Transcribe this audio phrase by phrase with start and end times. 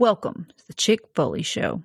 [0.00, 1.82] Welcome to the Chick Foley Show.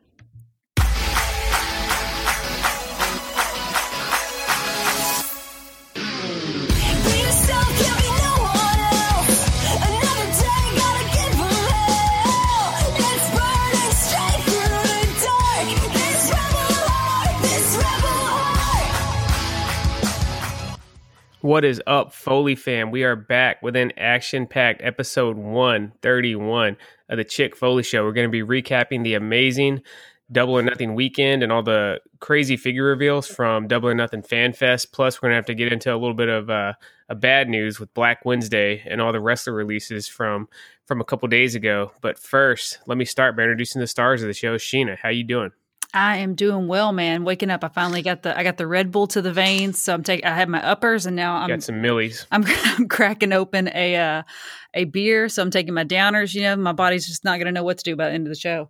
[21.41, 22.89] What is up, Foley fam?
[22.89, 26.75] We are back with an action packed episode 131
[27.09, 28.03] of the Chick Foley Show.
[28.03, 29.82] We're going to be recapping the amazing
[30.32, 34.54] Double or Nothing weekend and all the crazy figure reveals from Double or Nothing Fan
[34.54, 34.91] Fest.
[34.91, 36.73] Plus, we're going to have to get into a little bit of uh,
[37.10, 40.48] a bad news with Black Wednesday and all the wrestler releases from
[40.86, 41.91] from a couple days ago.
[42.02, 44.55] But first, let me start by introducing the stars of the show.
[44.55, 45.52] Sheena, how you doing?
[45.94, 47.24] I am doing well, man.
[47.24, 49.94] Waking up, I finally got the I got the Red Bull to the veins, so
[49.94, 50.26] I'm taking.
[50.26, 52.28] I had my uppers, and now I'm got some millies.
[52.32, 54.24] I'm, I'm cracking open a uh,
[54.74, 56.34] a beer, so I'm taking my downers.
[56.34, 58.28] You know, my body's just not going to know what to do by the end
[58.28, 58.70] of the show.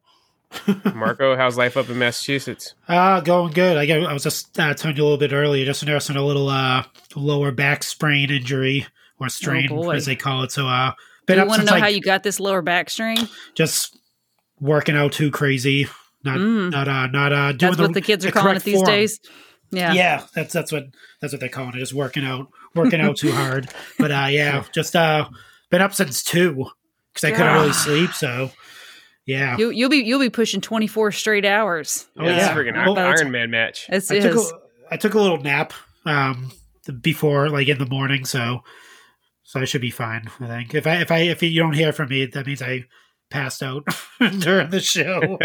[0.94, 2.76] Marco, how's life up in Massachusetts?
[2.88, 3.78] Uh, going good.
[3.78, 6.48] I, I was just uh, telling you a little bit earlier, just nursing a little
[6.50, 6.84] uh,
[7.16, 8.86] lower back sprain injury
[9.20, 10.52] or strain, Oh, as they call it.
[10.52, 12.90] So, uh, Do been you want to know like, how you got this lower back
[12.90, 13.18] strain?
[13.56, 13.98] just
[14.60, 15.88] working out too crazy.
[16.26, 16.72] Not, Mm.
[16.72, 18.88] not, uh, not uh, doing That's what the kids are calling it these form.
[18.88, 19.20] days.
[19.72, 19.94] Yeah.
[19.94, 20.24] Yeah.
[20.34, 20.86] that's that's what
[21.22, 21.82] that's what they're calling it.
[21.82, 23.70] Is working out, working out too hard.
[24.00, 25.28] But uh, yeah, just uh,
[25.70, 26.66] been up since two
[27.14, 28.12] because I couldn't really sleep.
[28.14, 28.52] So,
[29.26, 29.58] yeah.
[29.58, 32.08] You, you'll be you'll be pushing 24 straight hours.
[32.18, 32.38] Oh, yeah, yeah.
[32.38, 33.86] it's a freaking Well, Iron Man match.
[33.90, 34.44] It's, I took a,
[34.92, 35.74] I took a little nap
[36.06, 36.52] um
[37.02, 38.62] before like in the morning, so
[39.44, 40.30] so I should be fine.
[40.40, 42.86] I think if I if I if you don't hear from me, that means I
[43.30, 43.84] passed out
[44.40, 45.38] during the show.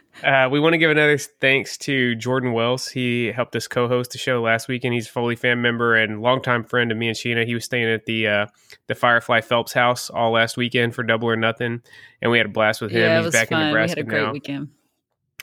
[0.24, 2.88] Uh, we want to give another thanks to Jordan Wells.
[2.88, 6.22] He helped us co-host the show last week, and he's a Foley fan member and
[6.22, 7.44] longtime friend of me and Sheena.
[7.44, 8.46] He was staying at the uh,
[8.86, 11.82] the Firefly Phelps house all last weekend for Double or Nothing,
[12.22, 13.02] and we had a blast with him.
[13.02, 13.60] yeah, it he's was back fun.
[13.60, 14.32] in We Nebraska had a great now.
[14.32, 14.68] weekend.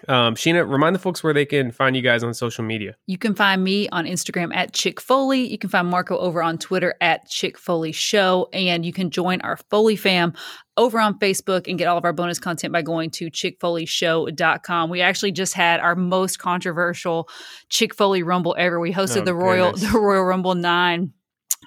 [0.10, 2.96] Um, Sheena, remind the folks where they can find you guys on social media.
[3.08, 5.48] You can find me on Instagram at Chick Foley.
[5.50, 8.50] You can find Marco over on Twitter at Chick Foley Show.
[8.54, 10.34] And you can join our Foley fam
[10.78, 14.90] over on Facebook and get all of our bonus content by going to chickfoleyshow.com.
[14.90, 17.30] We actually just had our most controversial
[17.70, 18.80] Chick Foley Rumble ever.
[18.80, 19.92] We hosted Oh, the Royal goodness.
[19.92, 21.14] the Royal Rumble 9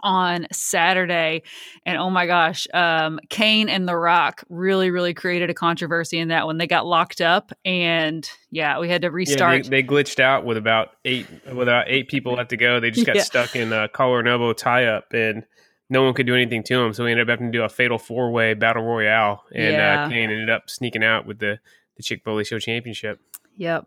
[0.02, 1.42] on Saturday.
[1.84, 6.28] And oh my gosh, um, Kane and The Rock really, really created a controversy in
[6.28, 6.58] that one.
[6.58, 9.64] They got locked up and yeah, we had to Yeah, restart.
[9.64, 12.80] they, they glitched out with about eight with about eight people left to go.
[12.80, 13.22] They just got Yeah.
[13.22, 15.44] stuck in a collar and elbow tie up, and
[15.88, 16.92] no one could do anything to them.
[16.92, 20.04] So we ended up having to do a fatal four way battle royale, and Yeah.
[20.04, 21.58] uh, Kane ended up sneaking out with the
[21.96, 23.20] the Chick Foley Show championship.
[23.56, 23.84] yep.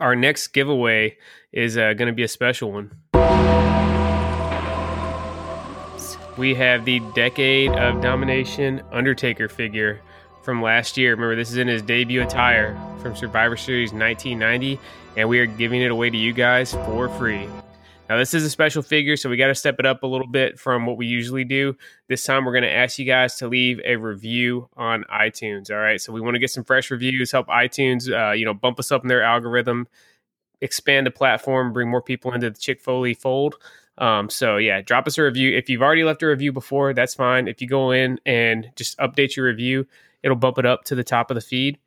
[0.00, 1.18] Our next giveaway
[1.52, 3.71] is uh, going to be a special one.
[6.38, 10.00] We have the Decade of Domination Undertaker figure
[10.42, 11.10] from last year.
[11.10, 14.80] Remember, this is in his debut attire from Survivor Series 1990,
[15.18, 17.46] and we are giving it away to you guys for free.
[18.08, 20.26] Now, this is a special figure, so we got to step it up a little
[20.26, 21.76] bit from what we usually do.
[22.08, 25.70] This time, we're going to ask you guys to leave a review on iTunes.
[25.70, 28.54] All right, so we want to get some fresh reviews, help iTunes, uh, you know,
[28.54, 29.86] bump us up in their algorithm,
[30.62, 33.56] expand the platform, bring more people into the Chick Foley fold.
[33.98, 35.56] Um, so yeah, drop us a review.
[35.56, 37.48] If you've already left a review before, that's fine.
[37.48, 39.86] If you go in and just update your review,
[40.22, 41.78] it'll bump it up to the top of the feed.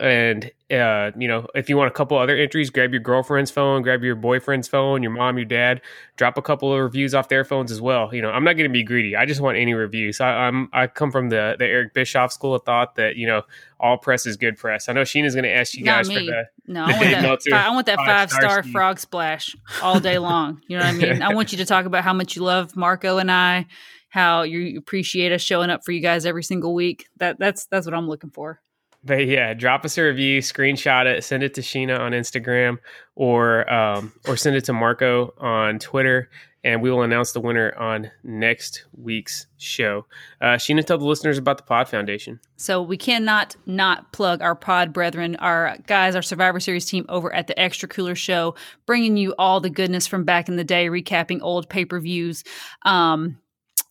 [0.00, 3.82] And uh, you know, if you want a couple other entries, grab your girlfriend's phone,
[3.82, 5.82] grab your boyfriend's phone, your mom, your dad,
[6.16, 8.14] drop a couple of reviews off their phones as well.
[8.14, 9.14] You know, I'm not going to be greedy.
[9.14, 10.18] I just want any reviews.
[10.20, 13.42] I, I'm I come from the the Eric Bischoff school of thought that you know
[13.78, 14.88] all press is good press.
[14.88, 17.52] I know Sheena's going to ask you Not guys for the No, I want that.
[17.52, 20.62] I want that five five star star frog splash all day long.
[20.66, 21.20] You know what I mean?
[21.20, 23.66] I want you to talk about how much you love Marco and I,
[24.08, 27.06] how you appreciate us showing up for you guys every single week.
[27.18, 28.62] That that's that's what I'm looking for.
[29.02, 32.78] But yeah, drop us a review, screenshot it, send it to Sheena on Instagram,
[33.14, 36.28] or um, or send it to Marco on Twitter,
[36.62, 40.04] and we will announce the winner on next week's show.
[40.40, 42.40] Uh, Sheena, tell the listeners about the Pod Foundation.
[42.56, 47.32] So we cannot not plug our pod brethren, our guys, our Survivor Series team over
[47.32, 48.54] at the Extra Cooler Show,
[48.84, 52.44] bringing you all the goodness from back in the day, recapping old pay per views.
[52.82, 53.38] Um,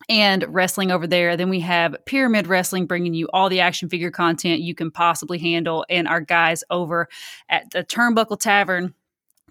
[0.09, 1.37] and wrestling over there.
[1.37, 5.37] Then we have Pyramid Wrestling bringing you all the action figure content you can possibly
[5.37, 7.07] handle, and our guys over
[7.47, 8.93] at the Turnbuckle Tavern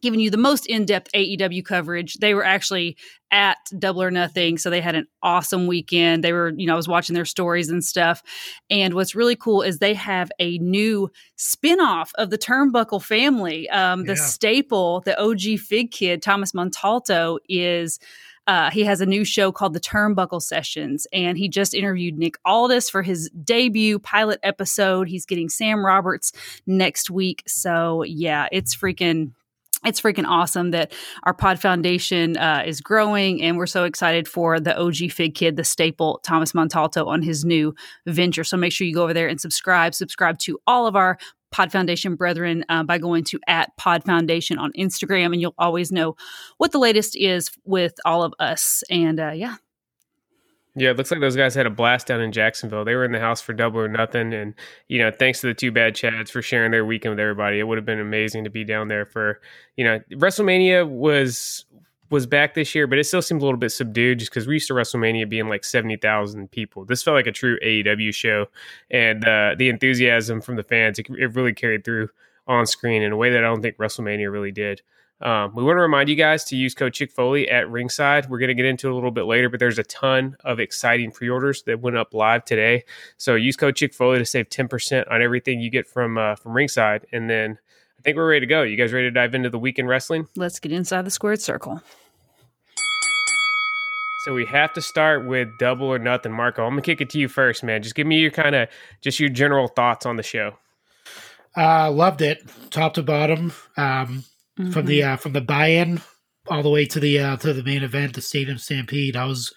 [0.01, 2.15] giving you the most in-depth AEW coverage.
[2.19, 2.97] They were actually
[3.33, 6.23] at Double or Nothing, so they had an awesome weekend.
[6.23, 8.23] They were, you know, I was watching their stories and stuff.
[8.71, 13.69] And what's really cool is they have a new spin-off of the Turnbuckle family.
[13.71, 14.25] Um, the Yeah.
[14.25, 17.99] staple, the OG Fig Kid, Thomas Montalto, is
[18.49, 22.37] uh, he has a new show called The Turnbuckle Sessions, and he just interviewed Nick
[22.47, 25.07] Aldis for his debut pilot episode.
[25.07, 26.33] He's getting Sam Roberts
[26.67, 27.43] next week.
[27.47, 29.33] So, yeah, it's freaking
[29.85, 30.93] it's freaking awesome that
[31.23, 35.57] our pod foundation uh, is growing and we're so excited for the og fig kid
[35.57, 37.75] the staple thomas montalto on his new
[38.07, 38.45] venture.
[38.45, 39.95] So make sure you go over there and subscribe.
[39.95, 41.19] Subscribe to all of our
[41.51, 45.91] pod foundation brethren uh, by going to at pod foundation on instagram and you'll always
[45.91, 46.15] know
[46.59, 48.83] what the latest is with all of us.
[48.91, 49.57] And uh, yeah
[50.81, 52.85] yeah, it looks like those guys had a blast down in Jacksonville.
[52.85, 54.33] They were in the house for double or nothing.
[54.33, 54.55] And,
[54.89, 57.59] you know, thanks to the two bad Chads for sharing their weekend with everybody.
[57.59, 59.41] It would have been amazing to be down there for,
[59.77, 61.65] you know, WrestleMania was
[62.11, 64.55] was back this year, but it still seemed a little bit subdued just because we
[64.55, 66.87] used to WrestleMania being like 70,000 people.
[66.87, 68.47] This felt like a true AEW show.
[68.91, 72.09] And uh, the enthusiasm from the fans, it, it really carried through
[72.47, 74.81] on screen in a way that I don't think WrestleMania really did.
[75.21, 78.31] Um, we want to remind you guys to use code Chick Foley at Ringside.
[78.31, 80.61] We're going to get into it a little bit later, but there's a ton of
[80.61, 82.85] exciting pre-orders that went up live today.
[83.17, 86.37] So use code Chick Foley to save ten percent on everything you get from uh,
[86.37, 87.07] from Ringside.
[87.13, 87.59] And then
[87.99, 88.63] I think we're ready to go.
[88.63, 90.29] You guys ready to dive into the weekend wrestling?
[90.37, 91.83] Let's get inside the squared circle.
[94.25, 96.65] So we have to start with double or nothing, Marco.
[96.65, 97.83] I'm gonna kick it to you first, man.
[97.83, 98.69] Just give me your kind of
[99.01, 100.59] just your general thoughts on the show.
[101.57, 103.53] Uh, loved it, top to bottom.
[103.77, 104.25] Um,
[104.59, 104.71] mm-hmm.
[104.71, 106.01] from the uh, from the buy-in
[106.49, 109.17] all the way to the uh, to the main event, the Stadium Stampede.
[109.17, 109.53] I was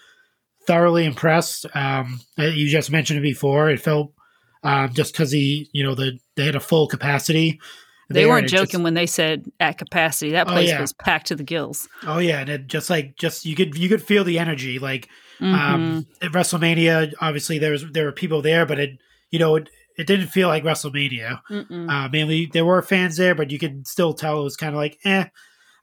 [0.67, 1.65] thoroughly impressed.
[1.73, 3.69] Um, uh, you just mentioned it before.
[3.69, 4.13] It felt
[4.63, 7.59] um, just because he, you know, the they had a full capacity.
[8.09, 10.31] They weren't joking just, when they said at capacity.
[10.31, 10.81] That oh, place oh, yeah.
[10.81, 11.87] was packed to the gills.
[12.05, 14.79] Oh yeah, and it just like just you could you could feel the energy.
[14.79, 15.07] Like
[15.39, 15.73] um, mm-hmm.
[15.73, 18.91] um, at WrestleMania, obviously there was there were people there, but it
[19.29, 21.41] you know it, it didn't feel like WrestleMania.
[21.49, 24.77] Uh, mainly, there were fans there, but you could still tell it was kind of
[24.77, 25.25] like, eh.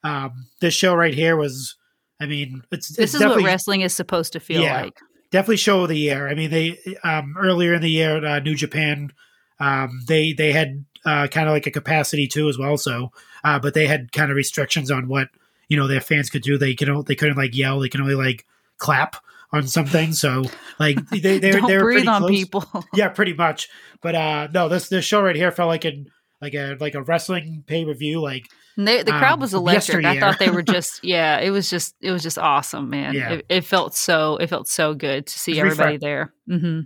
[0.04, 1.76] Um, this show right here was,
[2.20, 4.98] I mean, it's this it's is what wrestling is supposed to feel yeah, like.
[5.30, 6.28] Definitely show of the year.
[6.28, 9.12] I mean, they um, earlier in the year, uh, New Japan,
[9.60, 12.76] um, they they had uh, kind of like a capacity too as well.
[12.76, 13.10] So,
[13.44, 15.28] uh, but they had kind of restrictions on what
[15.68, 16.56] you know their fans could do.
[16.56, 17.80] They can they couldn't like yell.
[17.80, 18.46] They can only like
[18.78, 19.16] clap
[19.52, 20.12] on something.
[20.12, 20.44] So
[20.78, 22.30] like they they're they're breathe pretty on close.
[22.30, 22.84] people.
[22.94, 23.68] yeah, pretty much.
[24.02, 26.04] But uh no, this this show right here felt like a
[26.40, 28.20] like a like a wrestling pay per view.
[28.20, 28.46] Like
[28.76, 30.02] they, the crowd um, was electric.
[30.02, 30.08] Yesteryear.
[30.08, 31.38] I thought they were just yeah.
[31.38, 33.14] It was just it was just awesome, man.
[33.14, 33.32] Yeah.
[33.32, 36.32] It, it felt so it felt so good to see everybody there.
[36.48, 36.80] Mm-hmm.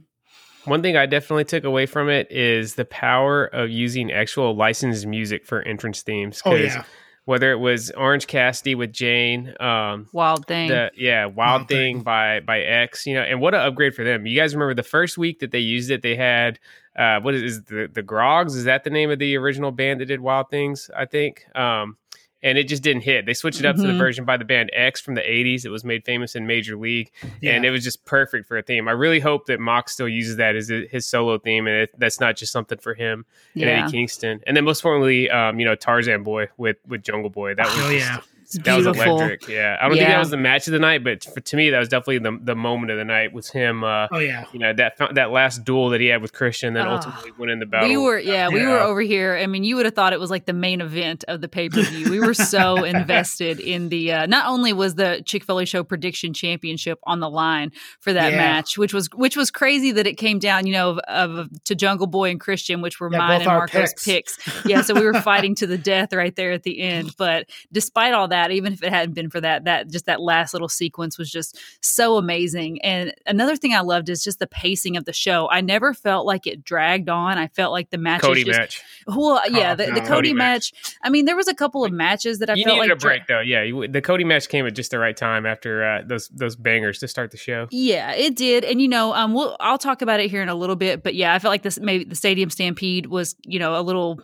[0.65, 5.07] One thing I definitely took away from it is the power of using actual licensed
[5.07, 6.41] music for entrance themes.
[6.45, 6.85] Oh yeah
[7.25, 11.97] whether it was Orange Cassidy with Jane, um, Wild Thing, the, yeah, Wild, Wild Thing,
[11.97, 14.27] Thing, by by X, you know, and what an upgrade for them.
[14.27, 16.59] You guys remember the first week that they used it, they had
[16.97, 18.57] uh, what is, is the the Troggs?
[18.57, 20.91] Is that the name of the original band that did Wild Things?
[20.97, 21.45] I think.
[21.57, 21.97] Um,
[22.43, 23.27] and it just didn't hit.
[23.27, 23.83] They switched it up mm-hmm.
[23.83, 24.03] to the mm-hmm.
[24.03, 25.65] version by the band X from the 80s.
[25.65, 27.11] It was made famous in Major League,
[27.41, 27.53] yeah.
[27.53, 28.89] and it was just perfect for a theme.
[28.89, 32.21] I really hope that Mox still uses that as his solo theme, and it, that's
[32.21, 33.25] not just something for him
[33.55, 33.69] yeah.
[33.69, 34.41] and Eddie Kingston.
[34.47, 37.55] And then most importantly, um, you know, Tarzan Boy with with Jungle Boy.
[37.55, 38.21] That was oh, just, yeah
[38.55, 39.49] that was electric.
[39.49, 40.05] Yeah, I don't yeah.
[40.05, 42.19] think that was the match of the night, but for, to me, that was definitely
[42.19, 43.33] the, the moment of the night.
[43.33, 43.85] Was him?
[43.85, 46.87] Uh, oh yeah, you know that that last duel that he had with Christian, then
[46.87, 47.89] uh, ultimately went in the battle.
[47.89, 49.37] We were yeah, yeah, we were over here.
[49.37, 51.69] I mean, you would have thought it was like the main event of the pay
[51.69, 52.11] per view.
[52.11, 54.13] we were so invested in the.
[54.13, 58.33] Uh, not only was the Chick Foley Show prediction championship on the line for that
[58.33, 58.39] yeah.
[58.39, 61.75] match, which was which was crazy that it came down, you know, of, of to
[61.75, 64.37] Jungle Boy and Christian, which were mine and Marco's picks.
[64.37, 64.65] picks.
[64.67, 67.15] Yeah, so we were fighting to the death right there at the end.
[67.17, 70.21] But despite all that, even if it hadn't been been for that, that just that
[70.21, 72.83] last little sequence was just so amazing.
[72.83, 75.49] And another thing I loved is just the pacing of the show.
[75.51, 77.39] I never felt like it dragged on.
[77.39, 78.83] I felt like the match Cody just, match.
[79.07, 79.95] Well, yeah, oh, the, no.
[79.95, 80.73] the, Cody, Cody match.
[80.73, 80.97] match.
[81.03, 83.01] I mean, there was a couple of matches that I you felt needed like a
[83.01, 83.43] break dra- though.
[83.43, 86.57] Yeah, you, the Cody match came at just the right time after uh, those those
[86.57, 87.69] bangers to start the show.
[87.71, 88.65] Yeah, it did.
[88.65, 91.03] And you know, um, we'll I'll talk about it here in a little bit.
[91.03, 94.21] But yeah, I felt like this maybe the Stadium Stampede was you know a little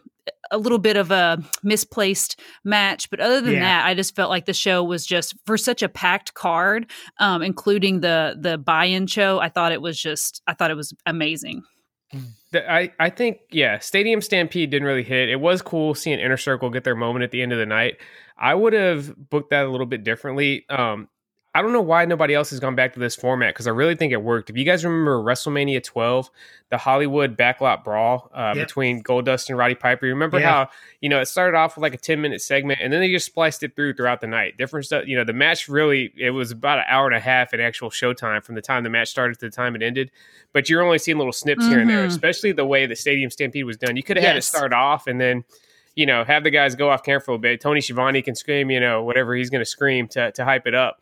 [0.50, 3.11] a little bit of a misplaced match.
[3.11, 3.61] But other than yeah.
[3.61, 7.43] that, I just felt like the show was just for such a packed card, um,
[7.43, 9.38] including the the buy-in show.
[9.38, 11.62] I thought it was just I thought it was amazing.
[12.55, 15.28] I, I think yeah, Stadium Stampede didn't really hit.
[15.28, 17.99] It was cool seeing Inner Circle get their moment at the end of the night.
[18.38, 20.64] I would have booked that a little bit differently.
[20.71, 21.09] Um,
[21.55, 23.95] I don't know why nobody else has gone back to this format because I really
[23.95, 24.50] think it worked.
[24.50, 26.31] If you guys remember WrestleMania 12,
[26.71, 28.67] the Hollywood backlot brawl uh, yep.
[28.67, 30.50] between Goldust and Roddy Piper, you remember yeah.
[30.50, 30.69] how
[31.00, 33.25] you know it started off with like a 10 minute segment and then they just
[33.25, 34.59] spliced it through throughout the night.
[34.59, 35.05] Different stuff.
[35.07, 37.88] You know, the match really it was about an hour and a half in actual
[37.88, 40.11] showtime from the time the match started to the time it ended.
[40.52, 41.71] But you're only seeing little snips mm-hmm.
[41.71, 42.09] here and there, mm-hmm.
[42.09, 43.97] especially the way the Stadium Stampede was done.
[43.97, 44.28] You could have yes.
[44.28, 45.45] had it start off and then
[45.95, 47.61] you know, have the guys go off camera for a bit.
[47.61, 50.75] Tony Schiavone can scream, you know, whatever he's going to scream to to hype it
[50.75, 51.00] up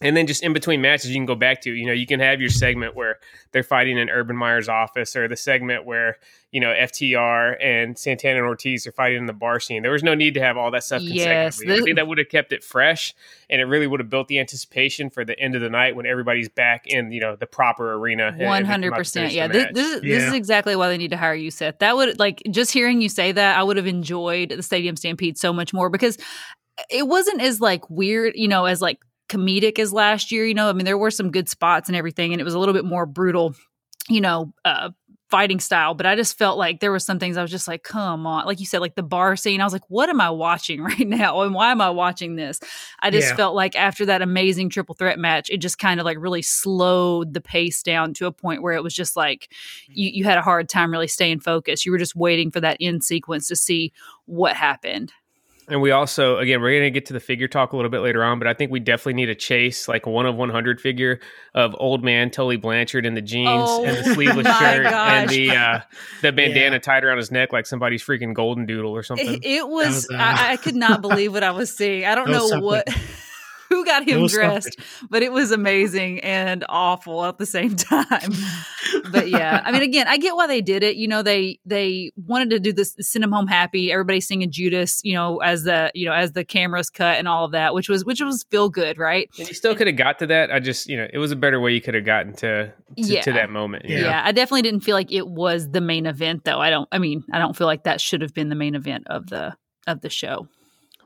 [0.00, 2.20] and then just in between matches you can go back to you know you can
[2.20, 3.18] have your segment where
[3.52, 6.16] they're fighting in urban meyer's office or the segment where
[6.52, 10.02] you know ftr and santana and ortiz are fighting in the bar scene there was
[10.04, 11.80] no need to have all that stuff Yes, consecutively.
[11.80, 13.12] i think that would have kept it fresh
[13.50, 16.06] and it really would have built the anticipation for the end of the night when
[16.06, 18.90] everybody's back in you know the proper arena and- and One they come out hundred
[18.90, 19.32] to percent.
[19.32, 21.80] Yeah, this, this, is, this is exactly why they need to hire you, Seth.
[21.80, 25.36] That would like just hearing you say that, I would have enjoyed the Stadium Stampede
[25.38, 26.16] so much more because
[26.90, 30.46] it wasn't as like weird, you know, as like comedic as last year.
[30.46, 32.58] You know, I mean, there were some good spots and everything, and it was a
[32.58, 33.54] little bit more brutal,
[34.08, 34.90] you know, uh,
[35.30, 35.92] fighting style.
[35.92, 38.46] But I just felt like there were some things I was just like, come on,
[38.46, 39.60] like you said, like the bar scene.
[39.60, 42.60] I was like, what am I watching right now, and why am I watching this?
[43.00, 43.36] I just Yeah.
[43.36, 47.34] felt like after that amazing triple threat match, it just kind of like really slowed
[47.34, 49.52] the pace down to a point where it was just like
[49.88, 51.84] you, you had a hard time really staying focused.
[51.84, 53.92] You were just waiting for that end sequence to see
[54.24, 55.12] what happened.
[55.70, 58.00] And we also, again, we're going to get to the figure talk a little bit
[58.00, 61.20] later on, but I think we definitely need a chase, like one of 100 figure
[61.54, 65.28] of old man Tully Blanchard in the jeans Oh and the sleeveless my shirt and
[65.30, 65.80] the uh,
[66.22, 66.78] the bandana Yeah.
[66.78, 69.34] tied around his neck like somebody's freaking golden doodle or something.
[69.34, 72.04] It, it was, was, uh, I, I could not believe what I was seeing.
[72.06, 72.88] I don't That was know what.
[73.78, 74.78] Who got him was dressed?
[75.10, 78.32] But it was amazing and awful at the same time.
[79.10, 80.96] but yeah, I mean, again, I get why they did it.
[80.96, 83.92] You know, they they wanted to do this, send him home happy.
[83.92, 87.44] Everybody singing Judas, you know, as the you know as the cameras cut and all
[87.44, 89.28] of that, which was which was feel good, right?
[89.38, 90.50] and you still could have got to that.
[90.50, 92.72] I just, you know, it was a better way you could have gotten to to,
[92.96, 93.20] Yeah.
[93.22, 93.84] to that moment.
[93.86, 94.00] Yeah.
[94.00, 94.22] Yeah.
[94.24, 96.58] I definitely didn't feel like it was the main event, though.
[96.60, 96.88] I don't.
[96.90, 99.54] I mean, I don't feel like that should have been the main event of the
[99.86, 100.48] of the show.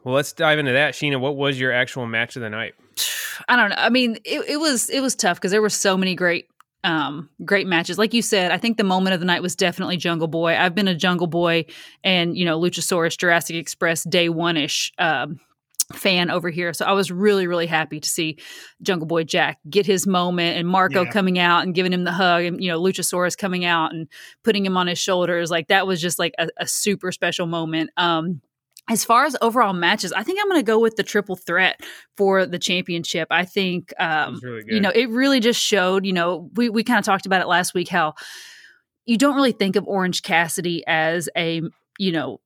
[0.05, 0.95] Well, let's dive into that.
[0.95, 2.75] Sheena, what was your actual match of the night?
[3.49, 3.77] I don't know.
[3.79, 6.49] I mean, it, it was it was tough because there were so many great
[6.85, 7.99] um great matches.
[7.99, 10.57] Like you said, I think the moment of the night was definitely Jungle Boy.
[10.57, 11.67] I've been a Jungle Boy
[12.05, 14.93] and you know Luchasaurus, Jurassic Express, day one ish.
[14.99, 15.41] Um,
[15.95, 18.39] fan over here so i was really really happy to see
[18.81, 21.11] jungle boy jack get his moment and marco Yeah.
[21.11, 24.09] coming out and giving him the hug and you know luchasaurus coming out and
[24.43, 27.91] putting him on his shoulders like that was just like a, a super special moment
[27.99, 28.41] um
[28.89, 31.81] as far as overall matches, I think I'm going to go with the triple threat
[32.17, 33.29] for the championship.
[33.31, 36.99] I think, um, really you know, it really just showed, you know, we, we kind
[36.99, 38.15] of talked about it last week how
[39.07, 41.63] you don't really think of Orange Cassidy as a,
[41.99, 42.41] you know,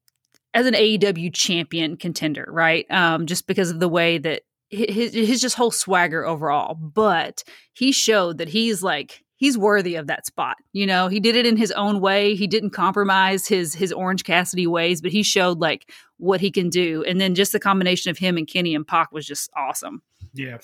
[0.53, 2.91] as an AEW champion contender, right?
[2.91, 6.75] Um, just because of the way that his, his just whole swagger overall.
[6.75, 10.57] But he showed that he's like, he's worthy of that spot.
[10.73, 12.35] You know, he did it in his own way.
[12.35, 16.69] He didn't compromise his his Orange Cassidy ways, but he showed like what he can
[16.71, 17.05] do.
[17.05, 20.03] And then just the combination of him and Kenny and Pac was just awesome.
[20.35, 20.59] Yeah.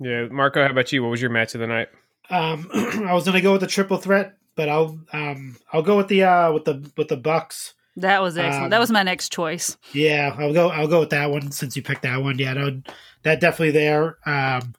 [0.00, 1.02] yeah, Marco, how about you?
[1.02, 1.88] What was your match of the night?
[2.30, 6.08] Um, I was gonna go with the triple threat, but I'll um I'll go with
[6.08, 7.74] the uh with the with the Bucks.
[7.96, 8.64] That was excellent.
[8.64, 9.76] Um, that was my next choice.
[9.92, 10.68] Yeah, I'll go.
[10.68, 12.38] I'll go with that one since you picked that one.
[12.38, 12.80] Yeah, no,
[13.24, 14.18] that definitely there.
[14.24, 14.74] Um,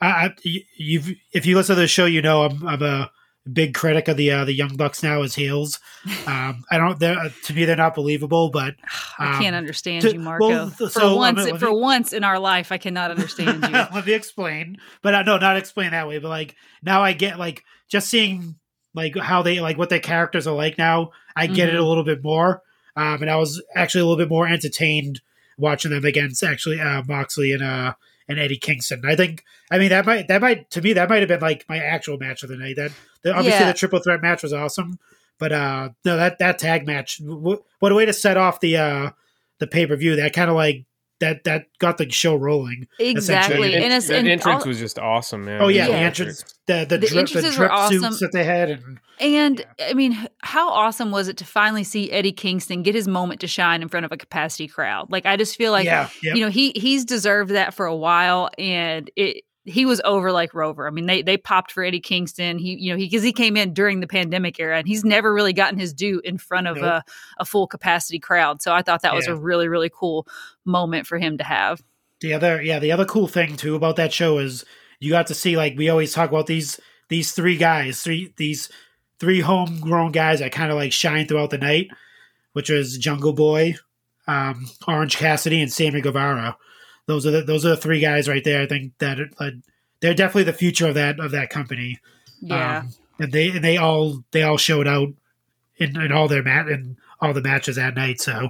[0.00, 3.10] I, I you've if you listen to the show, you know I'm I'm a
[3.50, 5.80] big critic of the uh, the Young Bucks now as heels.
[6.26, 6.98] Um, I don't.
[6.98, 8.74] They're, to me, they're not believable, but
[9.18, 10.48] I can't um, understand to- you, Marco.
[10.48, 13.62] well, for so, once, um, let for me- once in our life, I cannot understand
[13.64, 13.70] you.
[13.70, 14.78] let me explain.
[15.02, 16.18] But uh, no, not explain that way.
[16.18, 18.56] But like now, I get like just seeing
[18.94, 21.10] like how they like what their characters are like now.
[21.36, 21.80] I get it Mhm.
[21.80, 22.62] a little bit more,
[22.96, 25.20] um, and I was actually a little bit more entertained
[25.58, 27.94] watching them against actually uh, Moxley and uh
[28.28, 29.02] and Eddie Kingston.
[29.04, 29.44] I think.
[29.72, 32.18] I mean that might that might to me that might have been like my actual
[32.18, 32.76] match of the night.
[32.76, 33.72] That the, obviously Yeah.
[33.72, 34.98] the triple threat match was awesome,
[35.38, 37.18] but uh no that that tag match.
[37.24, 39.10] w- What a way to set off the uh
[39.58, 40.16] the pay per view.
[40.16, 40.84] That kind of like
[41.20, 42.88] that that got the show rolling.
[42.98, 43.74] exactly, Essentially.
[43.76, 45.62] and the and entrance all- was just awesome, man.
[45.62, 46.06] Oh yeah, It the was Yeah.
[46.06, 48.00] entrance, the the, The drip, the entrances were drip awesome.
[48.02, 52.10] suits that they had, and And I mean, how awesome was it to finally see
[52.10, 55.12] Eddie Kingston get his moment to shine in front of a capacity crowd?
[55.12, 57.94] Like, I just feel like, yeah, yeah, you know, he he's deserved that for a
[57.94, 60.86] while, and it he was over like Rover.
[60.86, 62.58] I mean, they they popped for Eddie Kingston.
[62.58, 65.32] He, you know, he because he came in during the pandemic era, and he's never
[65.32, 66.84] really gotten his due in front of Nope.
[66.84, 67.04] a
[67.38, 68.60] a full capacity crowd.
[68.60, 70.26] So I thought that was a really really cool
[70.64, 71.82] moment for him to have.
[72.20, 74.64] the other yeah the other cool thing too about that show is
[75.00, 76.78] you got to see like we always talk about these
[77.08, 78.68] these three guys three these
[79.18, 81.88] three homegrown guys that kind of like shine throughout the night
[82.52, 83.74] which was jungle boy
[84.28, 86.56] um orange cassidy and sammy guevara
[87.12, 89.50] those are the those are the three guys right there i think that uh,
[90.00, 91.98] they're definitely the future of that of that company
[92.40, 92.78] Yeah.
[92.78, 92.88] Um,
[93.18, 95.08] and they and they all they all showed out
[95.76, 98.20] in, in all their mat in all the matches that night.
[98.20, 98.48] So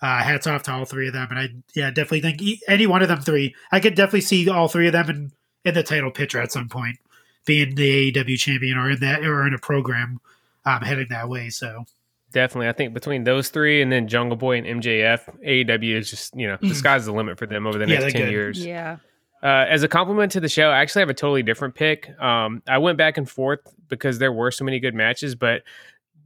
[0.00, 1.26] uh, hats off to all three of them.
[1.30, 4.48] And I yeah definitely think e- any one of them three, I could definitely see
[4.48, 5.32] all three of them in
[5.64, 6.96] in the title picture at some point,
[7.44, 10.20] being the AEW champion or in that or in a program
[10.64, 11.50] um, heading that way.
[11.50, 11.84] So
[12.32, 12.68] Definitely.
[12.68, 16.46] I think between those three and then Jungle Boy and MJF, AEW is just, you
[16.46, 16.74] know, the Mhm.
[16.74, 18.30] sky's the limit for them over the next they're 10 good.
[18.32, 18.64] years.
[18.66, 18.96] Yeah.
[19.42, 22.10] Uh, as a compliment to the show, I actually have a totally different pick.
[22.20, 25.62] Um, I went back and forth because there were so many good matches, but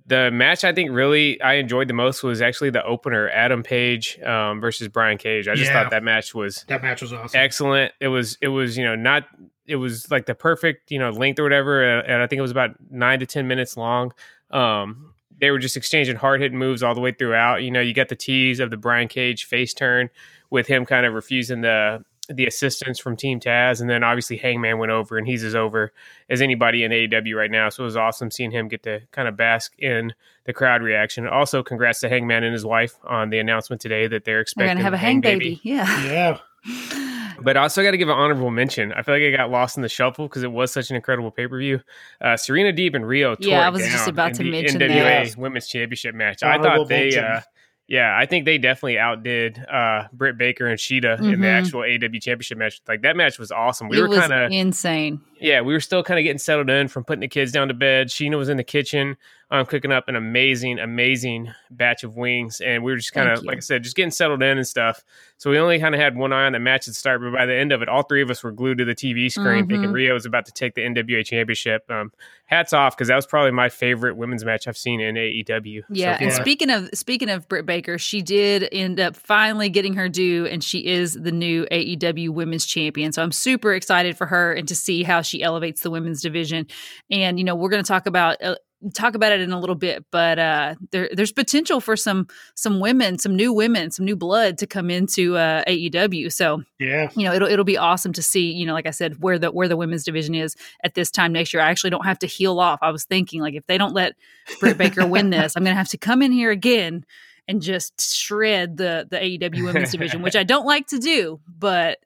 [0.07, 4.19] the match I think really I enjoyed the most was actually the opener, Adam Page
[4.23, 5.47] um, versus Brian Cage.
[5.47, 5.83] I just Yeah.
[5.83, 7.39] thought that match was That match was awesome.
[7.39, 7.93] excellent.
[8.01, 9.29] It was it was you know not
[9.67, 12.43] it was like the perfect you know length or whatever, uh, and I think it
[12.43, 14.13] was about nine to ten minutes long.
[14.51, 17.63] Um, they were just exchanging hard hitting moves all the way throughout.
[17.63, 20.11] You know, you got the tease of the Brian Cage face turn
[20.51, 24.79] with him kind of refusing the the assistance from Team Taz, and then obviously Hangman
[24.79, 25.93] went over, and he's as over
[26.31, 27.69] as anybody in AEW right now.
[27.69, 31.27] So it was awesome seeing him get to kind of bask in the crowd reaction.
[31.27, 34.77] Also, congrats to Hangman and his wife on the announcement today that they're They're expecting
[34.77, 35.61] gonna have a hang baby.
[35.63, 36.39] Yeah.
[36.65, 36.99] Yeah.
[37.43, 38.93] but I also got to give an honorable mention.
[38.93, 41.31] I feel like I got lost in the shuffle because it was such an incredible
[41.31, 41.81] pay per view.
[42.21, 43.39] Uh, Serena Deeb and Riho.
[43.41, 45.37] Tore Yeah, I it was just about in to the mention NWA that.
[45.37, 46.43] Women's Championship match.
[46.43, 47.41] I thought they, uh,
[47.89, 51.61] yeah, I think they definitely outdid uh, Britt Baker and Shida in the Mhm.
[51.61, 52.81] actual AEW Championship match.
[52.89, 53.89] Like that match was awesome.
[53.89, 55.21] We it were kind of insane.
[55.41, 57.75] yeah, we were still kind of getting settled in from putting the kids down to
[57.75, 58.09] bed.
[58.09, 59.17] Sheena was in the kitchen,
[59.53, 63.45] um, cooking up an amazing, amazing batch of wings, and we were just kind of,
[63.45, 65.05] like I said, just getting settled in and stuff.
[65.37, 67.33] So we only kind of had one eye on the match at the start, but
[67.33, 69.67] by the end of it, all three of us were glued to the TV screen,
[69.69, 69.93] thinking Mhm.
[69.93, 71.85] Riho was about to take the NWA Championship.
[71.91, 72.13] Um,
[72.47, 75.81] hats off because that was probably my favorite women's match I've seen in AEW.
[75.83, 79.95] so Yeah, and speaking of speaking of Britt Baker, she did end up finally getting
[79.95, 83.13] her due, and she is the new AEW Women's Champion.
[83.13, 86.67] So I'm super excited for her and to see how she elevates the women's division.
[87.11, 88.55] And you know, we're going to talk about uh,
[88.95, 92.81] talk about it in a little bit, but uh, there, there's potential for some some
[92.81, 96.33] women, some new women, some new blood to come into uh, AEW.
[96.33, 97.11] So Yeah.
[97.17, 99.51] you know it'll it'll be awesome to see you know like i said where the
[99.53, 102.27] where the women's division is at this time next year i actually don't have to
[102.27, 104.15] heal off i was thinking like if they don't let
[104.61, 107.05] britt baker win this i'm gonna have to come in here again
[107.49, 111.99] and just shred the the aew women's division which i don't like to do but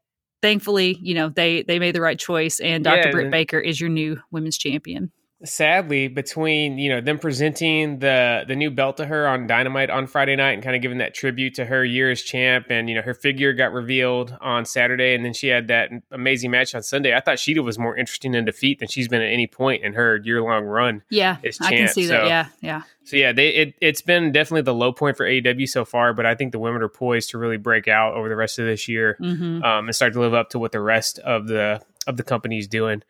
[0.43, 3.81] thankfully you know they they made the right choice and dr Yeah, britt baker is
[3.81, 5.11] your new women's champion
[5.45, 10.07] sadly between you know them presenting the the new belt to her on dynamite on
[10.07, 12.95] friday night and kind of giving that tribute to her year as champ and you
[12.95, 16.83] know her figure got revealed on saturday and then she had that amazing match on
[16.83, 19.85] sunday i thought shida was more interesting in defeat than she's been at any point
[19.85, 22.23] in her year-long run yeah i can see that.
[22.23, 22.83] so- yeah yeah.
[23.05, 26.25] So yeah they it, it's been definitely the low point for aew so far but
[26.25, 28.89] i think the women are poised to really break out over the rest of this
[28.89, 32.17] year hmm um, and start to live up to what the rest of the of
[32.17, 33.03] the company's doing.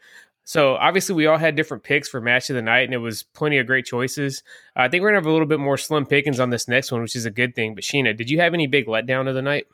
[0.47, 3.25] So obviously, we all had different picks for match of the night, and it was
[3.25, 4.45] plenty of great choices.
[4.77, 7.03] I think we're gonna have a little bit more slim pickings on this next one,
[7.03, 7.75] which is a good thing.
[7.75, 9.67] But Sheena, did you have any big letdown of the night?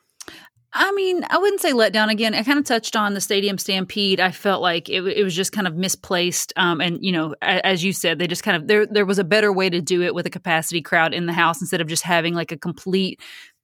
[0.75, 2.11] I mean, I wouldn't say letdown.
[2.11, 2.35] again.
[2.35, 4.19] I kind of touched on the stadium stampede.
[4.19, 6.55] I felt like it, it was just kind of misplaced.
[6.57, 9.19] Um, and you know, a, as you said, they just kind of there there was
[9.19, 11.89] a better way to do it with a capacity crowd in the house instead of
[11.89, 13.21] just having like a complete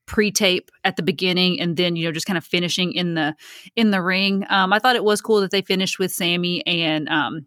[0.09, 3.37] pre-tape at the beginning and then you know just kind of finishing in the
[3.77, 4.44] in the ring.
[4.49, 7.47] Um, I thought it was cool that they finished with Sammy and um,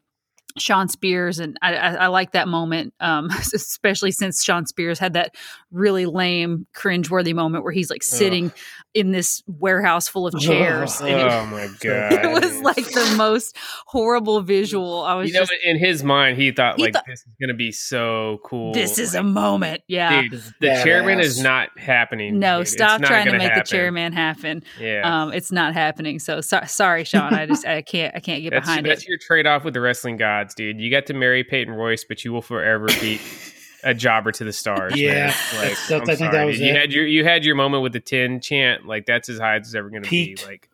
[0.58, 5.14] Shawn Spears, and I, I, I like that moment, um, especially since Shawn Spears had
[5.14, 5.36] that
[5.72, 8.52] really lame, cringeworthy moment where he's like sitting
[8.94, 11.00] in this warehouse full of chairs.
[11.02, 11.08] Ugh.
[11.10, 12.14] and it- Oh my god!
[12.26, 13.56] it was like the most
[13.88, 15.02] horrible visual.
[15.04, 17.28] I was you know, just, in his mind, he thought He like thought- this is
[17.42, 18.74] gonna be so cool.
[18.74, 19.82] this is Like, a moment.
[19.88, 20.24] Yeah.
[20.24, 20.44] dude.
[20.60, 22.40] The chairman is not happening.
[22.40, 22.68] no, dude.
[22.68, 23.60] Stop not trying to make happen.
[23.60, 24.64] the chairman happen.
[24.80, 25.02] Yeah.
[25.24, 26.20] Um, it's not happening.
[26.20, 27.34] So, so sorry, Shawn.
[27.34, 29.08] I just I can't I can't get That's, behind that's it.
[29.10, 30.80] your trade off with the wrestling gods, dude.
[30.80, 33.20] You got to marry Peyton Royce, but you will forever be
[33.84, 34.96] a jobber to the stars.
[34.96, 36.76] Yeah, that's- like that's- I think that was you it.
[36.76, 38.86] had your you had your moment with the tin chant.
[38.86, 40.38] Like that's as high as it's ever going to be.
[40.46, 40.68] Like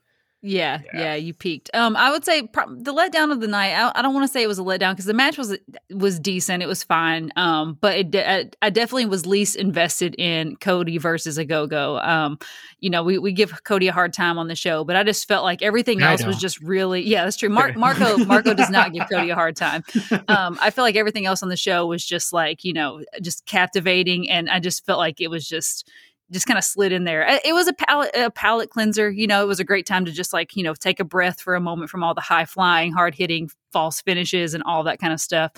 [0.43, 0.99] Yeah, Yeah.
[1.01, 1.69] yeah, you peaked.
[1.73, 3.73] Um, I would say pro- the letdown of the night.
[3.73, 5.57] I, I don't want to say it was a letdown because the match was
[5.89, 6.61] was decent.
[6.61, 7.31] It was fine.
[7.35, 12.05] Um, but it, I, I definitely was least invested in Cody versus Ogogo.
[12.07, 12.37] Um,
[12.79, 15.27] you know, we, we give Cody a hard time on the show, but I just
[15.27, 16.41] felt like everything I else was don't.
[16.41, 17.49] just really yeah, that's true.
[17.49, 19.83] Mark Marco Marco does not give Cody a hard time.
[20.27, 23.45] Um, I feel like everything else on the show was just like you know just
[23.47, 25.89] captivating, and I just felt like it was just
[26.31, 27.25] just kind of slid in there.
[27.45, 29.09] It was a palate a palate cleanser.
[29.09, 31.39] You know, it was a great time to just like you know take a breath
[31.39, 34.99] for a moment from all the high flying, hard hitting, false finishes, and all that
[34.99, 35.51] kind of stuff.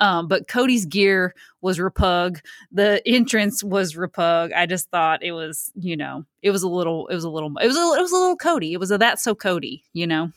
[0.00, 2.40] Um, but Cody's gear was repug.
[2.72, 4.52] The entrance was repug.
[4.54, 7.56] I just thought it was you know it was a little it was a little
[7.58, 8.72] it was a, it was a little Cody.
[8.72, 9.84] It was a that's so Cody.
[9.92, 10.32] You know.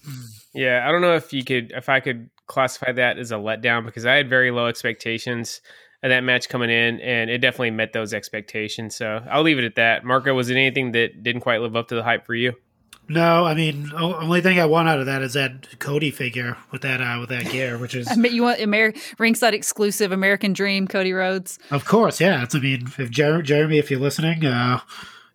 [0.54, 3.86] yeah, I don't know if you could if I could classify that as a letdown
[3.86, 5.62] because I had very low expectations
[6.02, 8.96] of that match coming in, and it definitely met those expectations.
[8.96, 10.04] So I'll leave it at that.
[10.06, 12.54] Marco, was it anything that didn't quite live up to the hype for you?
[13.12, 16.84] No, I mean, only thing I want out of that is that Cody figure with
[16.84, 20.54] that uh, with that gear, which is I mean, you want Amer- ringside exclusive American
[20.54, 21.58] Dream Cody Rhodes.
[21.72, 22.44] of course, yeah.
[22.44, 24.82] It's I mean, if Jer- Jeremy, if you're listening, uh,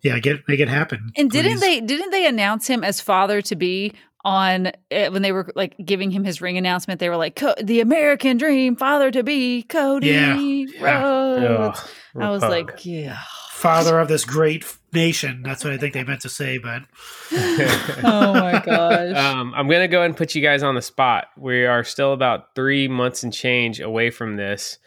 [0.01, 1.11] yeah, get make it happen.
[1.17, 3.91] And didn't they didn't they announce him as father to be
[4.25, 6.99] on it, when they were like giving him his ring announcement.
[6.99, 10.81] They were like, "The American Dream, father to be, Cody Yeah.
[10.81, 12.49] Rhodes." Ugh, I was Pug.
[12.51, 13.19] like, "Yeah."
[13.51, 15.41] Father of this great nation.
[15.41, 16.81] That's what I think they meant to say, but
[17.31, 19.15] oh my gosh.
[19.15, 21.27] um, I'm gonna go ahead and put you guys on the spot.
[21.37, 24.77] We are still about three months and change away from this.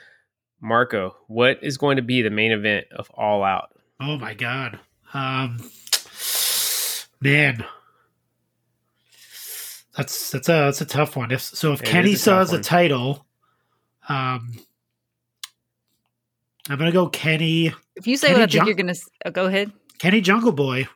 [0.60, 3.70] Marco, what is going to be the main event of All Out?
[4.00, 4.78] oh my god.
[5.14, 5.58] Um
[7.20, 7.64] man.
[9.98, 11.30] That's that's a that's a tough one.
[11.32, 12.62] If so if It Kenny is a still tough has the one.
[12.62, 13.26] title,
[14.08, 14.54] um
[16.70, 19.08] I'm gonna go Kenny if you say Kenny what I think Jung- you're gonna s-
[19.24, 19.72] uh, go ahead.
[19.98, 20.86] Kenny Jungle Boy.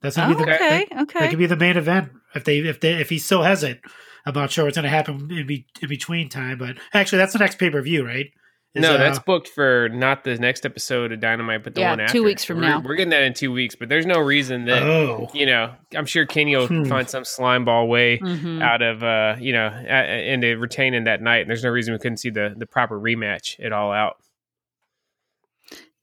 [0.00, 1.18] That's gonna be the okay, that, okay.
[1.20, 3.80] that could be the main event if they if they if he still has it.
[4.26, 7.38] I'm not sure what's gonna happen in, be, in between time, but actually that's the
[7.38, 8.26] next pay per view, right?
[8.74, 12.00] Is, no, uh, that's booked for not the next episode of Dynamite, but the one
[12.00, 12.02] after.
[12.16, 12.80] Yeah, two weeks from We're- now.
[12.80, 15.74] We're getting that in two weeks, but there's no reason that oh you know.
[15.94, 16.84] I'm sure Kenny will Hmm.
[16.84, 18.62] find some slime ball way Mhm.
[18.62, 21.40] out of uh, you know, a- into retaining that night.
[21.42, 24.16] And there's no reason we couldn't see the the proper rematch at All Out.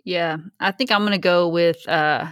[0.04, 2.28] Yeah, I think I'm going to go with uh,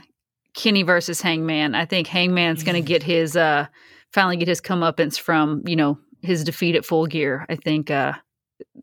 [0.55, 1.75] Kenny versus Hangman.
[1.75, 3.67] I think Hangman's going to get his uh,
[4.13, 7.45] finally get his comeuppance from you know his defeat at Full Gear.
[7.49, 8.13] I think uh,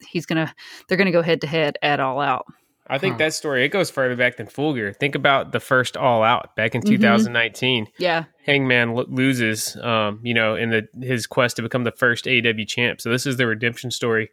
[0.06, 0.54] he's gonna
[0.88, 2.46] they're gonna go head to head at All Out.
[2.86, 3.18] I think Huh.
[3.18, 4.92] that story it goes further back than Full Gear.
[4.92, 6.86] Think about the first All Out back in Mhm.
[6.88, 7.86] 2019.
[7.98, 12.26] Yeah, Hangman lo- loses, um, you know, in the his quest to become the first
[12.26, 13.00] AEW champ.
[13.00, 14.28] So this is the redemption story,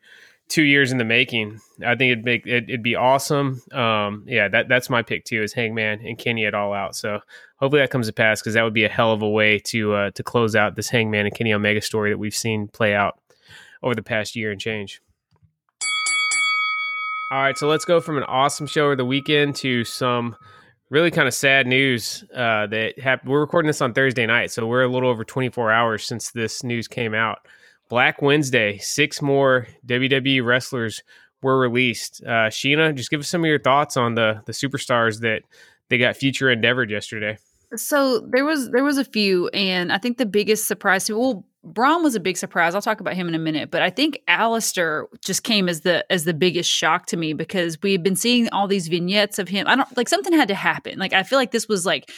[0.50, 1.62] two years in the making.
[1.86, 3.62] I think it'd make it, it'd be awesome.
[3.72, 6.94] Um, yeah, that that's my pick too is Hangman and Kenny at All Out.
[6.94, 7.22] So
[7.56, 9.94] hopefully that comes to pass because that would be a hell of a way to
[9.94, 13.18] uh, to close out this Hangman and Kenny Omega story that we've seen play out
[13.82, 15.02] over the past year and change.
[17.32, 20.36] All right, so let's go from an awesome show over the weekend to some
[20.90, 23.32] really kind of sad news uh, that happened.
[23.32, 26.62] We're recording this on Thursday night, so we're a little over 24 hours since this
[26.62, 27.38] news came out.
[27.88, 31.04] Black Wednesday, six more WWE wrestlers
[31.42, 32.22] were released.
[32.22, 35.44] Uh, Sheena, just give us some of your thoughts on the the superstars that
[35.88, 37.38] they got future endeavored yesterday.
[37.78, 42.02] So there was there was a few, and I think the biggest surprise well, Braun
[42.02, 42.74] was a big surprise.
[42.74, 46.12] I'll talk about him in a minute, but I think Aleister just came as the
[46.12, 49.48] as the biggest shock to me because we had been seeing all these vignettes of
[49.48, 49.68] him.
[49.68, 50.98] I don't like something had to happen.
[50.98, 52.10] Like I feel like this was like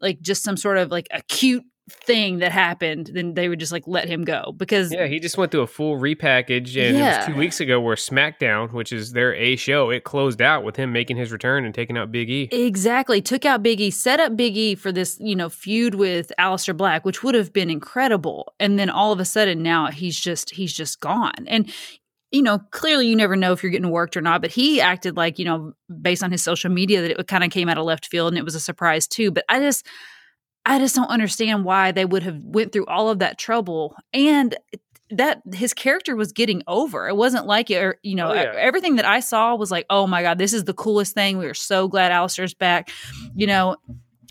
[0.00, 3.10] like just some sort of like acute thing that happened.
[3.12, 5.66] Then they would just like let him go because Yeah, he just went through a
[5.66, 9.90] full repackage, and it was two weeks ago where SmackDown, which is their A show,
[9.90, 12.48] it closed out with him making his return and taking out Big E.
[12.52, 13.20] Exactly.
[13.20, 17.22] Took out Biggie, set up Biggie for this, you know, feud with Aleister Black, which
[17.22, 18.54] would have been incredible.
[18.58, 21.46] And then all of a sudden now he's just he's just gone.
[21.46, 21.72] And
[22.30, 25.16] you know, clearly you never know if you're getting worked or not, but he acted
[25.16, 27.84] like, you know, based on his social media that it kind of came out of
[27.84, 29.30] left field and it was a surprise too.
[29.30, 29.86] But I just
[30.66, 34.56] I just don't understand why they would have went through all of that trouble and
[35.10, 37.08] that his character was getting over.
[37.08, 38.52] It wasn't like or, you know, Oh, yeah.
[38.56, 41.38] everything that I saw was like, oh my God, this is the coolest thing.
[41.38, 42.90] We are so glad Aleister's back.
[43.34, 43.76] You know,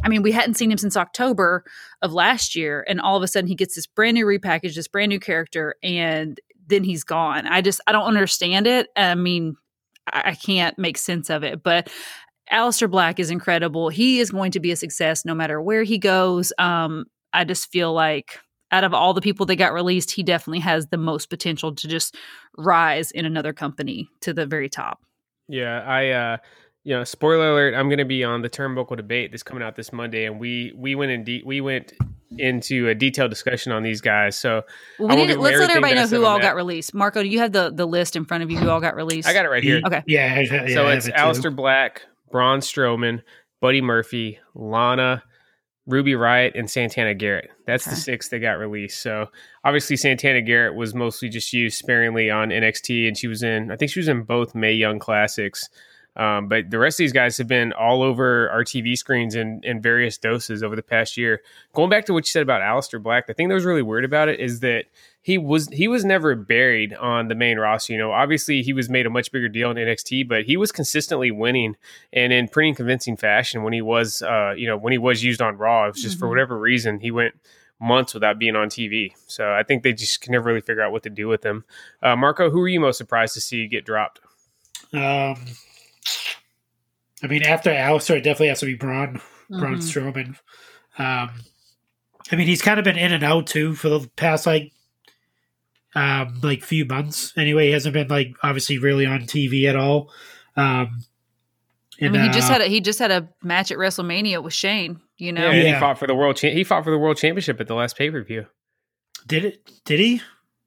[0.03, 1.65] I mean, we hadn't seen him since October
[2.01, 4.87] of last year, and all of a sudden he gets this brand new repackage, this
[4.87, 7.45] brand new character, and then he's gone.
[7.47, 8.87] I just I don't understand it.
[8.95, 9.57] I mean,
[10.07, 11.61] I can't make sense of it.
[11.61, 11.91] But
[12.51, 13.89] Aleister Black is incredible.
[13.89, 16.51] He is going to be a success no matter where he goes.
[16.57, 18.39] Um, I just feel like
[18.71, 21.87] out of all the people that got released, he definitely has the most potential to
[21.87, 22.15] just
[22.57, 24.99] rise in another company to the very top.
[25.47, 26.37] Yeah, I uh
[26.85, 29.75] you know, spoiler alert, I'm going to be on the turnbuckle debate that's coming out
[29.75, 31.93] this Monday and we we went in de- we went
[32.37, 34.37] into a detailed discussion on these guys.
[34.37, 34.63] So
[34.97, 36.43] Well, we won't need, give let's let everybody know who all that.
[36.43, 36.93] got released.
[36.93, 39.27] Marco, do you have the the list in front of you who all got released?
[39.27, 39.81] I got it right here.
[39.85, 40.03] Okay.
[40.07, 41.41] Yeah, yeah, so it's have it.
[41.41, 43.21] Aleister Black, Braun Strowman,
[43.61, 45.23] Buddy Murphy, Lana,
[45.85, 47.49] Ruby Riot, and Santana Garrett.
[47.65, 49.01] That's the six that got released.
[49.01, 49.27] So
[49.63, 53.71] obviously Santana Garrett was mostly just used sparingly on NXT, and she was in.
[53.71, 55.69] I think she was in both Mae Young Classics.
[56.15, 59.61] Um, but the rest of these guys have been all over our TV screens in,
[59.63, 61.41] in various doses over the past year.
[61.73, 64.05] Going back to what you said about Aleister Black, the thing that was really weird
[64.05, 64.85] about it is that
[65.21, 67.93] he was he was never buried on the main roster.
[67.93, 70.71] You know, obviously he was made a much bigger deal in NXT, but he was
[70.71, 71.75] consistently winning
[72.13, 75.41] and in pretty convincing fashion when he was uh, you know, when he was used
[75.41, 75.85] on Raw.
[75.85, 76.29] It was just for Mhm.
[76.29, 77.35] whatever reason he went
[77.81, 79.13] months without being on TV.
[79.27, 81.63] So I think they just can never really figure out what to do with him.
[82.03, 84.19] Uh, Marco, who are you most surprised to see get dropped?
[84.93, 85.35] Um,
[87.23, 89.81] I mean, after Aleister, it definitely has to be Braun, Braun Mhm.
[90.13, 90.27] Strowman.
[90.97, 91.31] Um,
[92.31, 94.71] I mean, he's kind of been in and out too for the past like,
[95.95, 97.33] um, like few months.
[97.37, 100.11] Anyway, he hasn't been like obviously really on TV at all.
[100.55, 101.03] Um,
[102.01, 104.53] I mean, he just uh, had a he just had a match at WrestleMania with
[104.53, 105.01] Shane.
[105.17, 106.37] You know, Yeah, and he fought for the world.
[106.37, 108.45] Cha- he fought for the world championship at the last pay per view.
[109.27, 109.69] Did it?
[109.85, 110.21] Did he?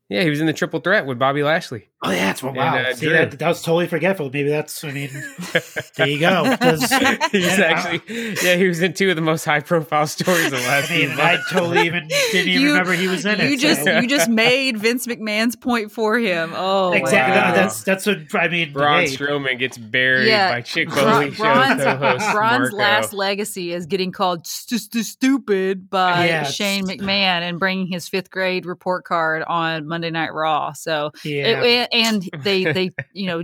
[0.09, 1.89] Yeah, he was in the triple threat with Bobby Lashley.
[2.05, 2.49] Oh, yeah, that's what.
[2.51, 4.31] And, Wow, uh, see that, that was totally forgetful.
[4.33, 4.83] Maybe that's.
[4.83, 5.11] I mean,
[5.97, 6.45] there you go.
[6.63, 10.47] He's and I- actually, yeah, he was in two of the most high profile stories
[10.47, 13.25] of the last I few mean, I totally even didn't even You- remember he was
[13.25, 13.51] in it.
[13.51, 16.53] you just so- you just made Vince McMahon's point for him.
[16.57, 17.37] Oh, exactly.
[17.37, 17.51] Wow.
[17.51, 17.57] God.
[17.57, 18.73] That's that's what I mean.
[18.73, 22.77] Braun hey, Strowman gets buried Yeah, by Chick Bra- Foley show Braun's, co-host Braun's Marco.
[22.77, 27.87] last legacy is getting called st- st- stupid by Yeah, Shane it's- McMahon and bringing
[27.87, 30.73] his fifth grade report card on Monday Night Raw.
[30.73, 31.63] So yeah.
[31.63, 33.43] it- and they they you know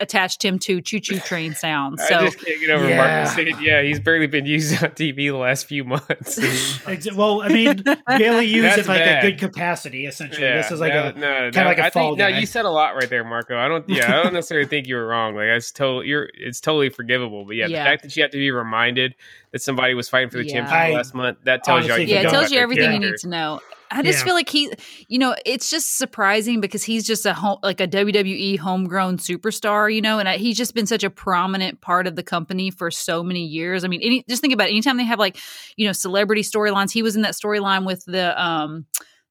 [0.00, 2.00] attached him to choo choo train sounds.
[2.00, 2.96] I So just can't get over Yeah.
[2.96, 6.38] Marco saying, yeah, he's barely been used on TV the last few months.
[7.14, 9.24] Well, I mean, barely used That's in like bad.
[9.24, 10.06] a good capacity.
[10.06, 12.18] Essentially, Yeah, this is like no, a no, kinda no, like a I fall think,
[12.18, 13.56] no, you said a lot right there, Marco.
[13.58, 15.34] I don't, yeah, I don't necessarily think you were wrong.
[15.36, 17.44] Like, it's totally, you're, it's totally forgivable.
[17.44, 17.84] But yeah, Yeah.
[17.84, 19.14] the fact that you have to be reminded
[19.52, 20.54] that somebody was fighting for the Yeah.
[20.54, 22.62] championship I last month, that tells you, all honestly you yeah, it tells you their
[22.64, 23.60] everything you need to know.
[23.92, 24.24] I just Yeah.
[24.24, 24.70] feel like he,
[25.08, 29.92] you know, it's just surprising because he's just a home, like a WWE homegrown superstar,
[29.92, 32.90] you know, and I, he's just been such a prominent part of the company for
[32.90, 33.82] so many years.
[33.84, 34.72] I mean, any, just think about it.
[34.72, 35.38] Anytime they have like,
[35.76, 38.86] you know, celebrity storylines, he was in that storyline with the, um,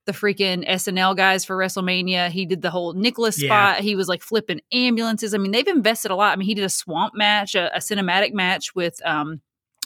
[0.05, 2.29] the freaking SNL guys for WrestleMania.
[2.29, 3.47] He did the whole Nicholas Yeah.
[3.75, 3.83] spot.
[3.83, 5.33] He was like flipping ambulances.
[5.33, 6.33] I mean, they've invested a lot.
[6.33, 9.41] I mean, he did a swamp match, a, a cinematic match with um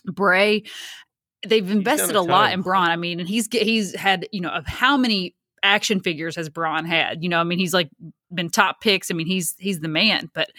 [0.06, 0.64] Bray.
[1.48, 2.90] They've invested a a, lot in Braun.
[2.90, 6.86] I mean, and he's he's had you know of how many action figures has Braun
[6.86, 7.24] had?
[7.24, 7.90] You know, I mean, he's like
[8.34, 9.10] been top picks.
[9.10, 10.30] I mean, he's he's the man.
[10.34, 10.50] But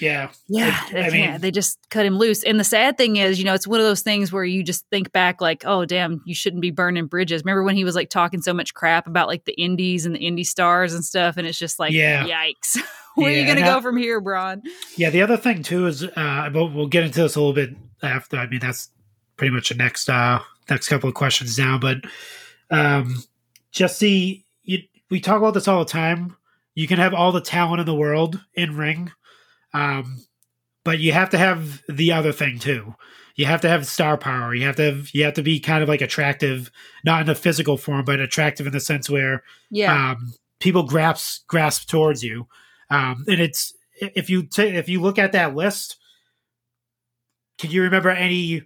[0.00, 0.30] yeah.
[0.48, 1.12] yeah, I can't.
[1.12, 2.42] mean- they just cut him loose.
[2.42, 4.84] And the sad thing is, you know, it's one of those things where you just
[4.90, 7.42] think back, like, oh damn, you shouldn't be burning bridges.
[7.42, 10.20] Remember when he was like talking so much crap about like the indies and the
[10.20, 12.26] indie stars and stuff, and it's just like, Yeah.
[12.26, 12.80] yikes.
[13.14, 14.62] Where are you gonna go I- from here, Braun?
[14.96, 17.70] Yeah, the other thing too is, uh, but we'll get into this a little bit
[18.02, 18.36] after.
[18.36, 18.90] I mean, that's
[19.36, 21.78] pretty much the next uh, next couple of questions now.
[21.78, 21.98] But
[22.70, 23.22] um,
[23.70, 24.78] just the you,
[25.10, 26.36] we talk about this all the time.
[26.74, 29.12] You can have all the talent in the world in ring,
[29.72, 30.22] um,
[30.84, 32.94] but you have to have the other thing too.
[33.34, 34.54] You have to have star power.
[34.54, 36.70] You have to have you have to be kind of like attractive,
[37.04, 41.46] not in a physical form, but attractive in the sense where Yeah, um, people grasp
[41.46, 42.46] grasp towards you,
[42.90, 45.98] um, and it's if you ta if you look at that list,
[47.58, 48.62] can you remember any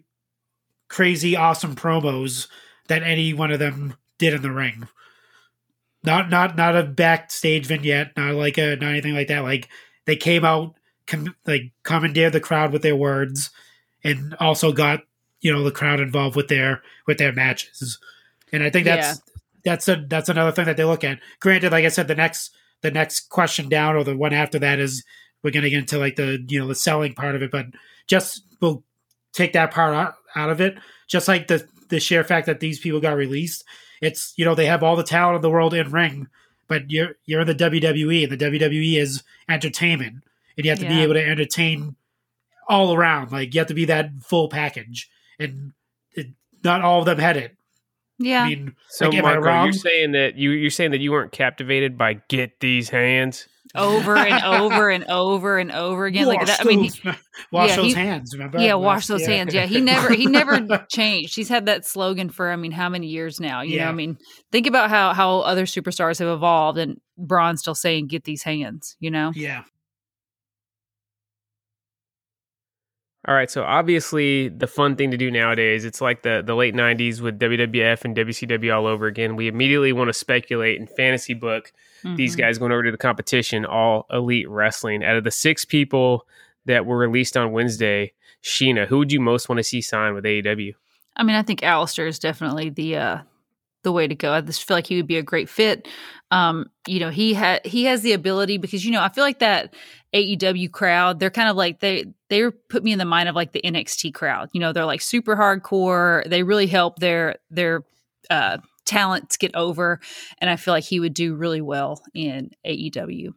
[0.90, 2.48] crazy awesome promos
[2.88, 4.87] that any one of them did in the ring?
[6.05, 9.42] Not not not a backstage vignette, not like a not anything like that.
[9.42, 9.68] Like
[10.05, 10.74] they came out,
[11.07, 13.50] com- like commandeered the crowd with their words,
[14.05, 15.00] and also got
[15.40, 17.98] you know the crowd involved with their with their matches.
[18.53, 19.20] And I think that's
[19.64, 21.20] that's a that's another thing that they look at.
[21.38, 22.50] Granted, like I said, the next
[22.83, 25.05] the next question down or the one after that is
[25.42, 27.66] we're gonna get into like the you know the selling part of it, but
[28.07, 28.83] just we'll
[29.33, 29.94] take that part
[30.36, 30.78] out, out of it.
[31.06, 33.64] Just like the the sheer fact that these people got released,
[34.00, 36.28] it's you know they have all the talent in the world in ring,
[36.68, 40.22] but you're you're in the WWE and the WWE is entertainment,
[40.56, 41.96] and you have to be able to entertain
[42.68, 43.32] all around.
[43.32, 45.72] Like you have to be that full package, and
[46.12, 46.28] it,
[46.62, 47.56] not all of them had it.
[48.18, 48.44] yeah.
[48.44, 51.32] I mean, So, like, am Marco, you're saying that you you're saying that you weren't
[51.32, 56.26] captivated by "Get These Hands." Over and over and over and over again.
[56.26, 56.61] Like that.
[56.61, 57.11] I mean, he-
[57.52, 58.35] wash yeah, those he- hands.
[58.35, 58.59] Remember?
[58.59, 59.28] yeah, wash those Yeah.
[59.35, 59.54] hands.
[59.54, 61.37] Yeah, he never he never changed.
[61.37, 63.62] He's had that slogan for I mean, how many years now?
[63.62, 64.18] You know, I mean,
[64.52, 68.96] think about how how other superstars have evolved, and Braun's still saying, "Get these hands."
[69.00, 69.62] You know, Yeah,
[73.28, 76.74] All right, so obviously the fun thing to do nowadays, it's like the the late
[76.74, 79.37] '90s with WWF and WCW all over again.
[79.37, 81.70] We immediately want to speculate and fantasy book
[82.04, 82.38] these Mhm.
[82.38, 85.04] guys going over to the competition, all elite wrestling.
[85.04, 86.26] Out of the six people
[86.66, 90.24] that were released on Wednesday, Sheena, who would you most want to see sign with
[90.24, 90.74] AEW?
[91.16, 93.18] I mean, I think Aleister is definitely the uh
[93.82, 94.32] the way to go.
[94.34, 95.88] I just feel like he would be a great fit.
[96.30, 99.38] Um, you know, he had he has the ability because you know I feel like
[99.38, 99.74] that
[100.14, 101.18] AEW crowd.
[101.18, 104.12] They're kind of like they they put me in the mind of like the NXT
[104.12, 104.50] crowd.
[104.52, 106.28] You know, they're like super hardcore.
[106.28, 107.84] They really help their their
[108.28, 108.58] uh,
[108.90, 110.00] talents get over,
[110.38, 113.35] and I feel like he would do really well in AEW.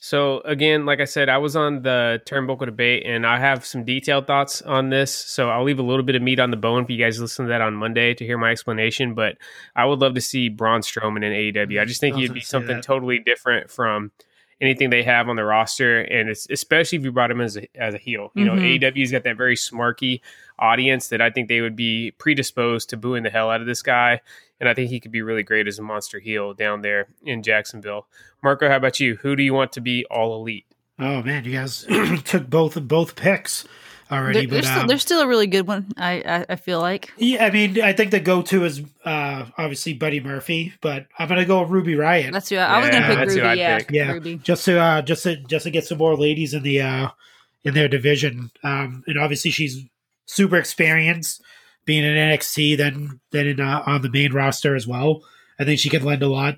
[0.00, 3.84] So again, like I said, I was on the turnbuckle debate, and I have some
[3.84, 5.12] detailed thoughts on this.
[5.12, 7.22] So I'll leave a little bit of meat on the bone for you guys to
[7.22, 9.14] listen to that on Monday to hear my explanation.
[9.14, 9.36] But
[9.74, 11.80] I would love to see Braun Strowman in AEW.
[11.80, 14.12] I just think I he'd be something totally different from
[14.60, 17.66] anything they have on the roster, and it's especially if you brought him as a,
[17.76, 18.30] as a heel.
[18.34, 18.80] You know, Mhm.
[18.80, 20.20] AEW's got that very smarky
[20.58, 23.82] audience that I think they would be predisposed to booing the hell out of this
[23.82, 24.20] guy.
[24.60, 27.42] And I think he could be really great as a monster heel down there in
[27.42, 28.06] Jacksonville.
[28.42, 29.16] Marco, how about you?
[29.16, 30.66] Who do you want to be all elite?
[30.98, 31.86] Oh man, you guys
[32.24, 33.64] took both both picks.
[34.10, 34.46] already.
[34.46, 35.92] They're, they're but still, um, they're still a really good one.
[35.96, 37.12] I I, I feel like.
[37.16, 41.44] yeah, I mean, I think the go-to is uh, obviously Buddy Murphy, but I'm gonna
[41.44, 42.32] go with Ruby Riot.
[42.32, 43.60] That's who I, I was gonna that's pick who I'd Ruby.
[43.60, 43.90] Yeah, pick.
[43.92, 44.12] Yeah.
[44.12, 44.36] Ruby.
[44.36, 47.08] just to uh, just to just to get some more ladies in the uh,
[47.62, 48.50] in their division.
[48.64, 49.84] Um, and obviously she's
[50.26, 51.42] super experienced
[51.88, 55.22] being in NXT than than in uh, on the main roster as well.
[55.58, 56.56] I think she can lend a lot,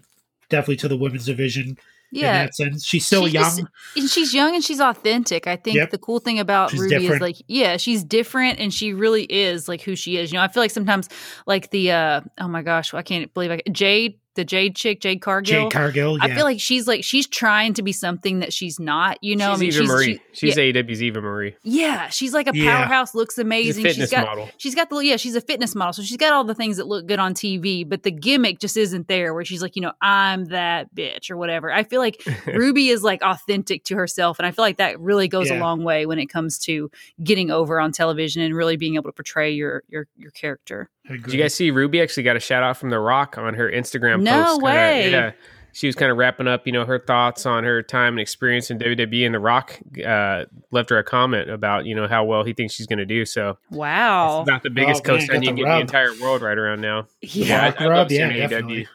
[0.50, 1.78] definitely to the women's division
[2.12, 2.84] Yeah, in that sense.
[2.84, 3.44] She's still She's young.
[3.44, 3.62] just-
[3.96, 5.46] and she's young and she's authentic.
[5.46, 5.90] I think Yep.
[5.90, 7.14] the cool thing about She's Ruby different.
[7.14, 10.30] is like, yeah, she's different and she really is like who she is.
[10.32, 11.08] You know, I feel like sometimes
[11.46, 15.20] like the uh oh my gosh, I can't believe I Jade, the Jade chick, Jade
[15.20, 15.64] Cargill.
[15.64, 16.16] Jade Cargill.
[16.18, 16.24] Yeah.
[16.24, 19.18] I feel like she's like she's trying to be something that she's not.
[19.22, 20.04] You know, she's I mean, Eva she's Marie.
[20.32, 21.56] she- she's yeah, AEW's Eva Marie.
[21.62, 22.76] yeah, she's like a Yeah.
[22.76, 23.14] powerhouse.
[23.14, 23.84] Looks She's a amazing.
[23.84, 24.48] fitness got model.
[24.56, 26.86] she's got the yeah, she's a fitness model, so she's got all the things that
[26.86, 29.34] look good on TV, but the gimmick just isn't there.
[29.34, 31.72] Where she's like, you know, I'm that bitch or whatever.
[31.72, 35.26] I feel like Ruby is like authentic to herself, and I feel like that really
[35.28, 36.90] goes a long way when it comes to
[37.22, 40.88] getting over on television and really being able to portray your your your character.
[41.10, 43.54] I Did you guys see Ruby actually got a shout out from The Rock on
[43.54, 44.50] her Instagram No post?
[44.60, 45.10] Kinda- way.
[45.10, 45.30] yeah.
[45.72, 48.72] She was kind of wrapping up, you know, her thoughts on her time and experience
[48.72, 52.42] in WWE, and The Rock uh, left her a comment about, you know, how well
[52.42, 53.24] he thinks she's going to do.
[53.24, 54.40] So Wow.
[54.40, 56.58] it's not the biggest Oh, man, co-sign you can get in the entire world right
[56.58, 57.06] around now.
[57.22, 57.72] Yeah.
[57.78, 58.50] I, I love rub, seeing yeah, AEW.
[58.50, 58.88] definitely.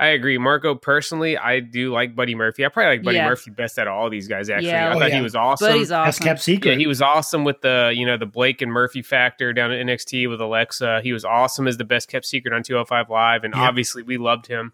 [0.00, 0.38] I agree.
[0.38, 2.64] Marco, personally, I do like Buddy Murphy.
[2.64, 3.28] I probably like Buddy Yeah.
[3.28, 4.68] Murphy best out of all these guys, actually.
[4.70, 4.88] Yeah.
[4.88, 5.16] I Oh, thought yeah.
[5.16, 5.68] he was awesome.
[5.68, 6.24] Buddy's That's awesome.
[6.24, 6.72] kept secret.
[6.72, 9.78] Yeah, he was awesome with the you know the Blake and Murphy factor down at
[9.86, 11.02] NXT with Alexa.
[11.02, 13.62] He was awesome as the best kept secret on 205 Live, and Yep.
[13.62, 14.72] obviously we loved him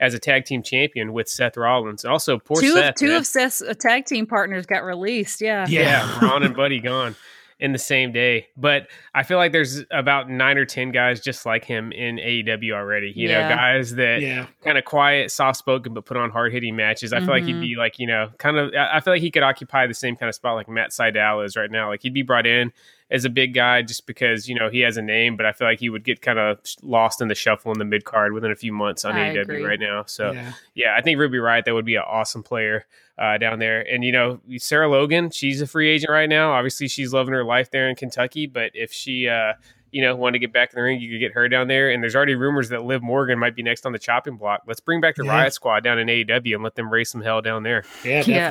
[0.00, 2.04] as a tag team champion with Seth Rollins.
[2.04, 3.16] Also poor two Seth, of two man.
[3.18, 5.40] of Seth's uh, tag team partners got released.
[5.40, 5.66] Yeah.
[5.68, 5.82] Yeah.
[6.20, 7.14] yeah, Ron and Buddy gone
[7.60, 8.48] in the same day.
[8.56, 12.72] But I feel like there's about nine or ten guys just like him in AEW
[12.72, 13.12] already.
[13.14, 13.48] You Yeah.
[13.48, 14.46] know, guys that yeah.
[14.62, 17.12] kind of quiet, soft spoken, but put on hard hitting matches.
[17.12, 17.60] I feel like he'd Mhm.
[17.60, 20.16] be like, you know, kind of, I I feel like he could occupy the same
[20.16, 21.88] kind of spot like Matt Sydal is right now.
[21.88, 22.72] Like he'd be brought in
[23.10, 25.68] as a big guy just because, you know, he has a name, but I feel
[25.68, 28.50] like he would get kind of lost in the shuffle in the mid card within
[28.50, 29.62] a few months on I AEW agree.
[29.64, 30.04] right now.
[30.06, 30.52] So, yeah.
[30.74, 32.86] yeah, I think Ruby Riott, that would be an awesome player
[33.18, 33.82] uh, down there.
[33.82, 36.52] And, you know, Sarah Logan, she's a free agent right now.
[36.52, 39.52] Obviously, she's loving her life there in Kentucky, but if she, uh,
[39.92, 41.90] you know, wanted to get back in the ring, you could get her down there.
[41.90, 44.62] And there's already rumors that Liv Morgan might be next on the chopping block.
[44.66, 45.44] Let's bring back the Yeah.
[45.44, 47.84] Riott Squad down in AEW and let them raise some hell down there.
[48.04, 48.50] Yeah, Yeah.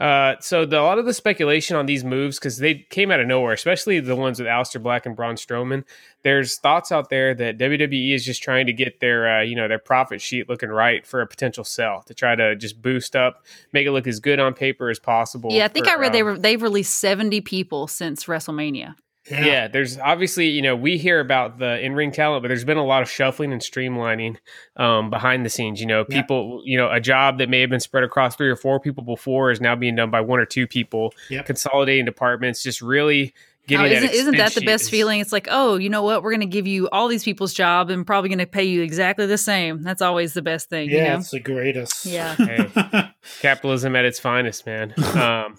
[0.00, 3.20] Uh, so the, a lot of the speculation on these moves because they came out
[3.20, 5.84] of nowhere, especially the ones with Aleister Black and Braun Strowman.
[6.22, 9.68] There's thoughts out there that WWE is just trying to get their uh, you know
[9.68, 13.44] their profit sheet looking right for a potential sell to try to just boost up,
[13.74, 15.52] make it look as good on paper as possible.
[15.52, 18.94] Yeah, I think for, I read they um, were they've released seventy people since WrestleMania.
[19.30, 19.44] Yeah.
[19.44, 19.68] yeah.
[19.68, 22.84] there's obviously, you know, we hear about the in ring talent, but there's been a
[22.86, 24.36] lot of shuffling and streamlining
[24.76, 25.80] um, behind the scenes.
[25.80, 26.20] You know, Yeah.
[26.22, 29.04] people, you know, a job that may have been spread across three or four people
[29.04, 31.46] before is now being done by one or two people, Yep.
[31.46, 33.34] consolidating departments, just really
[33.68, 35.20] Now, getting isn't, that isn't that the best is- feeling?
[35.20, 36.22] It's like, oh, you know what?
[36.22, 38.80] We're going to give you all these people's job and probably going to pay you
[38.82, 39.82] exactly the same.
[39.82, 41.16] That's always the best thing, Yeah, you know?
[41.18, 42.06] it's the greatest.
[42.06, 42.34] Yeah.
[42.36, 43.10] Hey.
[43.42, 44.94] Capitalism at its finest, man.
[45.20, 45.56] Um,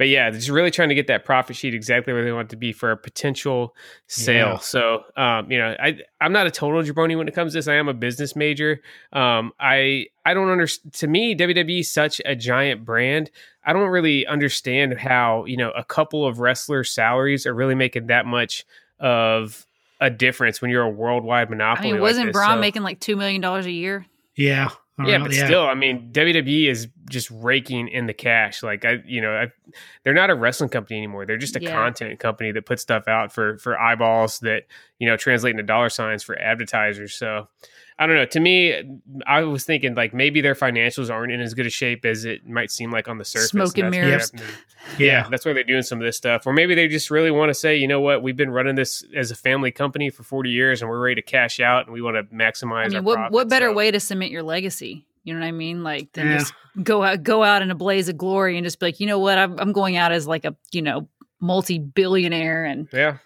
[0.00, 2.48] but yeah, just really trying to get that profit sheet exactly where they want it
[2.52, 4.52] to be for a potential sale.
[4.52, 4.56] Yeah.
[4.60, 7.68] So, um, you know, I I'm not a total jabroni when it comes to this.
[7.68, 8.80] I am a business major.
[9.12, 10.94] Um, I I don't understand.
[10.94, 13.30] To me, WWE is such a giant brand.
[13.66, 18.06] I don't really understand how you know a couple of wrestlers' salaries are really making
[18.06, 18.64] that much
[18.98, 19.66] of
[20.00, 21.92] a difference when you're a worldwide I monopoly.
[21.92, 22.32] mean, wasn't this.
[22.32, 24.06] Braun So- making like $2 million a year?
[24.34, 24.68] yeah.
[25.06, 28.62] Yeah, Uh, but still, I mean, WWE is just raking in the cash.
[28.62, 29.46] Like I, you know, I,
[30.04, 31.26] they're not a wrestling company anymore.
[31.26, 31.72] They're just a Yeah.
[31.72, 34.64] content company that puts stuff out for for eyeballs that
[34.98, 37.14] you know translate into dollar signs for advertisers.
[37.14, 37.48] So
[38.00, 38.24] I don't know.
[38.24, 38.82] To me,
[39.26, 42.48] I was thinking like maybe their financials aren't in as good a shape as it
[42.48, 43.50] might seem like on the surface.
[43.50, 44.30] Smoke and That's mirrors.
[44.30, 44.46] they're-
[44.98, 45.28] Yeah, yeah.
[45.30, 46.46] that's why they're doing some of this stuff.
[46.46, 49.04] Or maybe they just really want to say, you know what, we've been running this
[49.14, 52.00] as a family company for 40 years and we're ready to cash out and we
[52.00, 53.34] want to maximize I mean, our what, profits.
[53.34, 55.06] what better So- way to cement your legacy?
[55.24, 55.84] You know what I mean?
[55.84, 56.38] Like, then Yeah.
[56.38, 59.06] just go out, go out in a blaze of glory and just be like, you
[59.06, 59.36] know what?
[59.36, 61.06] I'm, I'm going out as like a, you know,
[61.38, 62.64] multi billionaire.
[62.64, 63.18] And Yeah.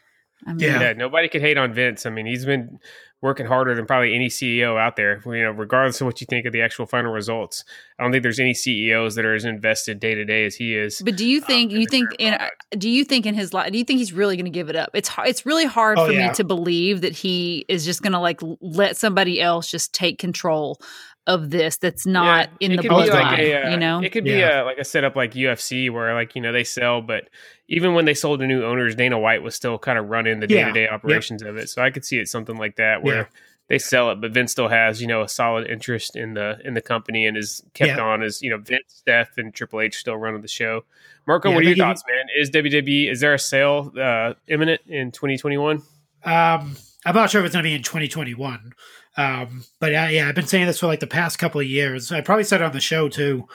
[0.47, 0.81] I mean, Yeah.
[0.81, 2.05] Yeah, nobody could hate on Vince.
[2.07, 2.81] I mean, he's been
[3.25, 5.23] working harder than probably any CEO out there.
[5.25, 7.65] You know, regardless of what you think of the actual final results,
[7.99, 10.77] I don't think there's any CEOs that are as invested day to day as he
[10.77, 11.01] is.
[11.03, 12.67] But do you um, think in you think in product.
[12.79, 14.77] do you think in his life do you think he's really going to give it
[14.77, 14.91] up?
[14.93, 16.29] It's it's really hard Oh, for yeah.
[16.29, 20.19] me to believe that he is just going to like let somebody else just take
[20.19, 20.79] control
[21.27, 23.11] of this that's not Yeah, in the bloodline.
[23.11, 24.63] like a, uh, you know, it could be Yeah.
[24.63, 27.29] a, like a setup like UFC where like you know they sell, but
[27.69, 30.47] even when they sold to new owners, Dana White was still kind of running the
[30.47, 30.93] day to day Yep.
[30.93, 31.69] operations of it.
[31.71, 33.25] So I could see it something like that where Yeah.
[33.69, 36.75] they sell it, but Vince still has you know a solid interest in the in
[36.75, 38.01] the company and is kept Yeah.
[38.05, 40.85] on as you know Vince, Steph, and Triple H still running the show.
[41.27, 42.27] Marco, Yeah, what are your give- thoughts, man?
[42.39, 45.81] Is WWE is there a sale uh, imminent in 2021?
[46.25, 48.73] Um, I'm not sure if it's going to be in 2021.
[49.17, 52.11] Um, but yeah, yeah, I've been saying this for like the past couple of years.
[52.11, 53.47] I probably said it on the show too.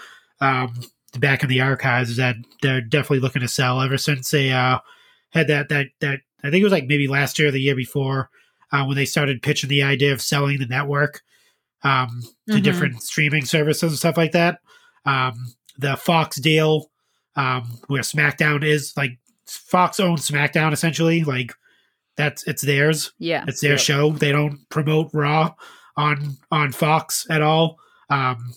[0.41, 0.73] Um,
[1.17, 4.79] back in the archives, is that they're definitely looking to sell ever since they uh
[5.31, 7.75] had that that that I think it was like maybe last year or the year
[7.75, 8.29] before
[8.71, 11.21] uh, when they started pitching the idea of selling the network
[11.83, 12.63] um, to Mhm.
[12.63, 14.59] different streaming services and stuff like that.
[15.05, 16.89] Um, the Fox deal,
[17.35, 21.53] um, where SmackDown is like Fox owns SmackDown essentially, like
[22.19, 23.13] that's it's theirs.
[23.17, 23.45] Yeah.
[23.47, 23.79] It's their Yep.
[23.79, 24.11] show.
[24.11, 25.53] They don't promote Raw
[25.95, 27.77] on on Fox at all.
[28.09, 28.53] Um,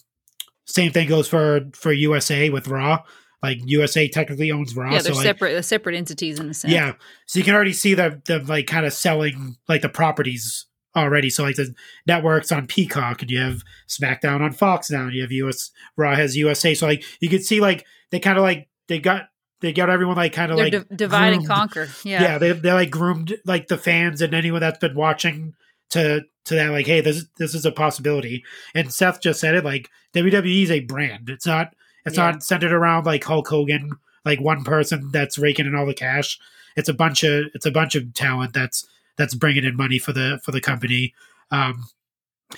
[0.67, 3.03] same thing goes for for USA with Raw.
[3.43, 5.53] Like USA technically owns Raw, Yeah, they're like, separate.
[5.53, 6.73] They're separate entities in a sense.
[6.73, 6.93] yeah.
[7.27, 11.31] So you can already see them them like kind of selling like the properties already.
[11.31, 11.75] So like the
[12.07, 16.15] networks on Peacock and you have SmackDown on Fox now and you have US Raw
[16.17, 16.75] has USA.
[16.75, 19.29] So like you can see like they kind of like they got
[19.63, 21.89] they got everyone like kind of like di- divide and conquer.
[22.05, 22.39] Yeah, Yeah.
[22.39, 25.55] they they like groomed like the fans and anyone that's been watching
[25.91, 28.45] to to that like hey this this is a possibility.
[28.75, 31.31] And Seth just said it like WWE is a brand.
[31.31, 32.33] It's not it's Yeah.
[32.33, 33.93] not centered around like Hulk Hogan
[34.25, 36.39] like one person that's raking in all the cash.
[36.77, 38.87] It's a bunch of it's a bunch of talent that's
[39.17, 41.15] that's bringing in money for the for the company.
[41.51, 41.85] Um,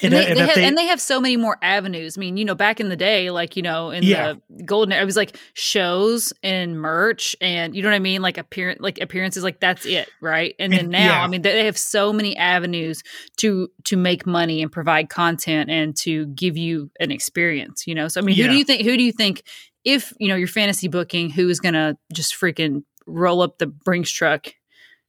[0.02, 2.18] And, and, they, and they have, they- and they have so many more avenues.
[2.18, 4.34] I mean, you know, back in the day, like you know, in Yeah.
[4.50, 8.20] the golden, era, it was like shows and merch, and you know what I mean,
[8.22, 10.54] like appearance, like appearances, like that's it, right?
[10.58, 11.22] And then now, yeah.
[11.22, 13.02] I mean, they they have so many avenues
[13.38, 17.86] to to make money and provide content and to give you an experience.
[17.86, 18.82] You know, so I mean, who do you think?
[18.82, 19.42] Who do you think?
[19.84, 24.10] If you know your fantasy booking, who is gonna just freaking roll up the Brinks
[24.10, 24.54] truck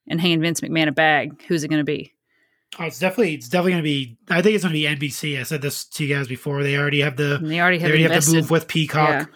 [0.07, 1.41] and hand Vince McMahon a bag?
[1.47, 2.11] Who's it gonna be?
[2.79, 4.17] Oh, it's definitely it's definitely going to be.
[4.29, 5.39] I think it's going to be NBC.
[5.39, 6.63] I said this to you guys before.
[6.63, 9.31] They already have the And they already they have already have to move with Peacock.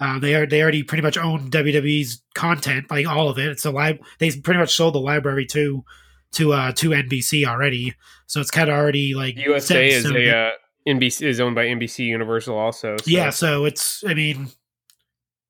[0.00, 3.46] Uh, they are they already pretty much own WWE's content, like all of it.
[3.50, 3.98] It's a lib.
[4.18, 5.84] They pretty much sold the library to
[6.32, 7.94] to uh to NBC already,
[8.26, 10.16] so it's kind of already like USA is stone.
[10.16, 10.50] a uh,
[10.88, 12.96] NBC is owned by NBC Universal also.
[12.96, 13.30] so- yeah.
[13.30, 14.48] So it's I mean,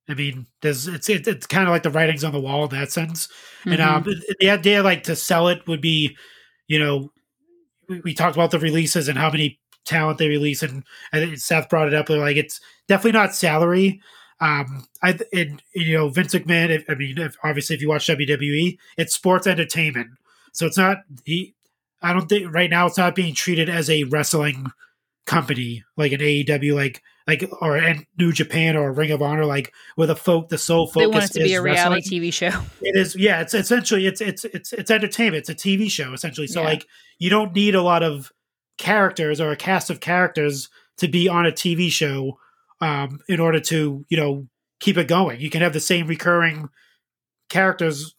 [0.09, 2.71] I mean, there's it's it, it's kind of like the writings on the wall in
[2.79, 3.29] that sense.
[3.65, 3.87] And Mhm.
[4.09, 6.17] um, the idea like to sell it would be,
[6.67, 7.11] you know,
[7.93, 11.69] we, we talked about the releases and how many talent they release, and think Seth
[11.69, 12.07] brought it up.
[12.07, 14.01] They're like it's definitely not salary.
[14.41, 16.71] Um, I and you know Vince McMahon.
[16.71, 20.11] If, I mean, if, obviously, if you watch WWE, it's sports entertainment,
[20.53, 21.55] so it's not he.
[22.01, 24.67] I don't think right now it's not being treated as a wrestling
[25.27, 29.73] company like an AEW, like like or and New Japan or Ring of Honor, like
[29.95, 32.21] where the folk the sole focus they want it to be a reality.
[32.21, 32.63] TV show.
[32.81, 33.41] It is, yeah.
[33.41, 35.49] It's essentially it's it's it's it's entertainment.
[35.49, 36.47] It's a TV show essentially.
[36.47, 36.69] So Yeah.
[36.69, 36.87] like
[37.19, 38.33] you don't need a lot of
[38.79, 40.69] characters or a cast of characters
[40.99, 42.39] to be on a TV show
[42.81, 44.49] um, in order to you know
[44.81, 45.41] keep it going.
[45.41, 46.69] You can have the same recurring
[47.49, 48.15] characters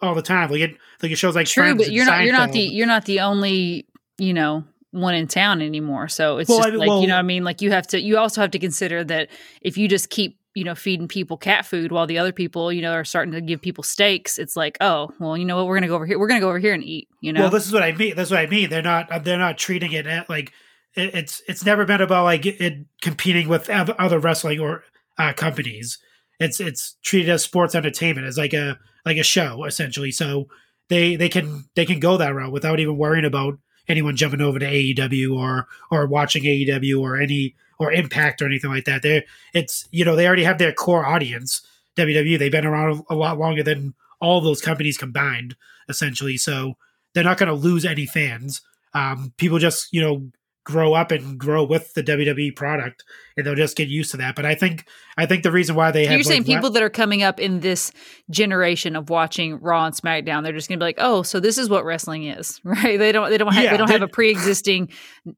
[0.00, 0.50] all the time.
[0.50, 3.04] Like it, like it shows like True, but you're not you're not the you're not
[3.04, 3.86] the only
[4.18, 6.08] you know one in town anymore.
[6.08, 7.44] So it's Well, just I like well- you know what I mean.
[7.44, 9.28] Like you have to you also have to consider that
[9.62, 12.82] if you just keep you know feeding people cat food while the other people you
[12.82, 15.76] know are starting to give people steaks, it's like oh well you know what we're
[15.76, 17.08] gonna go over here we're gonna go over here and eat.
[17.20, 17.42] You know.
[17.42, 18.16] Well, this is what I mean.
[18.16, 18.68] That's what I mean.
[18.70, 19.24] They're not.
[19.24, 20.52] They're not treating it at like
[20.94, 21.42] it, it's.
[21.46, 24.82] It's never been about like it competing with other wrestling or
[25.18, 25.98] uh, companies.
[26.40, 30.10] It's it's treated as sports entertainment as like a like a show essentially.
[30.10, 30.48] So
[30.88, 33.58] they they can they can go that route without even worrying about
[33.90, 38.70] anyone jumping over to AEW or or watching AEW or any or Impact or anything
[38.70, 39.02] like that.
[39.02, 41.66] They it's you know they already have their core audience.
[41.96, 45.56] WWE they've been around a lot longer than all those companies combined
[45.88, 46.36] essentially.
[46.36, 46.74] So
[47.14, 48.60] they're not going to lose any fans.
[48.94, 50.30] Um, people just you know
[50.64, 53.02] grow up and grow with the WWE product,
[53.36, 54.36] and they'll just get used to that.
[54.36, 54.86] But I think
[55.16, 56.90] I think the reason why they So have you're saying like, la- people that are
[56.90, 57.92] coming up in this
[58.30, 61.58] generation of watching Raw and SmackDown, they're just going to be like, "Oh, so this
[61.58, 62.98] is what wrestling is," right?
[62.98, 64.90] They don't, they don't, have, Yeah, they don't have a pre-existing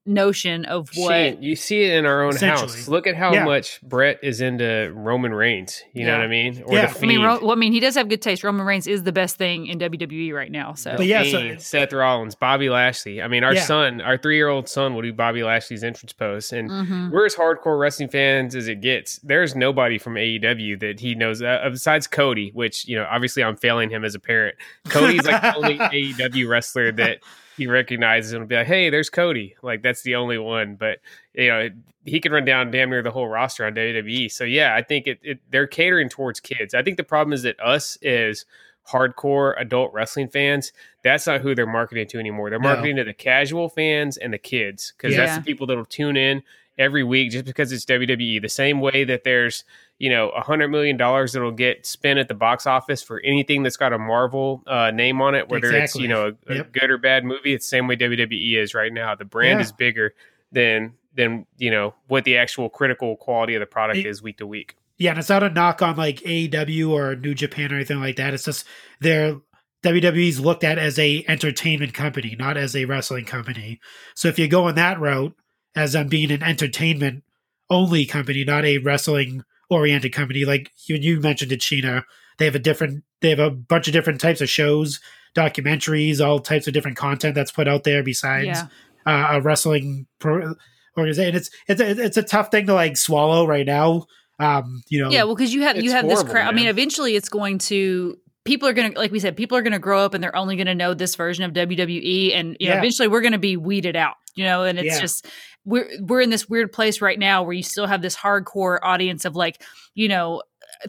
[0.07, 1.11] notion of what.
[1.11, 2.89] Shane, you see it in our own house.
[2.89, 3.45] Look at how Yeah.
[3.45, 5.83] much Brett is into Roman Reigns.
[5.93, 6.62] You know what I mean?
[6.66, 6.93] Or Yeah.
[6.93, 8.45] the I mean, Ro- well, I mean, he does have good taste.
[8.45, 10.75] Roman Reigns is the best thing in WWE right now.
[10.75, 13.23] So, But yeah, so- Seth Rollins, Bobby Lashley.
[13.23, 13.62] I mean, our Yeah.
[13.64, 17.11] son, our three-year-old son, will Bobby Lashley's entrance post, and Mhm.
[17.11, 19.19] we're as hardcore wrestling fans as it gets.
[19.19, 23.57] There's nobody from AEW that he knows uh, besides Cody, which you know, obviously, I'm
[23.57, 24.57] failing him as a parent.
[24.89, 27.19] Cody's like the only AEW wrestler that
[27.57, 30.99] he recognizes and be like, "Hey, there's Cody." Like that's the only one, but
[31.35, 31.69] you know,
[32.05, 34.31] he can run down damn near the whole roster on WWE.
[34.31, 36.75] So yeah, I think it, it they're catering towards kids.
[36.75, 38.45] I think the problem is that us is
[38.91, 40.72] hardcore adult wrestling fans,
[41.03, 42.51] that's not who they're marketing to anymore.
[42.51, 42.68] They're No.
[42.70, 45.26] marketing to the casual fans and the kids because Yeah.
[45.26, 46.43] that's the people that'll tune in
[46.78, 48.41] every week just because it's WWE.
[48.41, 49.64] The same way that there's
[49.99, 53.62] you know a hundred million dollars that'll get spent at the box office for anything
[53.62, 56.91] that's got a Marvel uh, name on it, whether it's you know a, a good
[56.91, 57.53] or bad movie.
[57.55, 59.14] It's the same way WWE is right now.
[59.14, 59.64] The brand Yeah.
[59.64, 60.14] is bigger
[60.51, 64.39] than than you know what the actual critical quality of the product It- is week
[64.39, 64.74] to week.
[64.99, 68.16] Yeah, and it's not a knock on like AEW or New Japan or anything like
[68.16, 68.34] that.
[68.34, 68.66] It's just
[69.01, 69.36] they're
[69.82, 73.80] WWE's looked at as a entertainment company, not as a wrestling company.
[74.14, 75.34] So if you go on that route
[75.74, 77.24] as them being an entertainment
[77.68, 82.05] only company, not a wrestling oriented company, like you you mentioned it, Sheena,
[82.38, 85.01] they have a different they have a bunch of different types of shows,
[85.34, 88.66] documentaries, all types of different content that's put out there besides Yeah.
[89.07, 90.55] uh, a wrestling pro-
[90.97, 91.34] organization.
[91.34, 94.07] It's it's a, it's a tough thing to like swallow right now.
[94.43, 96.49] Um, you know, Yeah, well, because you have you It's have this crowd.
[96.49, 99.62] I mean, eventually, it's going to people are going to, like we said, people are
[99.62, 102.57] going to grow up and they're only going to know this version of WWE, and
[102.59, 102.78] you know, Yeah.
[102.78, 104.14] eventually, we're going to be weeded out.
[104.34, 105.01] You know, and it's Yeah.
[105.01, 105.26] just
[105.64, 109.24] we're we're in this weird place right now where you still have this hardcore audience
[109.26, 109.62] of like
[109.95, 110.43] you know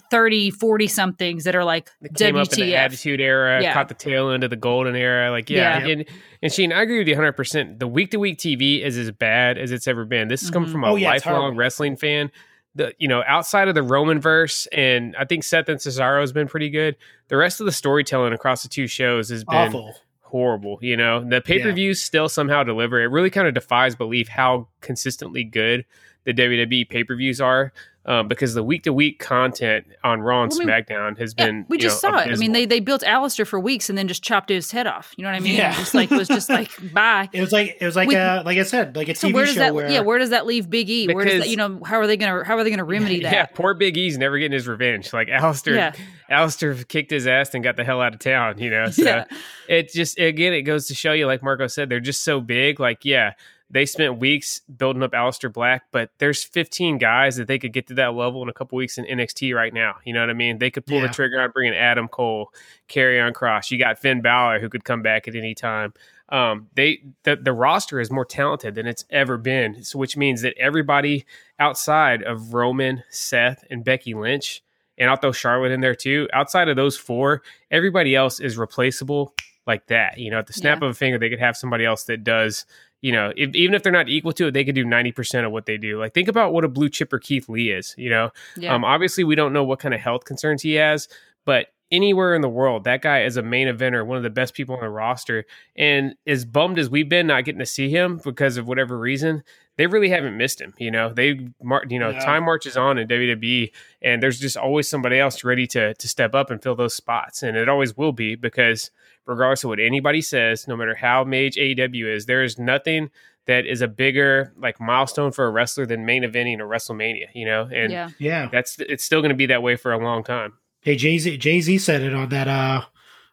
[0.09, 3.73] 30 40 somethings that are like It came up in the Attitude Era, Yeah.
[3.73, 5.29] caught the tail end of the Golden Era.
[5.29, 5.91] Like, yeah, Yeah.
[5.91, 6.05] and
[6.41, 7.33] and Sheen, I agree with you 100.
[7.33, 10.29] percent The week to week TV is as bad as it's ever been.
[10.29, 10.71] This is coming Mhm.
[10.71, 12.31] from a Oh, yeah, lifelong wrestling fan.
[12.75, 16.31] The you know outside of the Roman verse, and I think Seth and Cesaro has
[16.31, 16.95] been pretty good.
[17.27, 19.95] The rest of the storytelling across the two shows has been awful.
[20.21, 20.79] horrible.
[20.81, 22.99] You know, the pay per views still somehow deliver.
[23.01, 25.85] It really kind of defies belief how consistently good
[26.23, 27.73] the WWE pay per views are.
[28.05, 31.33] Um, because the week to week content on Raw and Well, I mean, SmackDown has
[31.37, 32.33] Yeah, been we you just know, saw it.
[32.33, 35.13] I mean, they they built Aleister for weeks and then just chopped his head off.
[35.15, 35.55] You know what I mean?
[35.55, 35.73] Yeah.
[35.73, 37.29] Just like was just like bye.
[37.31, 39.33] It was like it was like We- a like I said, like a So TV
[39.35, 41.07] where does show that where yeah where does that leave Big E?
[41.13, 43.31] where does that you know how are they gonna how are they gonna remedy that?
[43.31, 45.13] Yeah, poor Big E's never getting his revenge.
[45.13, 45.93] Like Aleister, Yeah.
[46.29, 48.57] Aleister kicked his ass and got the hell out of town.
[48.59, 49.23] You know, so Yeah.
[49.69, 52.81] it just again it goes to show you, like Marco said, they're just so big.
[52.81, 53.33] Like, yeah,
[53.73, 57.87] they spent weeks building up Aleister Black, but there's 15 guys that they could get
[57.87, 59.95] to that level in a couple weeks in NXT right now.
[60.05, 60.59] You know what I mean?
[60.59, 61.07] They could pull Yeah.
[61.07, 62.53] the trigger on bringing Adam Cole,
[62.87, 63.71] Karrion Cross.
[63.71, 65.93] You got Finn Balor who could come back at any time.
[66.29, 70.41] Um, they the, the roster is more talented than it's ever been, so which means
[70.43, 71.25] that everybody
[71.59, 74.63] outside of Roman, Seth, and Becky Lynch,
[74.97, 76.27] and I'll throw Charlotte in there too.
[76.33, 79.33] Outside of those four, everybody else is replaceable
[79.65, 80.17] like that.
[80.17, 80.87] You know, at the snap Yeah.
[80.87, 82.65] of a finger, they could have somebody else that does.
[83.03, 85.45] You know, if, even if they're not equal to it, they could do ninety percent
[85.45, 85.99] of what they do.
[85.99, 87.93] Like, think about what a blue chipper Keith Lee is.
[87.97, 88.73] You know, Yeah.
[88.73, 91.07] um, obviously, we don't know what kind of health concerns he has,
[91.45, 94.55] but anywhere in the world, that guy is a main eventer, one of the best
[94.55, 95.45] people on the roster.
[95.75, 99.43] And as bummed as we've been not getting to see him because of whatever reason,
[99.77, 100.73] they really haven't missed him.
[100.79, 102.19] You know, they, mar- you know, Yeah.
[102.25, 106.33] time marches on in WWE, and there's just always somebody else ready to to step
[106.33, 108.89] up and fill those spots, and it always will be because
[109.25, 113.09] regardless of what anybody says, no matter how mage AEW is, there is nothing
[113.45, 117.27] that is a bigger like milestone for a wrestler than main eventing a WrestleMania.
[117.33, 118.09] You know, and yeah.
[118.19, 118.49] yeah.
[118.51, 120.53] that's it's still going to be that way for a long time.
[120.81, 122.81] Hey Jay Z Jay Z said it on that uh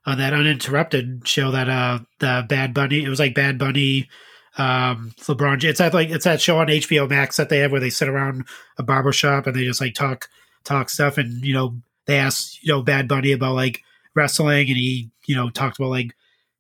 [0.07, 4.09] on that uninterrupted show that uh the Bad Bunny it was like Bad Bunny
[4.57, 7.81] um LeBron it's that like it's that show on HBO Max that they have where
[7.81, 8.47] they sit around
[8.79, 10.29] a barber shop and they just like talk
[10.63, 11.77] talk stuff and you know
[12.07, 13.83] they ask you know Bad Bunny about like
[14.15, 16.11] wrestling and he you know talked about like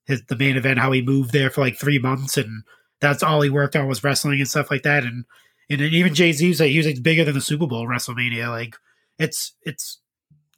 [0.06, 2.62] his the main event how he moved there for like three months and
[3.00, 5.24] that's all he worked on was wrestling and stuff like that and
[5.68, 8.48] and even Jay Z was like he was like bigger than the Super Bowl WrestleMania
[8.48, 8.76] like
[9.18, 9.98] it's it's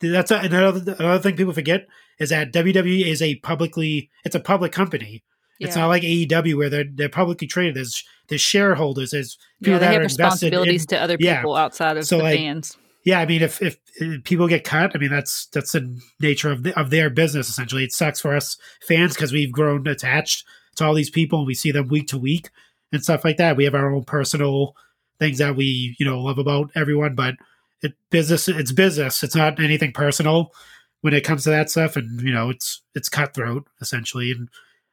[0.00, 1.86] that's a, another another thing people forget
[2.18, 5.24] is that WWE is a publicly it's a public company.
[5.60, 7.76] It's not like AEW where they're they're publicly traded.
[7.76, 9.12] There's there's shareholders.
[9.12, 10.88] There's people Yeah, they that have responsibilities in.
[10.88, 11.36] to other yeah.
[11.36, 12.76] people outside of So, the like, fans.
[13.04, 13.78] Yeah, I mean, if, if
[14.24, 17.48] people get cut, I mean that's that's the nature of the, of their business.
[17.48, 20.44] Essentially, it sucks for us fans because we've grown attached
[20.76, 22.50] to all these people and we see them week to week
[22.92, 23.56] and stuff like that.
[23.56, 24.76] We have our own personal
[25.18, 27.34] things that we you know love about everyone, but
[27.82, 29.22] it business it's business.
[29.22, 30.52] It's not anything personal
[31.00, 34.30] when it comes to that stuff, and you know it's it's cutthroat essentially.
[34.30, 34.48] And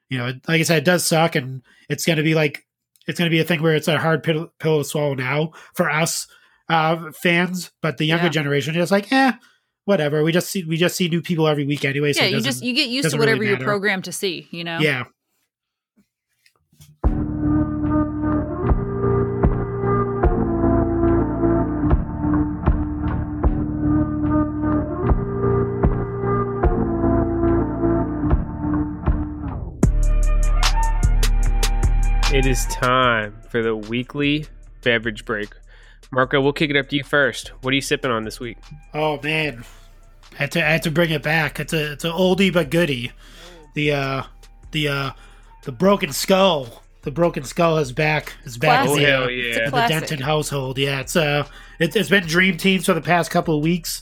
[0.09, 2.65] you know, like I said, it does suck, and it's going to be like
[3.07, 5.51] it's going to be a thing where it's a hard pill, pill to swallow now
[5.73, 6.27] for us
[6.69, 8.29] uh, fans, but the younger Yeah.
[8.29, 9.33] generation is like, eh,
[9.85, 10.23] whatever.
[10.23, 12.13] We just see we just see new people every week anyway.
[12.13, 14.11] So yeah, it you just you get used to doesn't really whatever you're programmed to
[14.11, 14.47] see.
[14.51, 14.79] You know.
[14.79, 15.05] yeah.
[32.31, 34.45] It is time for the weekly
[34.83, 35.49] beverage break.
[36.11, 37.49] Marco, we'll kick it up to you first.
[37.61, 38.57] What are you sipping on this week?
[38.93, 39.63] Oh man,
[40.35, 41.59] had to I had to bring it back.
[41.59, 43.11] It's a it's an oldie but goodie.
[43.75, 44.23] The uh
[44.71, 45.11] the uh
[45.63, 46.83] the broken skull.
[47.03, 48.33] The broken skull is back.
[48.43, 48.97] Is back Classic.
[48.97, 49.57] in the, hell uh, yeah.
[49.57, 49.99] In the classic.
[49.99, 50.77] Denton household.
[50.77, 51.47] Yeah, it's uh
[51.79, 54.01] it, it's been dream teams for the past couple of weeks.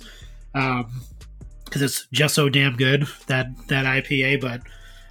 [0.55, 1.01] Um
[1.65, 4.61] because it's just so damn good that that IPA, but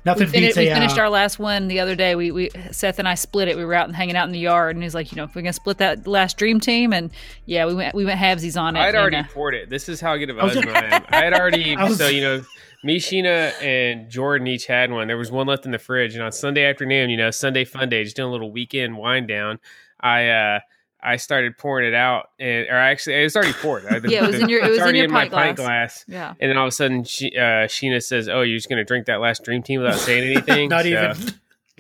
[0.07, 2.15] nothing We, fin- beats we a finished uh, our last one the other day.
[2.15, 3.57] We, we Seth and I split it.
[3.57, 5.43] We were out and hanging out in the yard, and he's like, you know, we're
[5.43, 7.11] gonna split that last dream team, and
[7.45, 8.81] yeah, we went we went halvesies on it.
[8.81, 9.69] I'd and, already uh, poured it.
[9.69, 11.05] This is how good of a I was- husband I am.
[11.11, 12.43] I had already, I was- so you know,
[12.85, 15.09] me, Sheena, and Jordan each had one.
[15.09, 17.89] There was one left in the fridge, and on Sunday afternoon, you know, Sunday fun
[17.89, 19.59] day, just doing a little weekend wind down.
[20.01, 20.61] I uh
[21.07, 23.87] I started pouring it out, and or actually, it was already poured.
[23.87, 25.33] I- the- Yeah, it was in your- it was it's in already your my pint
[25.33, 26.05] pint glass.
[26.05, 26.05] glass.
[26.09, 26.35] yeah.
[26.41, 29.07] And then all of a sudden, she, uh, Sheena says, "Oh, you're just gonna drink
[29.07, 31.17] that last dream team without saying anything?" not So, even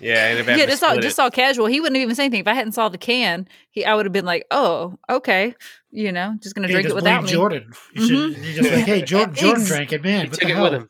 [0.00, 1.66] Yeah, I ended up having Yeah, just all split just all casual.
[1.66, 2.40] He wouldn't have even say anything.
[2.40, 5.54] If I hadn't saw the can, he I would have been like, "Oh, okay,"
[5.90, 7.30] you know, just gonna Hey, drink it just without me.
[7.30, 7.72] Jordan.
[7.94, 10.26] You should you're just like, hey, Jordan, Jordan drank it, man.
[10.26, 10.64] He took it hell?
[10.64, 10.88] with him.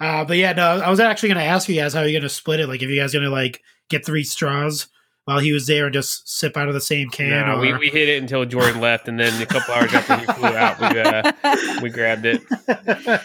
[0.00, 2.22] Uh, but yeah, no, I was actually going to ask you guys how you're going
[2.22, 2.66] to split it.
[2.68, 4.88] Like, if you guys going to like get three straws
[5.24, 7.72] while he was there and just sip out of the same can, No, or we,
[7.74, 10.78] we hit it until Jordan left, and then a couple hours after he flew out,
[10.80, 12.42] we uh, we grabbed it.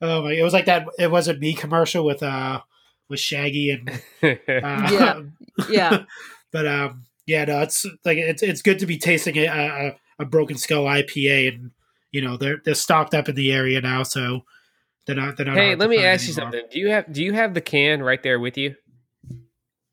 [0.00, 0.86] oh my, it was like that.
[0.98, 2.60] It wasn't me commercial with uh
[3.08, 3.90] with Shaggy and
[4.22, 5.20] uh, Yeah.
[5.70, 6.04] yeah.
[6.50, 10.24] but um, yeah, no, it's like it's it's good to be tasting a, a a
[10.24, 11.70] Broken Skull IPA, and
[12.10, 14.44] you know they're they're stocked up in the area now, so
[15.06, 15.56] they're not they're not.
[15.56, 16.62] hey, let me find ask you something.
[16.70, 18.76] Do you have do you have the can right there with you?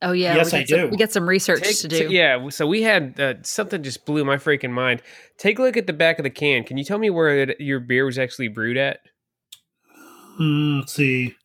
[0.03, 0.35] Oh yeah.
[0.35, 0.87] Yes, we I got some- do.
[0.87, 2.07] we got some research Take- to do.
[2.09, 5.01] t- yeah, so we had uh, something just blew my freaking mind.
[5.37, 6.63] Take a look at the back of the can.
[6.63, 8.99] Can you tell me where it, your beer was actually brewed at?
[10.37, 11.35] Hmm, let's see.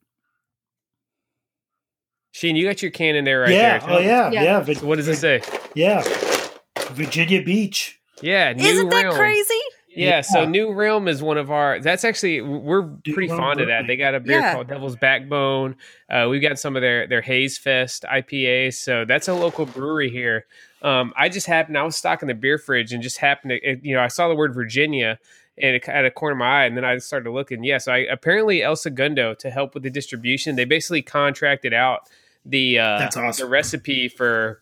[2.32, 3.90] Sheen, you got your can in there right yeah, there.
[3.90, 4.42] oh yeah, Yeah.
[4.66, 5.40] yeah, So what does it say?
[5.74, 6.02] Yeah,
[6.92, 7.98] Virginia Beach.
[8.22, 9.16] Yeah, New Isn't that Realm.
[9.16, 9.60] crazy?
[9.96, 11.80] Yeah, so New Realm is one of our.
[11.80, 13.86] That's actually we're pretty Realm fond of that.
[13.86, 14.52] They got a beer Yeah.
[14.54, 15.76] called Devil's Backbone.
[16.10, 18.74] Uh, we've got some of their their Haze Fest IPAs.
[18.74, 20.46] So that's a local brewery here.
[20.82, 21.78] Um, I just happened.
[21.78, 23.56] I was stocking the beer fridge and just happened to.
[23.56, 25.18] It, you know, I saw the word Virginia
[25.58, 27.64] and it had a corner of my eye, and then I started looking.
[27.64, 30.54] Yeah, so I apparently El Segundo to help with the distribution.
[30.56, 32.00] They basically contracted out
[32.44, 33.46] the uh, That's awesome.
[33.46, 34.60] the recipe for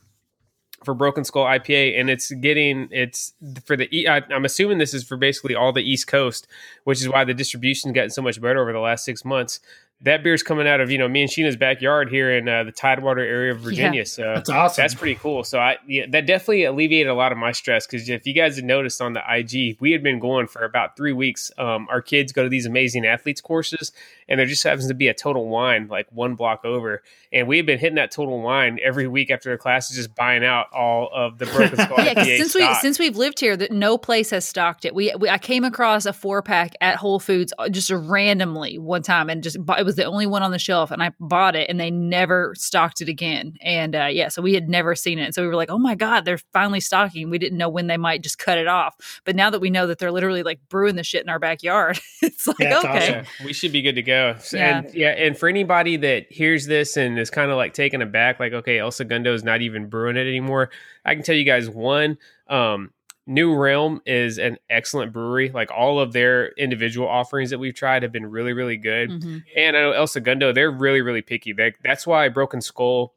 [0.84, 3.32] for Broken Skull IPA, and it's getting it's
[3.64, 4.08] for the.
[4.08, 6.46] I'm assuming this is for basically all the East Coast,
[6.84, 9.60] which is why the distribution's gotten so much better over the last six months.
[10.00, 12.72] That beer's coming out of you know me and Sheena's backyard here in uh, the
[12.72, 14.82] Tidewater area of Virginia, so That's awesome.
[14.82, 15.44] that's pretty cool.
[15.44, 18.56] So I yeah, that definitely alleviated a lot of my stress because if you guys
[18.56, 21.50] had noticed on the IG, we had been going for about three weeks.
[21.56, 23.92] Um, our kids go to these amazing athletes courses,
[24.28, 27.02] and there just happens to be a Total Wine like one block over,
[27.32, 30.66] and we've been hitting that Total Wine every week after the classes, just buying out
[30.72, 33.72] all of the Broken Skull Yeah, because IPA since we since we've lived here, that
[33.72, 34.94] no place has stocked it.
[34.94, 39.02] We, we I came across a four pack at Whole Foods uh, just randomly one
[39.02, 41.68] time, and just it was the only one on the shelf, and I bought it,
[41.68, 43.54] and they never stocked it again.
[43.60, 45.94] And uh, yeah, so we had never seen it, so we were like, oh my
[45.94, 47.30] god, they're finally stocking.
[47.30, 49.86] We didn't know when they might just cut it off, but now that we know
[49.86, 53.26] that they're literally like brewing the shit in our backyard, it's like Yeah, okay, awesome.
[53.44, 54.13] We should be good to go.
[54.38, 54.78] So- Yeah.
[54.78, 58.40] And yeah, and for anybody that hears this and is kind of like taken aback,
[58.40, 60.70] like, okay, El Segundo is not even brewing it anymore.
[61.04, 62.90] I can tell you guys one, um,
[63.26, 65.48] New Realm is an excellent brewery.
[65.50, 69.10] Like all of their individual offerings that we've tried have been really, really good.
[69.10, 69.42] Mhm.
[69.56, 71.52] And I know El Segundo, they're really, really picky.
[71.54, 73.14] They, that's why Broken Skull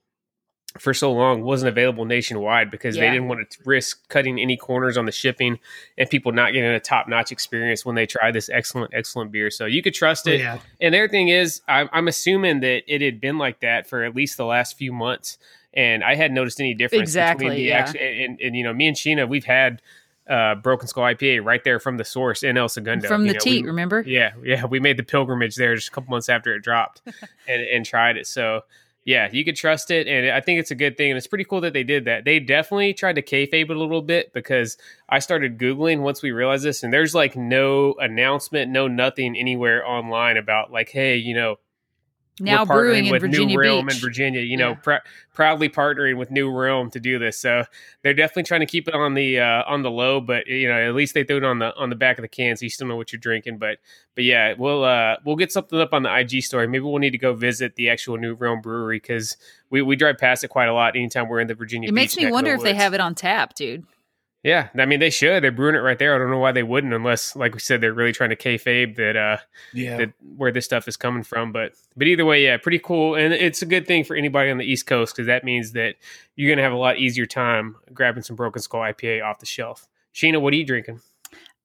[0.79, 4.97] for so long wasn't available nationwide because they didn't want to risk cutting any corners
[4.97, 5.59] on the shipping
[5.97, 9.49] and people not getting a top notch experience when they try this excellent, excellent beer.
[9.49, 10.39] So you could trust Oh, it.
[10.39, 10.59] yeah.
[10.81, 14.03] And the other thing is, I'm, I'm assuming that it had been like that for
[14.03, 15.37] at least the last few months,
[15.73, 17.01] and I hadn't noticed any difference.
[17.09, 17.77] Exactly, Between the yeah.
[17.77, 19.81] act- and, and, and, you know, me and Sheena, we've had
[20.29, 23.07] uh, Broken Skull IPA right there from the source in El Segundo.
[23.07, 24.03] from You the know, teat, we- remember?
[24.05, 27.01] yeah, yeah, we made the pilgrimage there just a couple months after it dropped,
[27.47, 28.27] and, and tried it.
[28.27, 28.61] So
[29.07, 31.45] yeah, you could trust it, and I think it's a good thing, and it's pretty
[31.45, 32.25] cool that they did that.
[32.25, 34.75] They definitely tried to kayfabe it a little bit because
[35.07, 39.87] I started googling once we realized this, and there's like no announcement, no nothing anywhere
[39.87, 41.55] online about like, hey, you know,
[42.39, 43.95] Now brewing in with Virginia New Realm Beach.
[43.95, 44.41] in Virginia.
[44.41, 44.75] You know, Yeah.
[44.75, 47.37] pr- proudly partnering with New Realm to do this.
[47.39, 47.63] So
[48.03, 50.77] they're definitely trying to keep it on the uh, on the low, but you know,
[50.77, 52.69] at least they threw it on the on the back of the can, so you
[52.69, 53.57] still know what you're drinking.
[53.57, 53.79] But
[54.15, 56.67] but yeah, we'll uh, we'll get something up on the IG story.
[56.67, 59.37] Maybe we'll need to go visit the actual New Realm brewery because
[59.69, 61.89] we, we drive past it quite a lot anytime we're in the Virginia.
[61.89, 63.85] It makes Beach me wonder if they have it on tap, dude.
[64.43, 65.43] Yeah, I mean they should.
[65.43, 66.15] They're brewing it right there.
[66.15, 68.95] I don't know why they wouldn't, unless, like we said, they're really trying to kayfabe
[68.95, 69.37] that uh,
[69.73, 69.97] Yeah.
[69.97, 71.51] that where this stuff is coming from.
[71.51, 74.57] But but either way, yeah, pretty cool, and it's a good thing for anybody on
[74.57, 75.95] the East Coast because that means that
[76.35, 79.87] you're gonna have a lot easier time grabbing some Broken Skull IPA off the shelf.
[80.13, 81.01] Sheena, what are you drinking?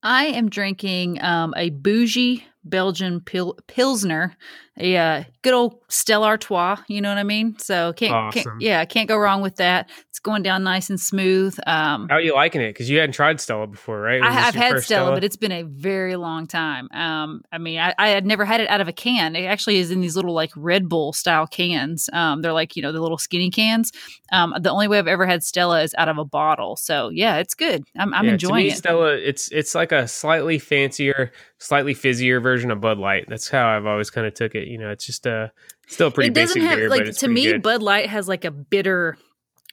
[0.02, 4.36] I am drinking um, a bougie Belgian pil- Pilsner,
[4.78, 6.76] a uh, good old Stella Artois.
[6.88, 7.58] You know what I mean?
[7.58, 8.42] So can't, Awesome.
[8.42, 9.90] can't yeah, can't go wrong with that.
[10.08, 11.58] It's going down nice and smooth.
[11.66, 12.72] Um, How are you liking it?
[12.72, 14.22] Because you hadn't tried Stella before, right?
[14.22, 16.88] I, I've had first Stella, but it's been a very long time.
[16.92, 19.36] Um, I mean, I, I had never had it out of a can.
[19.36, 22.08] It actually is in these little like Red Bull style cans.
[22.12, 23.92] Um, they're like you know the little skinny cans.
[24.32, 26.76] Um, the only way I've ever had Stella is out of a bottle.
[26.76, 27.84] So yeah, it's good.
[27.98, 28.76] I'm, I'm Yeah, enjoying me, it.
[28.78, 33.26] Stella, it's it's like a slightly fancier, slightly fizzier version of Bud Light.
[33.28, 34.61] That's how I've always kind of took it.
[34.68, 35.52] You know, it's just a
[35.86, 37.62] still a pretty it doesn't basic have beer, like to me good.
[37.62, 39.16] Bud Light has like a bitter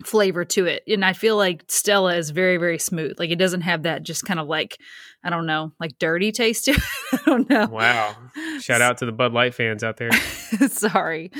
[0.06, 3.20] flavor to it, and I feel like Stella is very very smooth.
[3.20, 4.78] Like it doesn't have that just kind of like
[5.24, 6.82] I don't know like dirty taste to it.
[7.14, 7.68] I don't know.
[7.68, 8.16] Wow!
[8.60, 10.12] Shout out to the Bud Light fans out there.
[10.68, 11.32] Sorry.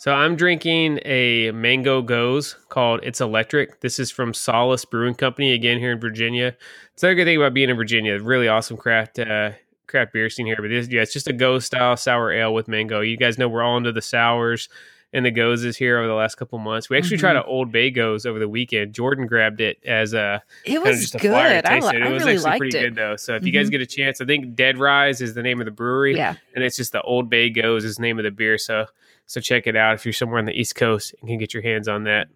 [0.00, 3.82] So I'm drinking a Mango Gose called It's Electric.
[3.82, 6.56] This is from Solace Brewing Company again here in Virginia.
[6.94, 8.18] It's another good thing about being in Virginia.
[8.18, 9.50] Really awesome craft uh,
[9.90, 10.56] craft beer scene here.
[10.58, 13.00] But this, yeah, it's just a Go style sour ale with mango.
[13.00, 14.68] You guys know we're all into the sours
[15.12, 16.88] and the Goes here over the last couple months.
[16.88, 17.20] We actually Mhm.
[17.20, 18.94] tried an Old Bay Gose over the weekend.
[18.94, 21.32] Jordan grabbed it as a It kind of was good.
[21.32, 21.64] I, li- it.
[21.64, 22.80] It I was really actually liked pretty it.
[22.82, 23.16] good though.
[23.16, 23.72] So if you guys Mhm.
[23.72, 26.36] get a chance, I think Dead Rise is the name of the brewery Yeah.
[26.54, 28.56] and it's just the Old Bay Gose is the name of the beer.
[28.56, 28.86] So
[29.26, 31.62] so check it out if you're somewhere on the East Coast and can get your
[31.64, 32.28] hands on that.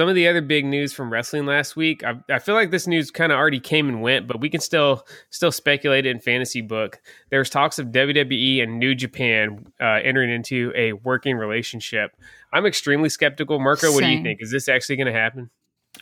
[0.00, 2.86] Some of the other big news from wrestling last week, I, I feel like this
[2.86, 6.62] news kind of already came and went, but we can still still speculate in fantasy
[6.62, 7.02] book.
[7.28, 12.16] There's talks of WWE and New Japan uh, entering into a working relationship.
[12.50, 13.58] I'm extremely skeptical.
[13.58, 14.40] Marco, what do you think?
[14.40, 15.50] Is this actually going to happen?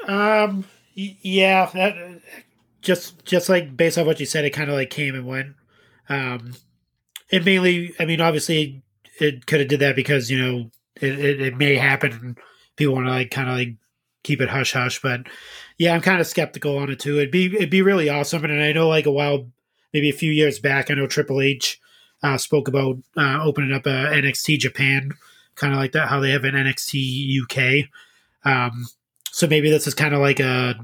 [0.07, 0.65] Um,
[0.97, 2.21] y- yeah, that
[2.81, 5.57] just just like based on what you said, it kind of like came and went.
[6.09, 6.53] Um,
[7.31, 8.81] it mainly, I mean, obviously,
[9.19, 10.71] it could have did that because you know
[11.01, 12.37] it, it, it may happen.
[12.77, 13.75] People want to like kind of like
[14.23, 15.23] keep it hush hush, but
[15.79, 17.19] yeah, I'm kind of skeptical on it too.
[17.19, 19.49] It'd be it'd be really awesome, and I know like a while,
[19.93, 21.81] maybe a few years back, I know Triple H
[22.23, 25.13] uh, spoke about uh, opening up a NXT Japan,
[25.55, 27.89] kind of like that how they have an NXT UK.
[28.45, 28.87] Um,
[29.31, 30.75] so maybe this is kind of like a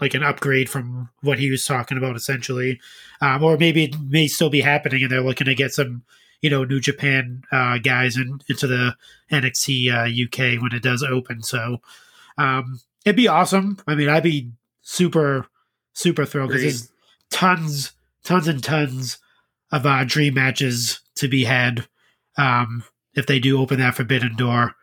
[0.00, 2.80] like an upgrade from what he was talking about essentially
[3.20, 6.04] um, or maybe it may still be happening and they're looking to get some
[6.40, 8.94] you know new japan uh, guys in, into the
[9.32, 11.78] nxt uh, uk when it does open so
[12.38, 13.78] um, it'd be awesome.
[13.86, 14.50] I mean i'd be
[14.82, 15.46] super
[15.92, 16.50] super thrilled.
[16.50, 16.92] Because there's
[17.30, 17.92] tons
[18.24, 19.18] tons and tons
[19.72, 21.86] of uh, dream matches to be had
[22.36, 24.74] um, if they do open that forbidden door.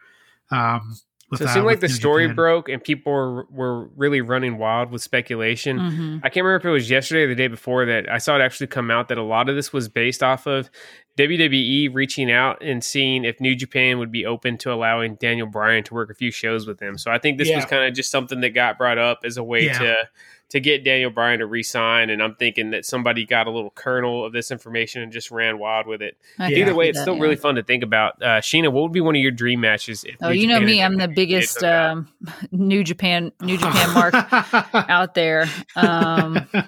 [0.50, 0.98] Um,
[1.34, 2.36] So it uh, seemed like the story Japan.
[2.36, 5.78] broke and people were, were really running wild with speculation.
[5.80, 6.20] Mhm.
[6.24, 8.42] I can't remember if it was yesterday or the day before that I saw it
[8.42, 10.70] actually come out that a lot of this was based off of
[11.18, 15.84] WWE reaching out and seeing if New Japan would be open to allowing Daniel Bryan
[15.86, 16.98] to work a few shows with them.
[16.98, 19.44] So I think this was kind of just something that got brought up as a
[19.44, 19.78] way Yeah.
[19.80, 20.10] to
[20.52, 22.10] to get Daniel Bryan to resign.
[22.10, 25.60] And I'm thinking that somebody got a little kernel of this information and just ran
[25.60, 26.18] wild with it.
[26.40, 26.60] I Yeah.
[26.60, 27.22] Either way, it's that, still yeah.
[27.22, 28.22] really fun to think about.
[28.22, 30.04] Uh, Sheena, what would be one of your dream matches?
[30.04, 32.08] If Oh, New you know me, I'm the biggest um,
[32.52, 34.14] New Japan New Japan mark
[34.74, 35.48] out there.
[35.76, 36.48] Um,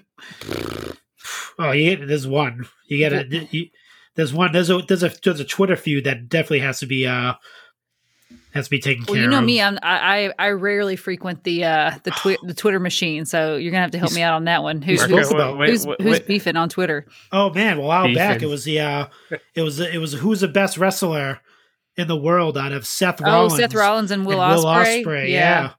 [1.60, 2.66] Oh, you get there's one.
[2.88, 3.70] You get a you,
[4.16, 4.52] there's one.
[4.52, 7.34] There's a there's a there's a Twitter feud that definitely has to be uh
[8.54, 9.46] has to be taken well, care you know of.
[9.46, 9.62] me.
[9.62, 13.72] I'm, I I I rarely frequent the uh, the twi- the Twitter machine, so you're
[13.72, 14.82] gonna have to help me out on that one.
[14.82, 17.06] Who's who's, spoke wait, who's, wait, who's beefing on Twitter?
[17.32, 19.08] Oh man, well, a while back it was the uh
[19.56, 21.40] it was it was who's the best wrestler
[21.98, 23.56] in the world out of Seth Oh, Rollins.
[23.58, 25.04] Seth Rollins and Will and Ospreay.
[25.04, 25.72] Ospreay, yeah, Yeah.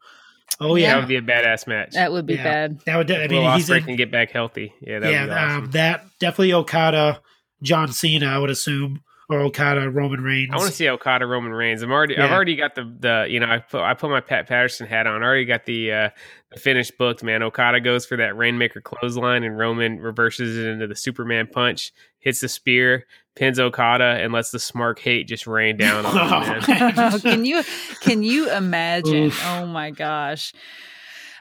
[0.61, 1.95] Oh yeah, That would be a badass match.
[1.95, 2.45] that would be Yeah.
[2.45, 2.81] bad.
[2.87, 3.11] That would.
[3.11, 4.73] I mean, Will he's Ospreay in, can get back healthy.
[4.81, 5.21] Yeah, that yeah.
[5.23, 5.65] would be awesome.
[5.65, 7.21] Um, that definitely Okada,
[7.63, 8.27] John Cena.
[8.27, 10.51] I would assume, or Okada, Roman Reigns.
[10.53, 11.83] I want to see Okada Roman Reigns.
[11.83, 14.47] I'm already, I've already got the the you know I put I put my Pat
[14.47, 15.23] Patterson hat on.
[15.23, 16.11] I already got the uh,
[16.53, 17.23] the finished booked.
[17.23, 21.93] Man, Okada goes for that Rainmaker clothesline, and Roman reverses it into the Superman punch,
[22.19, 26.63] hits the spear, pins Okada, and lets the Smark hate just rain down on him.
[26.69, 27.19] Man.
[27.21, 27.63] can you
[28.01, 29.25] can you imagine?
[29.25, 29.43] Oof.
[29.47, 30.53] Oh my gosh.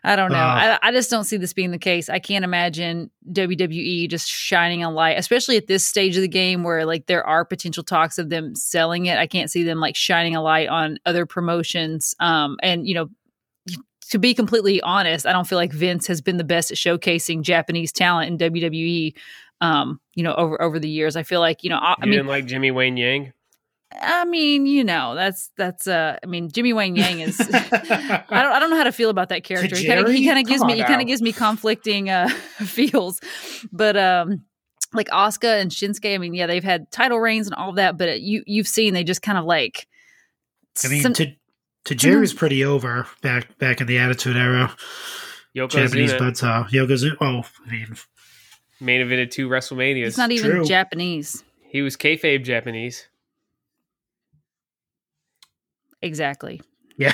[0.04, 0.38] I don't know.
[0.38, 0.78] Uh.
[0.82, 2.10] I, I just don't see this being the case.
[2.10, 6.64] I can't imagine WWE just shining a light, especially at this stage of the game
[6.64, 9.18] where like there are potential talks of them selling it.
[9.18, 12.14] I can't see them like shining a light on other promotions.
[12.20, 13.10] Um, and you know,
[14.10, 17.42] to be completely honest, I don't feel like Vince has been the best at showcasing
[17.42, 19.16] Japanese talent in WWE.
[19.62, 22.12] Um, you know, over over the years, I feel like you know, I, I mean,
[22.12, 23.32] didn't like Jimmy Wang Yang?
[24.02, 28.32] I mean, you know, that's that's uh I mean, Jimmy Wang Yang is I don't
[28.32, 29.76] I don't know how to feel about that character.
[29.76, 32.30] He kind of he kind of gives me on he kinda gives me conflicting uh
[32.60, 33.20] feels.
[33.72, 34.46] But um
[34.94, 37.98] like Asuka and Shinsuke, I mean, yeah, they've had title reigns and all of that,
[37.98, 39.88] but it, you you've seen they just kind of like
[40.84, 41.34] I mean, some- to
[41.86, 44.74] Tajiri's pretty over back back in the Attitude Era.
[45.56, 46.18] Japanese Yokozuna.
[46.20, 46.70] buzzsaw.
[46.70, 47.18] Yokozuna.
[47.22, 47.96] Oh, I mean,
[48.80, 50.08] Main evented two WrestleManias.
[50.08, 50.66] It's not even True.
[50.66, 51.44] Japanese.
[51.62, 53.08] he was kayfabe Japanese.
[56.04, 56.62] Exactly.
[56.98, 57.14] Yeah.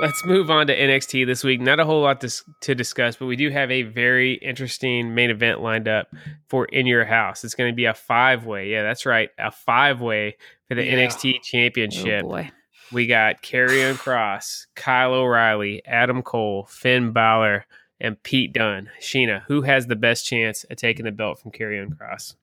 [0.00, 1.60] Let's move on to NXT this week.
[1.60, 5.30] Not a whole lot to, to discuss, but we do have a very interesting main
[5.30, 6.08] event lined up
[6.48, 7.44] for In Your House.
[7.44, 8.68] It's going to be a five way.
[8.70, 9.30] Yeah, that's right.
[9.38, 10.36] A five way
[10.66, 10.94] for the Yeah.
[10.94, 12.22] NXT Oh Championship.
[12.22, 12.50] boy.
[12.92, 17.64] we got Karrion Cross, Kyle O'Reilly, Adam Cole, Finn Balor,
[18.00, 18.90] and Pete Dunne.
[19.00, 22.34] Sheena, who has the best chance at taking the belt from Karrion Cross?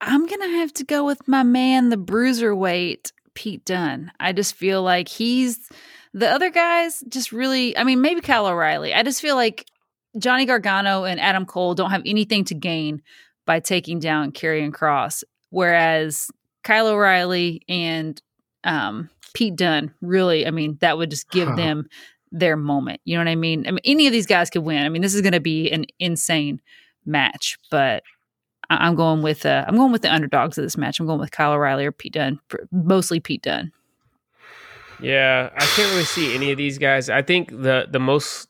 [0.00, 4.10] I'm gonna have to go with my man, the bruiserweight Pete Dunne.
[4.18, 5.68] I just feel like he's
[6.14, 7.02] the other guys.
[7.08, 8.94] Just really, I mean, maybe Kyle O'Reilly.
[8.94, 9.66] I just feel like
[10.18, 13.02] Johnny Gargano and Adam Cole don't have anything to gain
[13.46, 16.28] by taking down Karrion Cross, whereas
[16.64, 18.20] Kyle O'Reilly and
[18.64, 21.54] um, Pete Dunne really, I mean, that would just give Huh.
[21.56, 21.88] them
[22.32, 23.00] their moment.
[23.04, 23.66] You know what I mean?
[23.66, 24.84] I mean, any of these guys could win.
[24.84, 26.60] I mean, this is going to be an insane
[27.04, 28.02] match, but
[28.70, 30.98] I- I'm going with uh, I'm going with the underdogs of this match.
[31.00, 32.40] I'm going with Kyle O'Reilly or Pete Dunne,
[32.72, 33.72] mostly Pete Dunne.
[35.02, 37.08] Yeah, I can't really see any of these guys.
[37.10, 38.48] I think the the most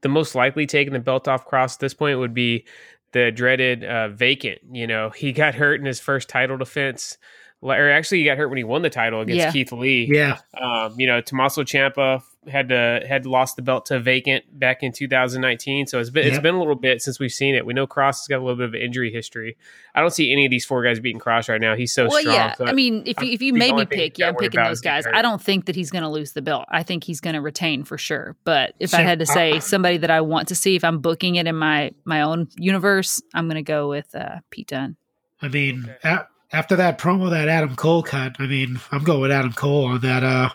[0.00, 2.64] the most likely taking the belt off Cross at this point would be
[3.12, 4.60] the dreaded uh, vacant.
[4.70, 7.18] You know, he got hurt in his first title defense,
[7.60, 9.50] or actually, he got hurt when he won the title against Yeah.
[9.52, 10.08] Keith Lee.
[10.10, 10.38] Yeah.
[10.60, 14.90] Um, you know, Tommaso Ciampa had to had lost the belt to Vacant back in
[14.92, 15.86] 2019.
[15.86, 16.42] So it's been it's Yep.
[16.42, 17.66] been a little bit since we've seen it.
[17.66, 19.56] We know Cross has got a little bit of injury history.
[19.94, 21.74] I don't see any of these four guys beating Cross right now.
[21.74, 22.34] He's so well, strong.
[22.34, 22.54] yeah.
[22.54, 24.80] So I mean, if you, if you the made me pick, yeah, I'm picking those
[24.80, 25.04] guys.
[25.12, 26.64] I don't think that he's going to lose the belt.
[26.70, 28.36] I think he's going to retain for sure.
[28.44, 31.00] But if I had to say uh, somebody that I want to see, if I'm
[31.00, 34.96] booking it in my my own universe, I'm going to go with uh, Pete Dunne.
[35.42, 39.30] I mean, a- after that promo that Adam Cole cut, I mean, I'm going with
[39.32, 40.22] Adam Cole on that.
[40.24, 40.50] Uh,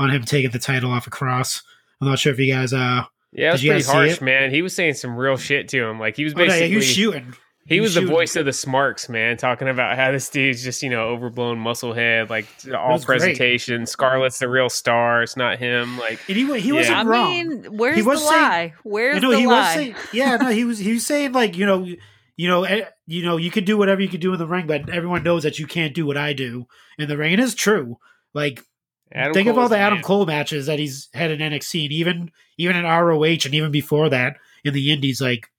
[0.00, 1.62] on him taking the title off of Cross.
[2.00, 2.72] I'm not sure if you guys.
[2.72, 4.50] Uh, yeah, it was pretty harsh, man.
[4.50, 6.00] He was saying some real shit to him.
[6.00, 7.34] Like he was oh, yeah, basically he was shooting.
[7.66, 8.14] He was the shooting.
[8.14, 11.92] voice of the smarks, man, talking about how this dude's just, you know, overblown muscle
[11.94, 13.20] head, like all was great.
[13.20, 13.86] presentation.
[13.86, 15.22] Scarlett's the real star.
[15.22, 15.96] It's not him.
[15.96, 16.74] Like, And he, he Yeah.
[16.74, 17.30] wasn't I wrong.
[17.30, 18.74] mean, where's He the was saying- lie?
[18.82, 19.60] Where's You know, the he lie?
[19.60, 21.86] was saying, yeah, no, he was he was saying like, you know,
[22.36, 24.66] you know, eh, you know, you could do whatever you could do in the ring,
[24.66, 26.66] but everyone knows that you can't do what I do
[26.98, 27.32] in the ring.
[27.32, 27.98] And it's true.
[28.32, 28.62] Like,
[29.12, 30.02] Adam think of all the Adam man.
[30.02, 34.08] Cole matches that he's had in NXT, and even even in ROH, and even before
[34.08, 35.20] that in the Indies.
[35.20, 35.50] Like,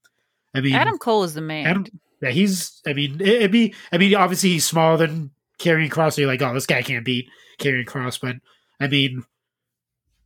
[0.54, 1.66] I mean, Adam Cole is the man.
[1.66, 1.86] Adam,
[2.22, 2.82] yeah, he's.
[2.86, 3.74] I mean, it, it'd be.
[3.92, 6.16] I mean, obviously he's smaller than Karrion Cross.
[6.16, 8.36] So you're like, oh, this guy can't beat Karrion Cross, but
[8.80, 9.24] I mean,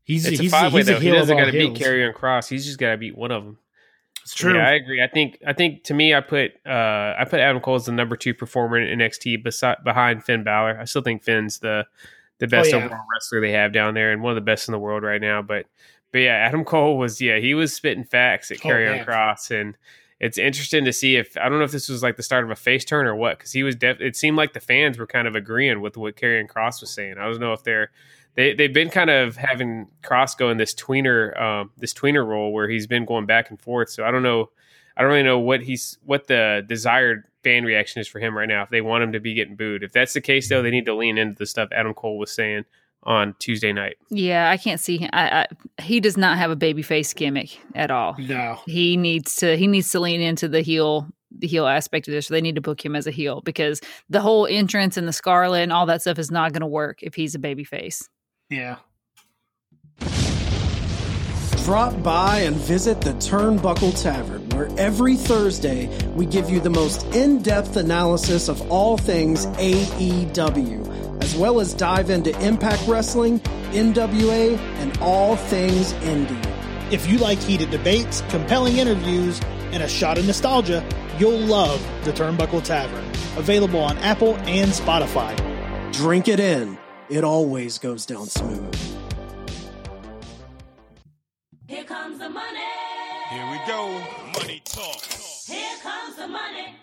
[0.04, 1.00] he's It's he's a five way he's a though.
[1.00, 1.80] He doesn't got to beat heels.
[1.80, 2.50] Karrion Cross.
[2.50, 3.60] He's just got to beat one of them.
[4.30, 4.53] It's true.
[4.55, 5.01] Yeah, I agree.
[5.01, 7.91] I think I think to me, I put uh I put Adam Cole as the
[7.91, 10.77] number two performer in NXT beside behind Finn Balor.
[10.80, 11.86] I still think Finn's the
[12.38, 12.86] the best Oh, yeah.
[12.86, 15.19] overall wrestler they have down there and one of the best in the world right
[15.19, 15.41] now.
[15.41, 15.65] But
[16.11, 19.05] but yeah, Adam Cole was yeah he was spitting facts at Oh, Karrion man.
[19.05, 19.75] Cross and.
[20.21, 22.51] It's interesting to see if I don't know if this was like the start of
[22.51, 24.01] a face turn or what because he was def.
[24.01, 27.13] It seemed like the fans were kind of agreeing with what Karrion Cross was saying.
[27.17, 27.89] I don't know if they're
[28.36, 32.53] they they've been kind of having Cross go in this tweener um, this tweener role
[32.53, 33.89] where he's been going back and forth.
[33.89, 34.49] So I don't know,
[34.95, 38.47] I don't really know what he's what the desired fan reaction is for him right
[38.47, 38.63] now.
[38.63, 40.86] If they want him to be getting booed, if that's the case though, they need
[40.86, 42.65] to lean into the stuff Adam Cole was saying
[43.03, 43.95] on Tuesday night.
[44.09, 45.09] yeah, I can't see him.
[45.13, 48.15] I, I, he does not have a babyface gimmick at all.
[48.19, 49.55] no, He needs to.
[49.55, 52.27] He needs to lean into the heel, the heel aspect of this.
[52.27, 55.13] So they need to book him as a heel because the whole entrance and the
[55.13, 58.03] Scarlett and all that stuff is not going to work if he's a babyface.
[58.50, 58.78] Yeah.
[61.64, 67.06] Drop by and visit the Turnbuckle Tavern, where every Thursday we give you the most
[67.14, 73.39] in depth analysis of all things AEW, as well as dive into Impact Wrestling,
[73.72, 76.43] NWA, and all things indie.
[76.91, 79.39] If you like heated debates, compelling interviews,
[79.72, 80.84] and a shot of nostalgia,
[81.20, 83.06] you'll love the Turnbuckle Tavern.
[83.38, 85.36] Available on Apple and Spotify.
[85.93, 86.78] Drink it in,
[87.10, 88.76] it always goes down smooth.
[91.68, 92.60] Here comes the money.
[93.30, 94.03] Here we go.
[94.39, 95.03] Money talk.
[95.03, 96.76] Here comes the money.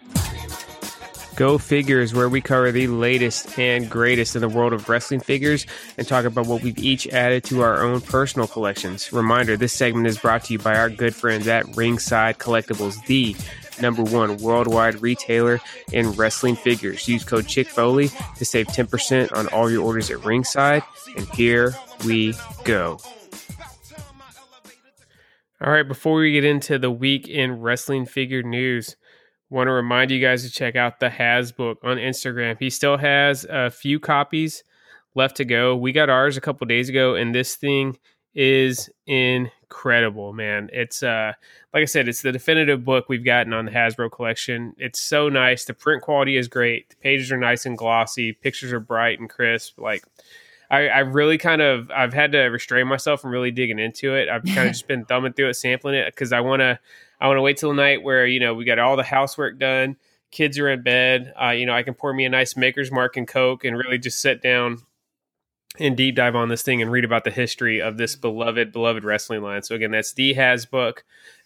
[1.37, 5.66] Go Figures, where we cover the latest and greatest in the world of wrestling figures
[5.99, 9.12] and talk about what we've each added to our own personal collections.
[9.12, 13.37] Reminder this segment is brought to you by our good friends at Ringside Collectibles, the
[13.81, 15.61] number one worldwide retailer
[15.93, 17.09] in wrestling figures.
[17.09, 20.83] Use code Chick Foley to save 10% on all your orders at Ringside.
[21.16, 21.74] And here
[22.05, 22.99] we go.
[25.61, 28.97] All right, before we get into the week in wrestling figure news,
[29.49, 32.59] want to remind you guys to check out the Hasbook on Instagram.
[32.59, 34.62] He still has a few copies
[35.14, 35.74] left to go.
[35.74, 37.99] We got ours a couple days ago, and this thing
[38.35, 38.91] is
[39.69, 40.71] incredible, man.
[40.73, 41.33] It's uh
[41.75, 44.75] like I said, it's the definitive book we've gotten on the Hasbro collection.
[44.79, 45.64] It's so nice.
[45.64, 46.91] The print quality is great.
[46.91, 48.33] The pages are nice and glossy.
[48.33, 49.79] Pictures are bright and crisp.
[49.79, 50.05] Like
[50.71, 54.29] I, I really kind of I've had to restrain myself from really digging into it.
[54.29, 56.79] I've kind of just been thumbing through it, sampling it because I want to
[57.21, 59.59] I want to wait till the night where you know we got all the housework
[59.59, 59.97] done,
[60.31, 61.33] kids are in bed.
[61.41, 63.99] Uh, you know I can pour me a nice Maker's Mark and Coke and really
[63.99, 64.83] just sit down
[65.79, 69.05] and deep dive on this thing and read about the history of this beloved beloved
[69.05, 69.62] wrestling line.
[69.62, 70.99] So again, that's the Hasbook.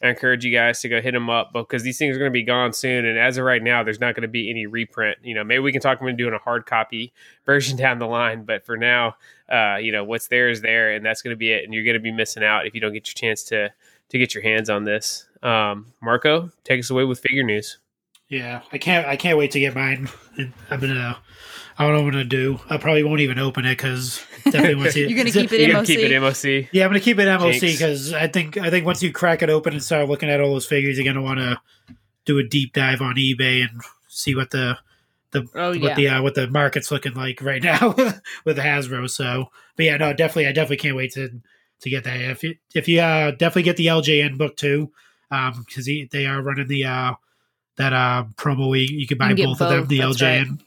[0.03, 2.33] I encourage you guys to go hit them up because these things are going to
[2.33, 3.05] be gone soon.
[3.05, 5.19] And as of right now, there's not going to be any reprint.
[5.23, 7.13] You know, maybe we can talk about doing a hard copy
[7.47, 9.17] version down the line, but for now,
[9.51, 11.65] uh, you know, what's there is there, and that's going to be it.
[11.65, 13.71] And you're going to be missing out if you don't get your chance to
[14.11, 15.27] to get your hands on this.
[15.43, 17.79] Um, Marco, take us away with figure news.
[18.29, 19.07] Yeah, I can't.
[19.07, 20.09] I can't wait to get mine.
[20.71, 21.19] I'm gonna.
[21.81, 22.61] I don't know what I'm gonna do.
[22.69, 25.69] I probably won't even open it because definitely once you, You're gonna keep it You're
[25.71, 25.75] MOC.
[25.75, 26.69] gonna keep it MOC.
[26.73, 29.51] Yeah, I'm gonna keep it MOC because I think I think once you crack it
[29.51, 31.59] open and start looking at all those figures, you're gonna want to
[32.27, 34.77] do a deep dive on eBay and see what the
[35.31, 35.95] the Oh, what yeah.
[35.95, 37.95] the uh, what the market's looking like right now
[38.45, 39.09] with Hasbro.
[39.09, 41.31] So, but yeah, no, definitely, I definitely can't wait to
[41.81, 42.21] to get that.
[42.21, 44.93] If you if you uh, definitely get the LJN book too,
[45.31, 47.15] um, because they are running the uh
[47.77, 50.61] that uh promo you, you can buy can get both, of them, the that's LJN.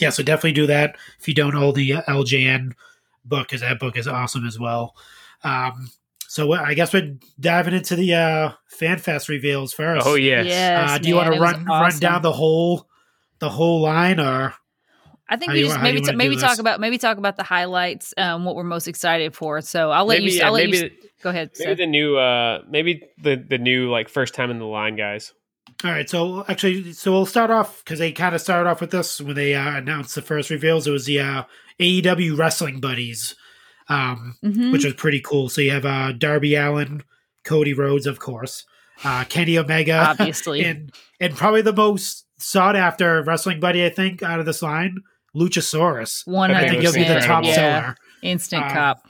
[0.00, 2.72] Yeah, so definitely do that if you don't own the LJN
[3.24, 4.96] book, because that book is awesome as well.
[5.44, 5.90] Um,
[6.28, 10.06] so I guess we're diving into the uh, FanFest reveals first.
[10.06, 10.46] Oh yes.
[10.46, 12.88] Yes, uh, do you want to was run run down the whole
[13.38, 14.54] the whole line, or
[15.28, 16.58] I think we just wa- maybe t- maybe talk this?
[16.58, 19.60] about maybe talk about the highlights, um, what we're most excited for.
[19.60, 20.38] So I'll let Maybe, you.
[20.38, 20.90] yeah, I'll let maybe, you.
[21.22, 21.50] Go ahead.
[21.58, 21.78] maybe Seth.
[21.78, 25.32] the new uh maybe the the new like first time in the line guys.
[25.84, 28.90] All right, so actually, so we'll start off because they kind of started off with
[28.90, 30.86] this when they uh, announced the first reveals.
[30.86, 31.42] It was the uh,
[31.78, 33.34] AEW Wrestling Buddies,
[33.88, 34.72] um, Mhm.
[34.72, 35.48] which was pretty cool.
[35.50, 37.02] So you have uh, Darby Allin,
[37.44, 38.64] Cody Rhodes, of course,
[39.04, 40.64] uh, Kenny Omega, Obviously.
[40.64, 44.96] and and probably the most sought after wrestling buddy I think out of this line,
[45.36, 46.26] Luchasaurus.
[46.26, 47.54] One I hundred think he'll be the top Yeah.
[47.54, 47.96] seller.
[48.22, 49.08] Instant Um, cop.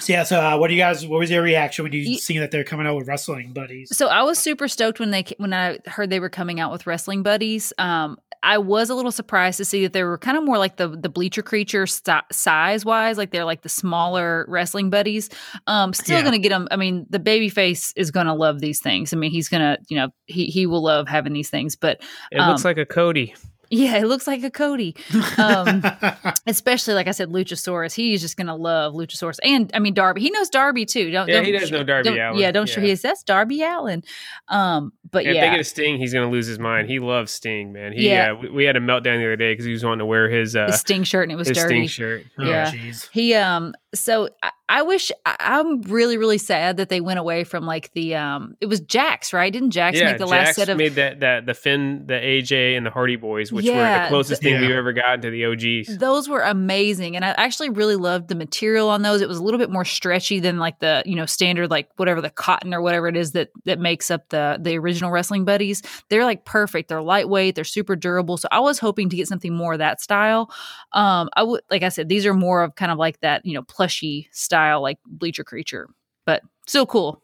[0.00, 1.06] So yeah, so uh, what do you guys?
[1.06, 3.96] What was your reaction when you Ye- seen that they're coming out with wrestling buddies?
[3.96, 6.86] So I was super stoked when they when I heard they were coming out with
[6.86, 7.72] wrestling buddies.
[7.78, 10.76] Um, I was a little surprised to see that they were kind of more like
[10.76, 15.30] the the bleacher creature st- size wise, like they're like the smaller wrestling buddies.
[15.68, 16.24] Um, still Yeah.
[16.24, 16.66] gonna get them.
[16.70, 19.12] I mean, the baby face is gonna love these things.
[19.12, 21.76] I mean, he's gonna you know he he will love having these things.
[21.76, 23.34] But It looks Um, like a Cody.
[23.76, 24.94] Yeah, it looks like a Cody.
[25.38, 25.82] Um,
[26.46, 27.92] especially like I said, Luchasaurus.
[27.94, 30.20] He's just gonna love Luchasaurus, and I mean Darby.
[30.20, 31.10] He knows Darby too.
[31.10, 32.40] Don't Yeah, don't, he does know Darby don't- Allin.
[32.40, 33.02] Yeah, don't sure he is.
[33.02, 34.02] That's Darby Allin.
[34.48, 36.88] Um, but If yeah, they get a Sting, he's gonna lose his mind.
[36.88, 37.92] He loves Sting, man.
[37.92, 38.32] He, Yeah.
[38.32, 40.28] yeah, we, we had a meltdown the other day because he was wanting to wear
[40.28, 41.74] his uh his Sting shirt and it was his dirty.
[41.86, 42.24] Sting shirt.
[42.38, 42.70] Oh, Yeah.
[42.70, 43.08] jeez.
[43.12, 47.44] He um so I, I wish I, I'm really really sad that they went away
[47.44, 49.52] from like the um it was Jakks right?
[49.52, 52.76] Didn't Jakks yeah, make the last set of made that that the Finn, the AJ,
[52.76, 54.60] and the Hardy Boys, which were the closest thing yeah.
[54.62, 55.98] we've ever gotten to the OGs.
[55.98, 59.20] those were amazing and I actually really loved the material on those.
[59.20, 62.20] It was a little bit more stretchy than like the you know standard like whatever
[62.20, 65.82] the cotton or whatever it is that that makes up the the original wrestling buddies.
[66.08, 66.88] They're like perfect.
[66.88, 67.54] They're lightweight.
[67.54, 68.38] They're super durable.
[68.38, 70.50] So I was hoping to get something more of that style.
[70.92, 73.52] Um I would like I said these are more of kind of like that you
[73.52, 75.88] know plushy style like bleacher creature
[76.24, 77.22] but still cool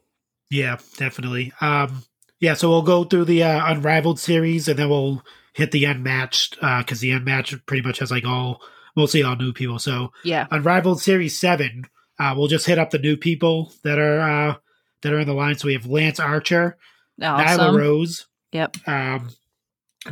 [0.50, 1.52] Yeah, definitely.
[1.60, 2.02] Um,
[2.40, 5.22] yeah, so we'll go through the uh, Unrivaled series and then we'll
[5.54, 8.60] hit the Unmatched because the Unmatched pretty much has like all,
[8.96, 9.78] mostly all new people.
[9.78, 11.84] So yeah Unrivaled Series 7,
[12.18, 14.54] uh, we'll just hit up the new people that are uh,
[15.02, 15.56] that are in the line.
[15.56, 16.76] So we have Lance Archer,
[17.20, 19.30] Nyla awesome Rose, yep um,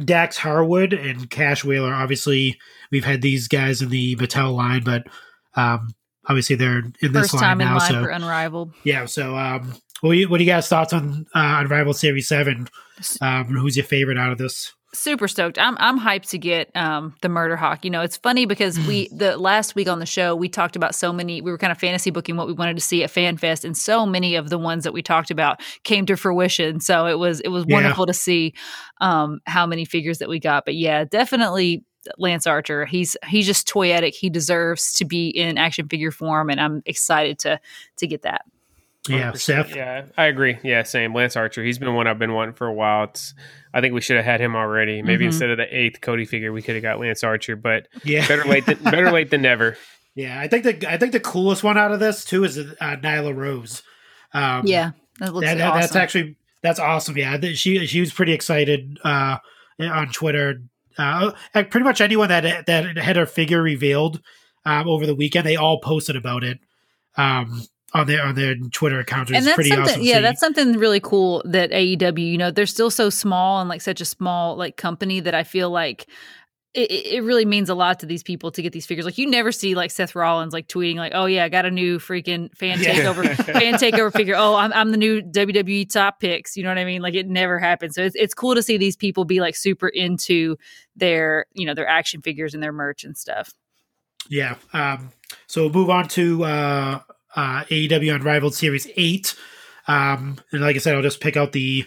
[0.02, 1.92] Dax Harwood, and Cash Wheeler.
[1.92, 2.58] Obviously,
[2.90, 5.06] we've had these guys in the Mattel line, but
[5.54, 5.94] um,
[6.28, 7.78] obviously they're in this first line time in now.
[7.78, 11.26] so for unrivaled yeah, so um, what do you, what do you guys thoughts on
[11.34, 12.68] uh, Unrivaled Series Seven?
[13.20, 14.72] Um, who's your favorite out of this?
[14.94, 15.58] super stoked.
[15.58, 17.84] I'm I'm hyped to get um the Murder Hawk.
[17.84, 20.94] You know, it's funny because we the last week on the show we talked about
[20.94, 21.42] so many.
[21.42, 24.06] We were kind of fantasy booking what we wanted to see at FanFest, and so
[24.06, 26.80] many of the ones that we talked about came to fruition.
[26.80, 27.74] So it was it was Yeah.
[27.74, 28.54] wonderful to see
[29.00, 30.64] um how many figures that we got.
[30.64, 31.84] But yeah, definitely.
[32.16, 34.14] Lance Archer, he's he's just toyetic.
[34.14, 37.60] He deserves to be in action figure form, and I'm excited to
[37.96, 38.42] to get that.
[39.08, 39.74] Yeah, Seth.
[39.74, 40.58] Yeah, I agree.
[40.62, 41.14] Yeah, same.
[41.14, 41.64] Lance Archer.
[41.64, 43.04] He's been one I've been wanting for a while.
[43.04, 43.32] It's,
[43.72, 45.00] I think we should have had him already.
[45.00, 45.28] Maybe Mhm.
[45.28, 47.56] instead of the eighth Cody figure, we could have got Lance Archer.
[47.56, 49.78] But Yeah, better late than better late than never.
[50.14, 50.38] yeah.
[50.38, 53.34] I think the I think the coolest one out of this too is uh, Nyla
[53.34, 53.82] Rose.
[54.34, 54.90] Um, Yeah,
[55.20, 55.80] that looks that, that- awesome.
[55.80, 57.16] that's actually that's awesome.
[57.16, 59.38] Yeah, she she was pretty excited uh,
[59.80, 60.60] on Twitter.
[60.98, 64.20] Uh, pretty much anyone that that had her figure revealed
[64.64, 66.58] um, over the weekend, they all posted about it.
[67.16, 67.62] Um,
[67.94, 69.30] on their on their Twitter account.
[69.30, 70.02] And that's pretty something awesome.
[70.02, 70.22] yeah see.
[70.22, 74.00] that's something really cool that aew you know they're still so small and like such
[74.00, 76.06] a small like company that i feel like
[76.74, 79.04] it, it really means a lot to these people to get these figures.
[79.04, 81.70] Like you never see like Seth Rollins like tweeting like, "Oh yeah, I got a
[81.70, 82.94] new freaking fan Yeah.
[82.94, 84.34] takeover fan takeover figure.
[84.36, 87.00] Oh, I'm I'm the new WWE top picks." You know what I mean?
[87.02, 87.94] Like it never happens.
[87.94, 90.56] So it's it's cool to see these people be like super into
[90.94, 93.52] their you know their action figures and their merch and stuff.
[94.28, 94.56] Yeah.
[94.74, 95.10] Um,
[95.46, 97.00] so we'll move on to uh,
[97.34, 99.34] uh, AEW Unrivaled Series Eight,
[99.86, 101.86] um, and like I said, I'll just pick out the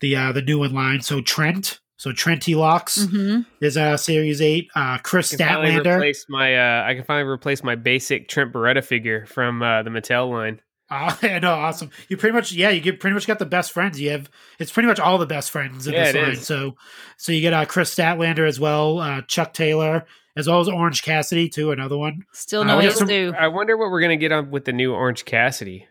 [0.00, 1.00] the uh, the new one line.
[1.00, 3.42] So Trent, so Trenty Locks Mm-hmm.
[3.62, 4.70] is uh, Series Eight.
[4.74, 5.96] Uh, Kris I can Statlander.
[5.96, 6.56] replace my.
[6.56, 10.60] Uh, I can finally replace my basic Trent Beretta figure from uh, the Mattel line.
[10.90, 11.90] Oh, I know, awesome.
[12.08, 14.00] You pretty much, yeah, you get pretty much got the best friends.
[14.00, 16.32] You have it's pretty much all the best friends in Yeah, this line.
[16.32, 16.46] is.
[16.46, 16.76] So,
[17.18, 20.06] so you get uh, Kris Statlander as well, uh, Chuck Taylor,
[20.38, 22.24] as well as Orange Cassidy too, another one.
[22.32, 24.64] Still Uh, no we have ace some- I wonder what we're gonna get on with
[24.64, 25.86] the new Orange Cassidy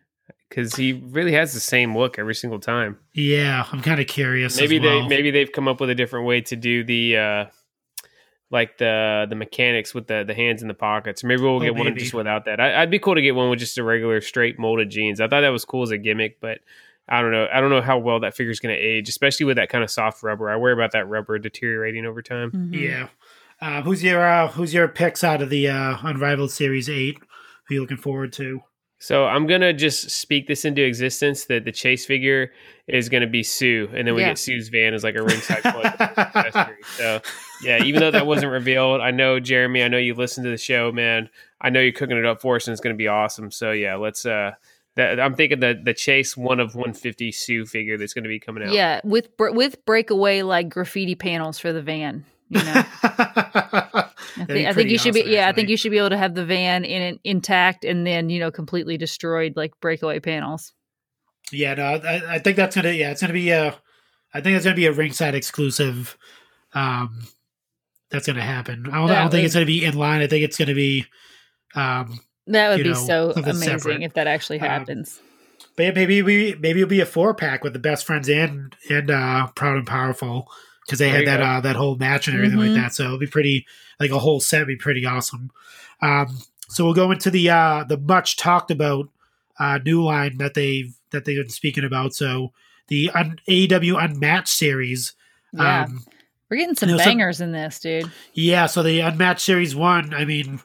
[0.50, 2.97] because he really has the same look every single time.
[3.14, 4.60] Yeah, I'm kind of curious.
[4.60, 5.02] Maybe as well.
[5.04, 7.45] they maybe they've come up with a different way to do the uh,
[8.52, 11.24] like the the mechanics with the the hands in the pockets.
[11.24, 12.60] Maybe we'll Oh, get one just without that.
[12.60, 15.22] I, I'd be cool to get one with just a regular straight molded jeans.
[15.22, 16.60] I thought that was cool as a gimmick, but.
[17.12, 17.47] I don't know.
[17.52, 19.89] I don't know how well that figure's going to age, especially with that kind of
[19.89, 20.47] soft rubber.
[20.47, 22.52] I worry about that rubber deteriorating over time.
[22.52, 22.80] Mhm.
[22.80, 23.08] Yeah.
[23.60, 27.18] Uh, who's your uh, who's your picks out of the uh, Unrivaled Series Eight?
[27.68, 28.62] Who you looking forward to?
[29.02, 32.52] So I'm gonna just speak this into existence that the chase figure
[32.88, 34.30] is gonna be Sue, and then we Yeah.
[34.30, 36.76] get Sue's van as like a ringside plug accessory.
[36.97, 37.22] So
[37.64, 40.58] yeah, even though that wasn't revealed, I know Jeremy, I know you listen to the
[40.58, 41.30] show, man.
[41.62, 43.52] I know you're cooking it up for us, and it's gonna be awesome.
[43.52, 44.26] So yeah, let's.
[44.26, 44.52] uh
[44.95, 48.64] that, I'm thinking the the chase one of 150 Sue figure that's gonna be coming
[48.64, 48.74] out.
[48.74, 52.26] Yeah, with br- with breakaway like graffiti panels for the van.
[52.50, 55.22] You know, I think, I think you should be.
[55.26, 58.30] Yeah, I think you should be able to have the van in intact and then
[58.30, 60.74] you know completely destroyed like breakaway panels.
[61.52, 62.91] Yeah, no, I, I think that's gonna.
[62.91, 63.76] Yeah, it's gonna be a.
[64.34, 66.18] I think it's gonna be a ringside exclusive.
[66.74, 67.24] Um,
[68.10, 68.86] that's gonna happen.
[68.91, 70.22] I don't, I don't think it's gonna be in line.
[70.22, 71.06] I think it's gonna be.
[71.76, 74.02] Um, That would be know, so amazing separate.
[74.04, 75.22] if that actually Um, happens.
[75.78, 79.12] but maybe we maybe it'll be a four pack with the best friends and and
[79.12, 80.50] uh, proud and powerful
[80.90, 82.74] because they There had that uh, that whole match and everything Mhm.
[82.74, 82.94] like that.
[82.96, 83.66] So it'll be pretty
[84.00, 84.62] like a whole set.
[84.62, 85.52] Would be pretty awesome.
[86.02, 89.10] Um, so we'll go into the uh, the much talked about
[89.60, 92.14] uh, new line that they've that they've been speaking about.
[92.16, 92.54] So
[92.88, 95.14] the un- AEW Unmatched series.
[95.54, 96.06] Yeah, Um,
[96.50, 98.10] we're getting some you know, some- bangers in this, dude.
[98.34, 100.14] yeah, so the Unmatched Series One.
[100.14, 100.60] I mean,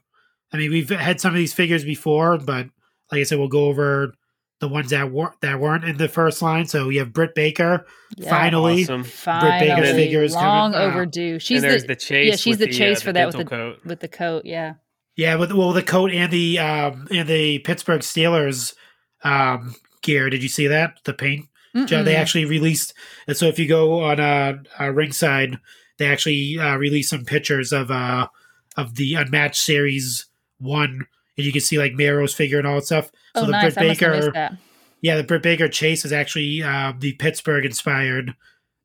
[0.52, 2.68] I mean, we've had some of these figures before, but
[3.12, 4.14] like I said, we'll go over
[4.60, 6.66] the ones that weren't that weren't in the first line.
[6.66, 7.84] So you have Britt Baker
[8.16, 8.30] Yeah.
[8.30, 8.82] finally.
[8.84, 9.04] awesome.
[9.04, 10.88] Finally, Baker's figures long coming.
[10.90, 11.38] Overdue.
[11.38, 12.28] She's and there's the, the, chase.
[12.30, 13.80] yeah, she's with the chase uh, for that with the- coat.
[13.84, 14.44] with the coat.
[14.46, 14.74] Yeah,
[15.16, 18.74] Yeah, with well the coat and the um and the Pittsburgh Steelers
[19.22, 20.30] um gear.
[20.30, 20.98] Did you see that?
[21.04, 21.46] The paint.
[21.86, 22.94] Joe, They actually released.
[23.26, 25.58] And so if you go on uh, uh ringside,
[25.98, 28.28] they actually uh, released some pictures of uh
[28.76, 30.26] of the Unmatched Series
[30.58, 33.10] One, and you can see like Miro's figure and all that stuff.
[33.36, 33.74] So oh, the nice.
[33.74, 34.58] Britt I must have Baker.
[35.00, 38.34] Yeah, the Britt Baker chase is actually uh, the Pittsburgh inspired,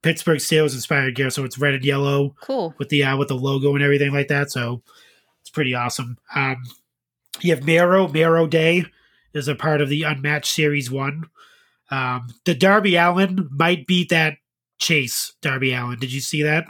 [0.01, 1.29] Pittsburgh Steelers inspired gear.
[1.29, 2.73] So it's red and yellow Cool.
[2.77, 4.51] with the uh, with the logo and everything like that.
[4.51, 4.81] So
[5.41, 6.17] it's pretty awesome.
[6.35, 6.57] Um,
[7.41, 8.07] you have Miro.
[8.07, 8.85] Miro Day
[9.33, 11.25] is a part of the Unmatched Series One.
[11.91, 14.37] Um, the Darby Allin might beat that
[14.77, 15.33] chase.
[15.41, 15.99] Darby Allin.
[15.99, 16.65] Did you see that?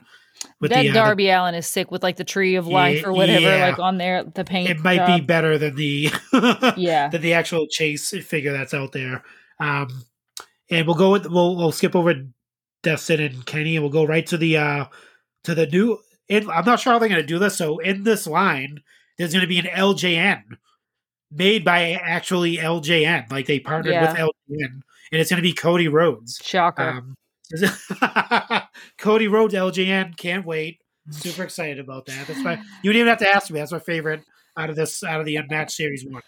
[0.61, 3.13] That uh, the- Darby Allin is sick with like the tree of life Yeah, or
[3.13, 3.67] whatever, yeah.
[3.67, 4.69] like on there, the paint.
[4.69, 6.09] it might be better than the
[6.77, 7.09] Yeah.
[7.09, 9.23] than the actual chase figure that's out there.
[9.59, 10.05] Um,
[10.69, 12.13] and we'll go with we'll we'll skip over
[12.83, 14.85] Dustin and Kenny, and we'll go right to the uh
[15.43, 15.99] to the new.
[16.29, 17.57] In, I'm not sure how they're going to do this.
[17.57, 18.81] So in this line,
[19.17, 20.43] there's going to be an LJN
[21.31, 24.11] made by actually LJN, like they partnered Yeah.
[24.11, 24.81] with LJN,
[25.11, 26.39] and it's going to be Cody Rhodes.
[26.43, 26.83] Shocker.
[26.89, 27.15] Um,
[28.97, 30.79] Cody Rhodes LJN, can't wait.
[31.11, 32.27] Super excited about that.
[32.27, 33.59] That's my you didn't even have to ask me.
[33.59, 34.23] That's my favorite
[34.57, 36.21] out of this out of the unmatched series one.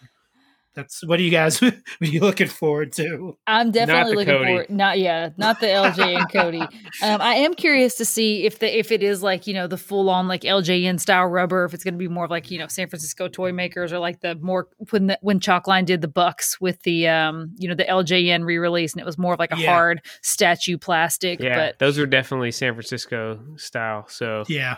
[0.74, 3.38] That's what are you guys what are you looking forward to?
[3.46, 4.46] I'm definitely looking Cody.
[4.46, 4.70] forward.
[4.70, 6.62] Not yeah, not the LJN Cody.
[7.04, 9.78] Um, I am curious to see if the if it is like you know the
[9.78, 12.60] full on like LJN style rubber, if it's going to be more of like you
[12.60, 16.08] know San Francisco toy makers or like the more when the, when Chalkline did the
[16.08, 19.40] Bucks with the um you know the LJN re release and it was more of
[19.40, 19.68] like a Yeah.
[19.72, 21.40] hard statue plastic.
[21.42, 24.06] Yeah, but those are definitely San Francisco style.
[24.10, 24.78] So Yeah.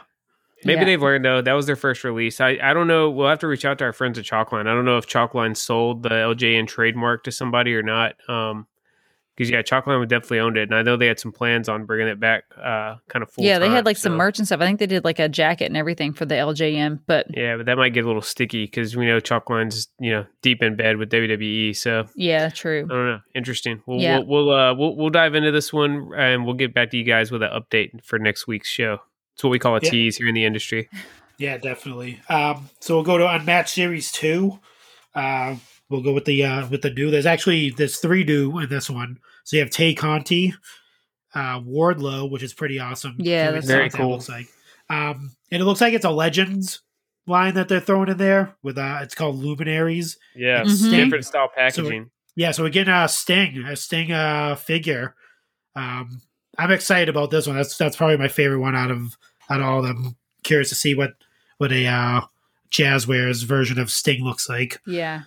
[0.65, 0.85] Maybe Yeah.
[0.85, 1.41] they've learned though.
[1.41, 2.39] That was their first release.
[2.41, 3.09] I, I don't know.
[3.09, 4.61] We'll have to reach out to our friends at Chalkline.
[4.67, 8.15] I don't know if Chalkline sold the LJN trademark to somebody or not.
[8.29, 8.67] Um,
[9.35, 11.85] because yeah, Chalkline would definitely owned it, and I know they had some plans on
[11.85, 13.43] bringing it back, uh, kind of full.
[13.43, 14.61] yeah, they had like some merch and stuff.
[14.61, 17.65] I think they did like a jacket and everything for the LJN, but Yeah, but
[17.65, 20.97] that might get a little sticky because we know Chalkline's you know deep in bed
[20.97, 22.85] with WWE, so yeah, true.
[22.85, 23.19] I don't know.
[23.33, 23.81] Interesting.
[23.87, 24.19] We'll Yeah.
[24.19, 27.03] we'll we'll, uh, we'll we'll dive into this one and we'll get back to you
[27.03, 28.99] guys with an update for next week's show.
[29.33, 29.89] It's what we call a Yeah.
[29.89, 30.89] tease here in the industry.
[31.39, 32.21] Yeah, definitely.
[32.29, 34.59] Um, so we'll go to Unmatched Series two.
[35.15, 35.55] Uh,
[35.89, 37.09] we'll go with the uh, with the new.
[37.09, 39.17] There's actually there's three new in this one.
[39.43, 40.53] So you have Tay Conti,
[41.33, 43.15] uh, Wardlow, which is pretty awesome.
[43.17, 44.11] Yeah, Curious that's to see Very what that cool.
[44.11, 44.47] Looks like.
[44.91, 46.81] Um, and it looks like it's a Legends
[47.25, 50.17] line that they're throwing in there with uh, it's called Luminaries.
[50.35, 50.91] Yeah, Mhm.
[50.91, 52.11] different style packaging.
[52.35, 55.15] Yeah, so we're getting a Sting, a Sting uh, figure.
[55.75, 56.21] Um,
[56.57, 57.55] I'm excited about this one.
[57.55, 59.17] That's that's probably my favorite one out of
[59.49, 60.15] out of all of them.
[60.43, 61.13] Curious to see what
[61.57, 62.21] what a uh,
[62.71, 64.79] Jazzwares version of Sting looks like.
[64.85, 65.23] Yeah.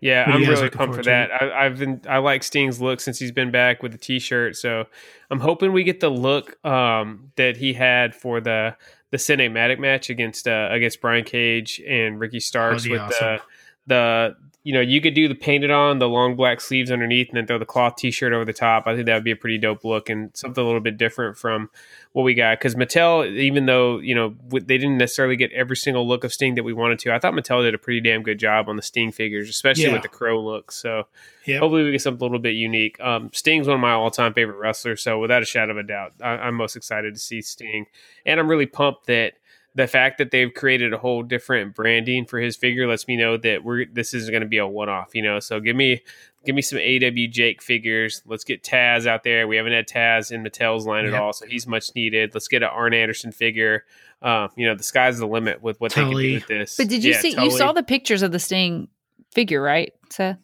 [0.00, 1.30] Yeah, What I'm really pumped for that.
[1.32, 4.84] I, I've been I like Sting's look since he's been back with the T-shirt, so
[5.30, 8.76] I'm hoping we get the look um, that he had for the
[9.12, 13.38] the cinematic match against uh, against Brian Cage and Ricky Starks with awesome.
[13.86, 17.28] the the you know you could do the painted on the long black sleeves underneath
[17.28, 18.86] and then throw the cloth T-shirt over the top.
[18.86, 21.36] I think that would be a pretty dope look and something a little bit different
[21.36, 21.68] from
[22.12, 25.76] what we got because Mattel, even though you know w- they didn't necessarily get every
[25.76, 28.22] single look of Sting that we wanted to, I thought Mattel did a pretty damn
[28.22, 29.92] good job on the Sting figures, especially Yeah.
[29.92, 30.72] with the crow look.
[30.72, 31.06] So
[31.46, 31.60] Yep.
[31.60, 32.98] hopefully we get something a little bit unique.
[33.00, 36.14] Um, Sting's one of my all-time favorite wrestlers, so without a shadow of a doubt,
[36.22, 37.84] I, I'm most excited to see Sting,
[38.24, 39.34] and I'm really pumped that
[39.74, 43.36] the fact that they've created a whole different branding for his figure lets me know
[43.36, 45.14] that we're this is going to be a one-off.
[45.14, 46.02] You know, so give me
[46.44, 48.22] give me some AW Jake figures.
[48.26, 49.48] Let's get Taz out there.
[49.48, 52.34] We haven't had Taz in Mattel's line at all, so he's much needed.
[52.34, 53.84] Let's get an Arn Anderson figure.
[54.22, 56.76] Um, you know, the sky's the limit with what they can do with this.
[56.76, 57.30] But did you Yeah, see?
[57.30, 58.88] You saw the pictures of the Sting
[59.34, 59.92] figure, right?
[60.10, 60.38] Seth?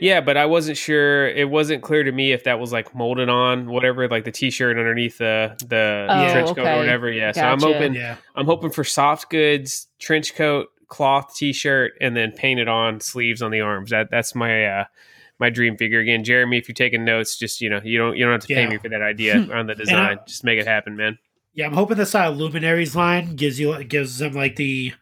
[0.00, 1.26] Yeah, but I wasn't sure.
[1.26, 4.78] It wasn't clear to me if that was like molded on whatever, like the T-shirt
[4.78, 6.74] underneath the the Oh, trench coat okay.
[6.74, 7.10] or whatever.
[7.10, 7.72] Yeah, so I'm Gotcha.
[7.72, 8.16] hoping Yeah.
[8.34, 13.50] I'm hoping for soft goods, trench coat, cloth T-shirt, and then painted on sleeves on
[13.50, 13.90] the arms.
[13.90, 14.84] That that's my uh,
[15.40, 15.98] my dream figure.
[16.00, 18.54] Again, Jeremy, if you're taking notes, just you know you don't you don't have to
[18.54, 20.18] pay me for that idea on the design.
[20.26, 21.18] just make it happen, man.
[21.54, 24.92] Yeah, I'm hoping this uh, Luminaries line gives you gives them like the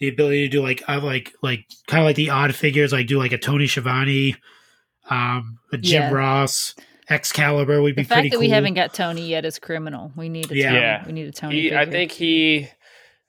[0.00, 3.06] the ability to do like I like like kind of like the odd figures, like
[3.06, 4.36] do like a Tony Schiavone,
[5.10, 6.12] um, a Jim Yeah.
[6.12, 6.74] Ross,
[7.10, 8.40] Excalibur would be The fact that cool.
[8.40, 10.12] we haven't got Tony yet is criminal.
[10.16, 10.68] We need a Yeah.
[10.70, 10.80] Tony.
[10.80, 11.06] Yeah.
[11.06, 11.60] We need a Tony.
[11.62, 12.68] He, I think he.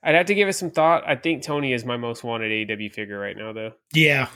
[0.02, 1.02] I'd have to give it some thought.
[1.06, 3.72] I think Tony is my most wanted AEW figure right now, though.
[3.92, 4.28] yeah,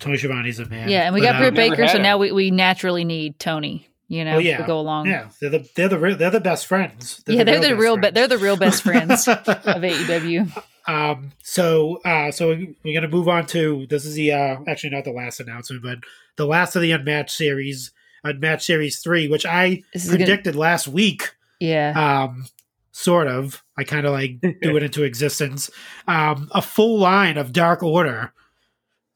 [0.00, 0.88] Tony Schiavone's a man.
[0.88, 2.02] Yeah, and we But, got Britt Never Baker, so him.
[2.02, 3.88] now we, we naturally need Tony.
[4.08, 4.58] You know, Well, yeah.
[4.58, 5.06] to go along.
[5.08, 7.22] Yeah, they're the they're the real, they're the best friends.
[7.26, 9.38] yeah, they're the real, be- best they're the real best friends of.
[9.44, 10.62] AEW.
[10.86, 12.48] Um, so, uh, so
[12.84, 15.98] we're gonna move on to this is the uh, actually not the last announcement, but
[16.36, 17.92] the last of the Unmatched series,
[18.24, 21.30] Unmatched Series Three, which I This is gonna- predicted last week.
[21.60, 21.92] Yeah,
[22.24, 22.46] Um,
[22.90, 23.62] sort of.
[23.78, 25.70] I kind of like do it into existence.
[26.08, 28.32] Um, a full line of Dark Order.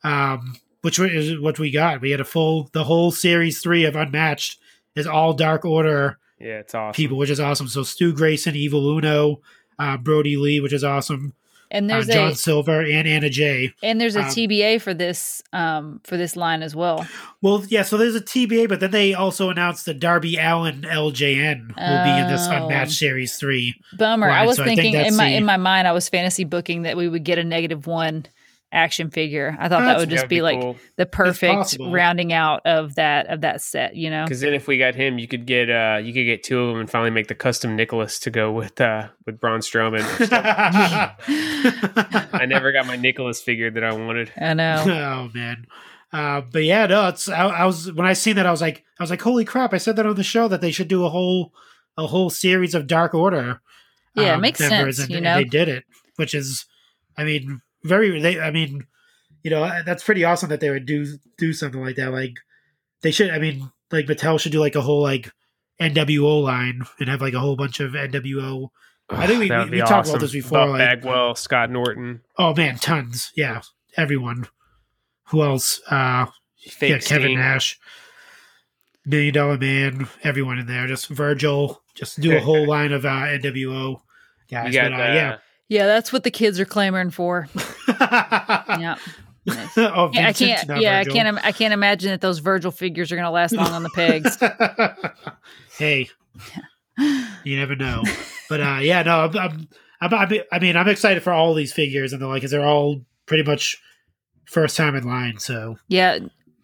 [0.04, 2.00] Um, which is what we got.
[2.00, 4.58] We had a full the whole series three of Unmatched
[4.94, 6.94] is all Dark Order Yeah, it's awesome.
[6.96, 7.66] people, which is awesome.
[7.66, 9.40] So Stu Grayson, Evil Uno,
[9.80, 11.34] uh, Brodie Lee, which is awesome.
[11.70, 13.72] And Uh, there's John a Silver and Anna Jay.
[13.82, 17.06] and there's a um, TBA for this um for this line as well.
[17.42, 17.82] Well, yeah.
[17.82, 22.20] So there's a TBA, but then they also announced that Darby Allin LJN will be
[22.20, 22.52] in this Oh.
[22.64, 23.74] Unmatched Series three.
[23.98, 24.28] Bummer.
[24.30, 26.44] I was so I think thinking in my the- in my mind, I was fantasy
[26.44, 28.26] booking that we would get a negative one
[28.72, 29.56] action figure.
[29.58, 30.76] I thought that would just That'd be, like cool.
[30.96, 33.96] the perfect rounding out of that of that set.
[33.96, 36.42] You know, Because then if we got him, you could get uh you could get
[36.42, 39.60] two of them and finally make the custom Nicholas to go with uh with Braun
[39.60, 40.02] Strowman.
[42.32, 44.32] I never got my Nicholas figure that I wanted.
[44.36, 44.84] I know.
[44.86, 45.66] oh man.
[46.12, 48.84] Uh, but yeah, no, it's I, I was when I seen that I was like
[48.98, 49.74] I was like holy crap!
[49.74, 51.52] I said that on the show that they should do a whole
[51.96, 53.60] a whole series of Dark Order.
[54.14, 55.36] Yeah, it makes members, sense, and, you and know?
[55.36, 55.84] they did it,
[56.16, 56.64] which is,
[57.18, 58.20] I mean, very.
[58.20, 58.86] They, I mean,
[59.42, 61.06] you know, that's pretty awesome that they would do
[61.38, 62.12] do something like that.
[62.12, 62.34] Like
[63.02, 63.30] they should.
[63.30, 65.30] I mean, like Mattel should do like a whole like
[65.80, 68.68] NWO line and have like a whole bunch of NWO.
[69.08, 72.22] I think we- we- we be talked about this before, Buff like- Bagwell, Scott Norton,
[72.38, 73.30] Oh man, tons.
[73.36, 73.60] Yeah,
[73.96, 74.48] everyone.
[75.28, 75.80] Who else?
[75.88, 76.26] Uh,
[76.58, 77.38] fake yeah, Kevin Sting.
[77.38, 77.78] Nash,
[79.04, 80.86] Million Dollar Man, everyone in there.
[80.88, 81.82] Just Virgil.
[81.94, 84.00] Just do a whole line of uh, NWO
[84.50, 84.74] guys.
[84.74, 85.36] But, uh, uh, yeah.
[85.68, 87.48] Yeah, that's what the kids are clamoring for.
[87.88, 88.96] Yeah.
[89.46, 89.78] Nice.
[89.78, 90.80] oh, Yeah, I can't.
[90.80, 91.12] Yeah, Virgil.
[91.12, 91.44] I can't.
[91.46, 94.36] I can't imagine that those Virgil figures are going to last long on the pegs.
[95.78, 96.10] hey,
[97.44, 98.02] you never know.
[98.48, 99.68] But uh, yeah, no, I'm, I'm,
[100.00, 102.66] I'm, I'm, I mean, I'm excited for all these figures and the like, because they're
[102.66, 103.80] all pretty much
[104.44, 105.38] first time in line.
[105.38, 106.18] So Yeah.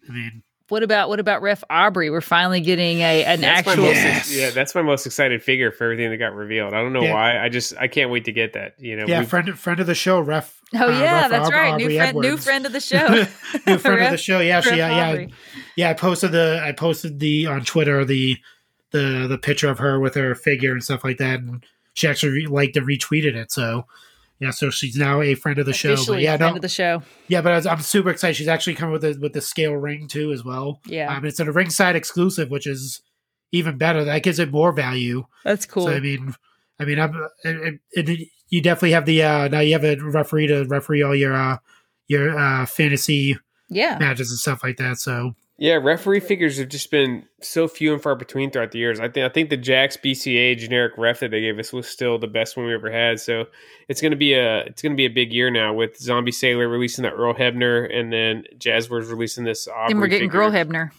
[0.07, 0.43] I mean,
[0.73, 2.09] what about what about Ref Aubrey?
[2.09, 3.85] We're finally getting a an That's actual.
[3.85, 4.35] most, Yes.
[4.35, 6.73] yeah, that's my most excited figure for everything that got revealed.
[6.73, 7.13] I don't know Yeah.
[7.13, 7.37] why.
[7.39, 8.73] I just I can't wait to get that.
[8.79, 10.59] You know, Yeah, friend friend of the show, ref.
[10.75, 11.77] Oh uh, yeah, Ref that's Aub- right.
[11.77, 13.07] New Aubrey friend, new friend of the show.
[13.67, 14.39] new friend of the show.
[14.39, 15.25] Yeah, she, Ref yeah, yeah,
[15.77, 15.89] yeah.
[15.91, 18.37] I posted the I posted the on Twitter the
[18.91, 21.63] the the picture of her with her figure and stuff like that, and
[21.93, 23.51] she actually re- liked and retweeted it.
[23.51, 23.85] So
[24.43, 25.89] yeah, so she's now a friend of the show.
[25.89, 27.01] But Officially yeah, friend no, of the show.
[27.27, 28.35] yeah, but I I'm super excited.
[28.35, 30.79] She's actually coming with the with the scale ring too as well.
[30.85, 33.01] Yeah, Um, it's a ringside exclusive, which is
[33.51, 34.03] even better.
[34.03, 35.25] That gives it more value.
[35.43, 35.85] that's cool.
[35.87, 36.35] So I mean,
[36.79, 40.45] I mean, I'm, it, it- you definitely have the uh, now you have a referee
[40.47, 41.57] to referee all your uh,
[42.07, 43.35] your uh, fantasy
[43.69, 44.99] yeah, matches and stuff like that.
[44.99, 45.33] So
[45.63, 48.99] yeah, referee figures have just been so few and far between throughout the years.
[48.99, 52.19] I think I think the Jakks BCA generic ref that they gave us was still
[52.19, 53.21] the best one we ever had.
[53.21, 53.45] So
[53.87, 57.03] it's gonna be a it's gonna be a big year now with Zombie Sailor releasing
[57.03, 59.65] the Earl Hebner and then Jazzwares releasing this.
[59.69, 60.41] Aubrey and we're getting figure.
[60.41, 60.91] Girl Hebner.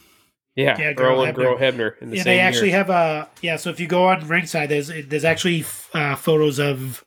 [0.55, 1.39] Yeah, Yeah, Earl Girl and Hebner.
[1.39, 2.77] Girl Hebner in the yeah, same they actually year.
[2.77, 3.57] have a yeah.
[3.57, 5.63] So if you go on ringside, there's there's actually
[5.93, 7.05] uh, photos of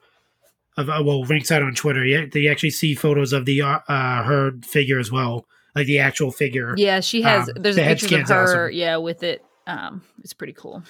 [0.77, 2.05] of uh, well ringside on Twitter.
[2.05, 5.99] Yeah, they actually see photos of the uh, uh, her figure as well, like the
[6.01, 6.74] actual figure.
[6.77, 7.49] Yeah, she has.
[7.49, 8.66] Um, there's the head pictures of her.
[8.66, 8.77] awesome.
[8.77, 9.43] Yeah, with it.
[9.66, 10.82] Um, it's pretty cool.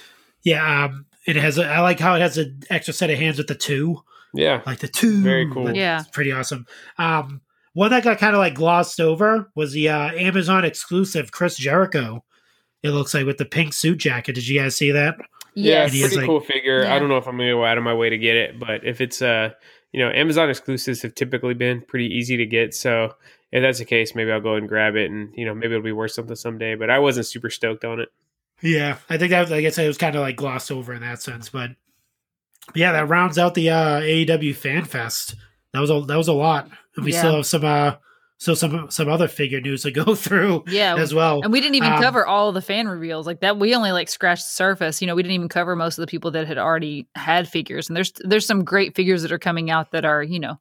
[0.42, 1.59] Yeah, um, it has.
[1.59, 4.02] A, I like how it has an extra set of hands with the two.
[4.34, 4.62] yeah.
[4.66, 5.20] like the two.
[5.22, 5.64] Very cool.
[5.64, 6.02] That's Yeah.
[6.12, 6.66] pretty awesome.
[6.98, 7.40] Um,
[7.74, 12.24] one that got kind of like glossed over was the uh, Amazon exclusive Chris Jericho.
[12.82, 14.34] It looks like with the pink suit jacket.
[14.34, 15.16] Did you guys see that?
[15.55, 15.92] Yeah, Yes.
[15.92, 16.82] It is pretty like- cool figure.
[16.84, 16.94] Yeah.
[16.94, 18.84] I don't know if I'm gonna go out of my way to get it, but
[18.86, 19.50] if it's uh
[19.92, 22.74] you know, Amazon exclusives have typically been pretty easy to get.
[22.74, 23.14] So
[23.52, 25.82] if that's the case, maybe I'll go and grab it and you know, maybe it'll
[25.84, 26.74] be worth something someday.
[26.74, 28.08] But I wasn't super stoked on it.
[28.60, 31.00] Yeah, I think that like I said, it was kind of like glossed over in
[31.02, 31.70] that sense, but
[32.74, 35.34] yeah, that rounds out the uh, AEW Fan Fest.
[35.72, 36.68] That was a that was a lot.
[36.96, 37.18] And we Yeah.
[37.20, 37.92] still have some uh
[38.38, 41.40] still some some other figure news to go through Yeah, as well.
[41.42, 43.58] And we didn't even Um, cover all the fan reveals like that.
[43.58, 45.00] We only like scratched the surface.
[45.00, 47.88] You know, we didn't even cover most of the people that had already had figures.
[47.88, 50.58] And there's there's some great figures that are coming out that are you know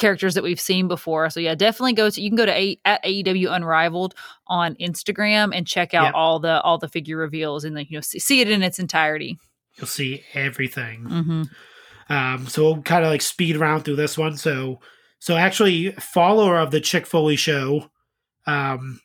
[0.00, 1.30] characters that we've seen before.
[1.30, 4.14] So yeah, definitely go to you can go to a, at AEW Unrivaled
[4.48, 6.14] on Instagram and check out Yep.
[6.14, 8.78] all the all the figure reveals and then you know see, see it in its
[8.78, 9.38] entirety.
[9.76, 11.04] You'll see everything.
[11.04, 11.42] Mm-hmm.
[12.12, 14.36] Um, so we'll kind of like speed around through this one.
[14.36, 14.80] So,
[15.20, 17.90] so actually, follower of the Chick Foley Show,
[18.46, 19.00] um,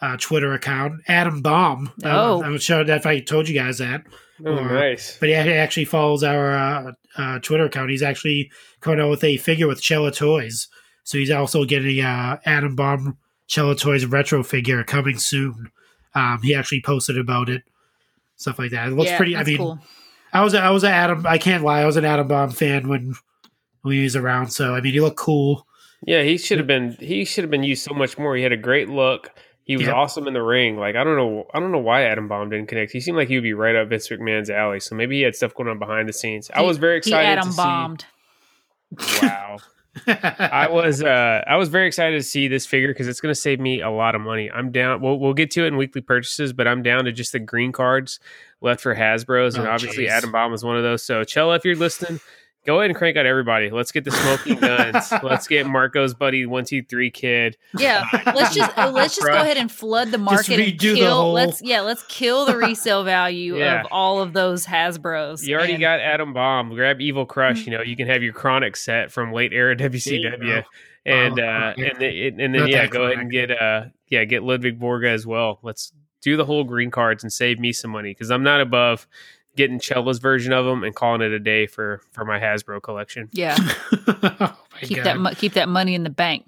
[0.00, 1.92] uh, Twitter account, Adam Bomb.
[2.04, 2.42] Oh.
[2.42, 4.02] I'm not sure if I told you guys that,
[4.44, 5.18] Oh, Or- nice.
[5.20, 7.90] but he actually follows our uh, uh, Twitter account.
[7.90, 8.50] He's actually
[8.80, 10.68] coming out with a figure with Chella Toys.
[11.04, 15.70] So he's also getting a uh, Adam Bomb Chella Toys retro figure coming soon.
[16.14, 17.62] Um, he actually posted about it,
[18.36, 18.88] stuff like that.
[18.88, 19.36] It looks yeah, pretty.
[19.36, 19.78] I mean, cool.
[20.32, 21.26] I was I was an Adam.
[21.26, 21.80] I can't lie.
[21.80, 23.14] I was an Adam Bomb fan when
[23.82, 24.48] when he was around.
[24.50, 25.66] So I mean, he looked cool.
[26.06, 28.36] Yeah, he should have been he should have been used so much more.
[28.36, 29.30] He had a great look.
[29.64, 29.92] He was Yeah.
[29.92, 30.76] awesome in the ring.
[30.76, 32.92] Like I don't know I don't know why Adam Bomb didn't connect.
[32.92, 34.80] He seemed like he would be right up Vince McMahon's alley.
[34.80, 36.50] So maybe he had stuff going on behind the scenes.
[36.54, 38.04] I was very excited He Adam to bombed.
[38.98, 39.58] see Wow.
[40.06, 43.38] I was uh I was very excited to see this figure because it's going to
[43.40, 44.50] save me a lot of money.
[44.50, 45.00] I'm down.
[45.02, 47.72] We'll we'll get to it in weekly purchases, but I'm down to just the green
[47.72, 48.18] cards
[48.62, 50.10] left for Hasbro's, and Oh, obviously jeez.
[50.10, 51.02] Adam Bomb is one of those.
[51.02, 52.20] So Chella, if you're listening,
[52.64, 53.70] go ahead and crank out everybody.
[53.70, 55.12] Let's get the smoking guns.
[55.22, 57.56] Let's get Marco's buddy one two three kid.
[57.76, 60.94] Yeah, let's just uh, let's just go ahead and flood the market and redo the
[60.94, 61.14] kill.
[61.22, 63.80] whole- Let's yeah, let's kill the resale value Yeah.
[63.82, 65.46] of all of those Hasbro's.
[65.46, 66.74] You already And- got Adam Bomb.
[66.74, 67.66] Grab Evil Crush.
[67.66, 70.64] You know you can have your Kronik set from late era WCW.
[71.04, 71.90] And Oh, uh, okay.
[71.90, 74.78] and then, and then Not yeah, that go ahead and get uh yeah get Ludwig
[74.78, 75.58] Borga as well.
[75.62, 79.08] Let's do the whole green cards and save me some money because I'm not above
[79.56, 83.28] getting Chella's version of them and calling it a day for for my Hasbro collection.
[83.32, 83.56] Yeah,
[83.92, 85.06] oh my keep God.
[85.06, 86.46] that mo- keep that money in the bank.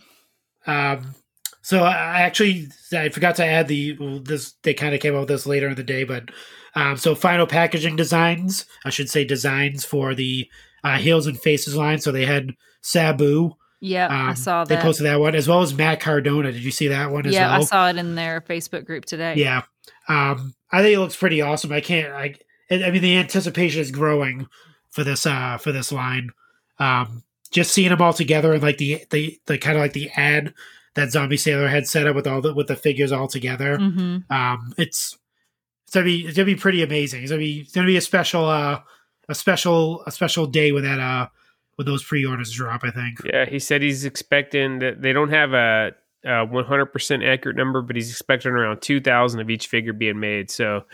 [0.66, 1.14] Um,
[1.62, 4.52] so I actually I forgot to add the this.
[4.62, 6.31] They kind of came up with this later in the day, but
[6.74, 8.66] um, so final packaging designs.
[8.85, 10.48] I should say designs for the
[10.82, 12.01] uh, heels and faces line.
[12.01, 12.52] So they had
[12.82, 13.52] Sabu.
[13.81, 16.51] Yeah, I Um, saw They posted that one as well as Matt Cardona.
[16.52, 17.60] Did you see that one as yeah, well?
[17.60, 19.35] I saw it in their Facebook group today.
[19.36, 19.62] Yeah.
[20.09, 21.70] Um, I think it looks pretty awesome.
[21.72, 22.12] I can't.
[22.14, 22.35] I.
[22.70, 24.48] I mean, the anticipation is growing
[24.90, 25.26] for this.
[25.26, 26.30] Uh, for this line.
[26.78, 30.10] Um, just seeing them all together and like the the the kind of like the
[30.16, 30.52] ad
[30.94, 33.76] that Zombie Sailor had set up with all the with the figures all together.
[33.78, 35.16] hmm Um, it's
[35.84, 37.22] it's gonna be it's gonna be pretty amazing.
[37.22, 38.80] It's gonna be it's gonna be a special uh
[39.28, 41.28] a special a special day when that uh
[41.76, 42.82] when those pre-orders drop.
[42.82, 43.20] I think.
[43.24, 45.92] Yeah, he said he's expecting that they don't have a,
[46.24, 50.50] a 100% accurate number, but he's expecting around 2,000 of each figure being made.
[50.50, 50.84] So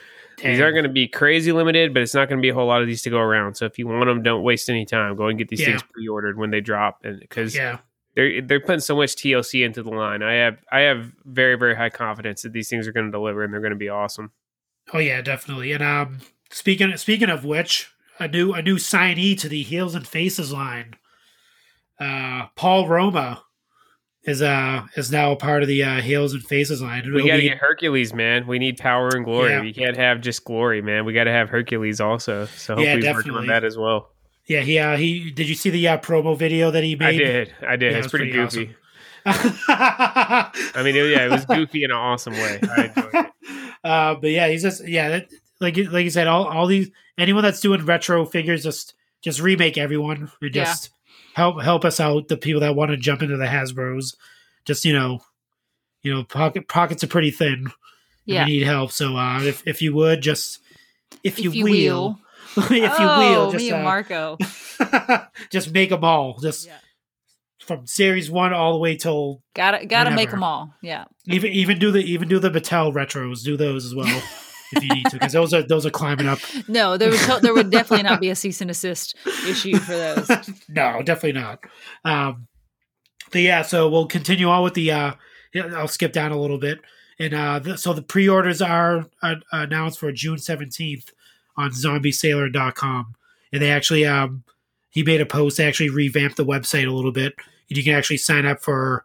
[0.42, 2.66] these aren't going to be crazy limited, but it's not going to be a whole
[2.66, 3.54] lot of these to go around.
[3.56, 5.14] So if you want them, don't waste any time.
[5.16, 5.66] Go and get these Yeah.
[5.66, 7.78] things pre-ordered when they drop, and because Yeah.
[8.14, 10.22] they're they're putting so much TLC into the line.
[10.22, 13.44] I have I have very very high confidence that these things are going to deliver
[13.44, 14.32] and they're going to be awesome.
[14.92, 15.72] Oh yeah, definitely.
[15.72, 16.18] And um,
[16.50, 17.88] speaking speaking of which,
[18.18, 20.94] a new a new signee to the Heels and Faces line,
[21.98, 23.44] uh, Paul Roma
[24.24, 27.02] is uh is now a part of the uh, Heels and Faces line.
[27.04, 28.46] We It'll got to be- get Hercules, man.
[28.46, 29.50] We need power and glory.
[29.50, 29.62] Yeah.
[29.62, 31.04] We can't have just glory, man.
[31.04, 32.44] We got to have Hercules also.
[32.46, 33.40] So Yeah, hopefully working definitely.
[33.40, 34.10] on that as well.
[34.46, 37.06] yeah, he uh, he did you see the uh, promo video that he made?
[37.06, 37.54] I did.
[37.66, 37.92] I did.
[37.92, 38.76] Yeah, it's it pretty, pretty goofy.
[39.26, 39.56] awesome.
[39.68, 42.58] I mean, it- yeah, it was goofy in an awesome way.
[42.62, 43.26] I enjoyed it.
[43.84, 45.28] uh, but yeah, he's just yeah, that,
[45.60, 49.40] like you- like you said, all all these anyone that's doing retro figures just just
[49.40, 50.24] remake everyone.
[50.42, 50.64] Or Yeah.
[50.64, 50.90] just
[51.34, 52.28] help help us out.
[52.28, 54.16] The people that want to jump into the Hasbro's,
[54.64, 55.20] just you know,
[56.02, 57.70] you know, pocket pockets are pretty thin.
[58.24, 58.44] Yeah.
[58.44, 58.92] we need help.
[58.92, 60.60] So uh, if if you would just
[61.24, 62.18] if, If you, you will,
[62.56, 64.38] if you oh, will, just me and uh, Marco.
[65.50, 66.38] just make them all.
[66.38, 66.78] Just Yeah.
[67.60, 70.74] from series one all the way till Gotta gotta make them all.
[70.82, 71.04] Yeah.
[71.26, 73.42] even even do the even do the Mattel retros.
[73.44, 74.06] Do those as well
[74.72, 76.38] if you need to, because those are those are climbing up.
[76.68, 79.16] No, there would there would definitely not be a cease and assist
[79.46, 80.28] issue for those.
[80.68, 81.60] no, definitely not.
[82.04, 82.48] Um,
[83.30, 84.90] but yeah, so we'll continue on with the.
[84.90, 85.12] Uh,
[85.54, 86.80] I'll skip down a little bit,
[87.18, 91.12] and uh, the, so the pre-orders are uh, announced for June seventeenth
[91.56, 93.14] on ZombieSailor.com,
[93.52, 94.44] and they actually um,
[94.90, 97.34] he made a post to actually revamp the website a little bit,
[97.68, 99.04] and you can actually sign up for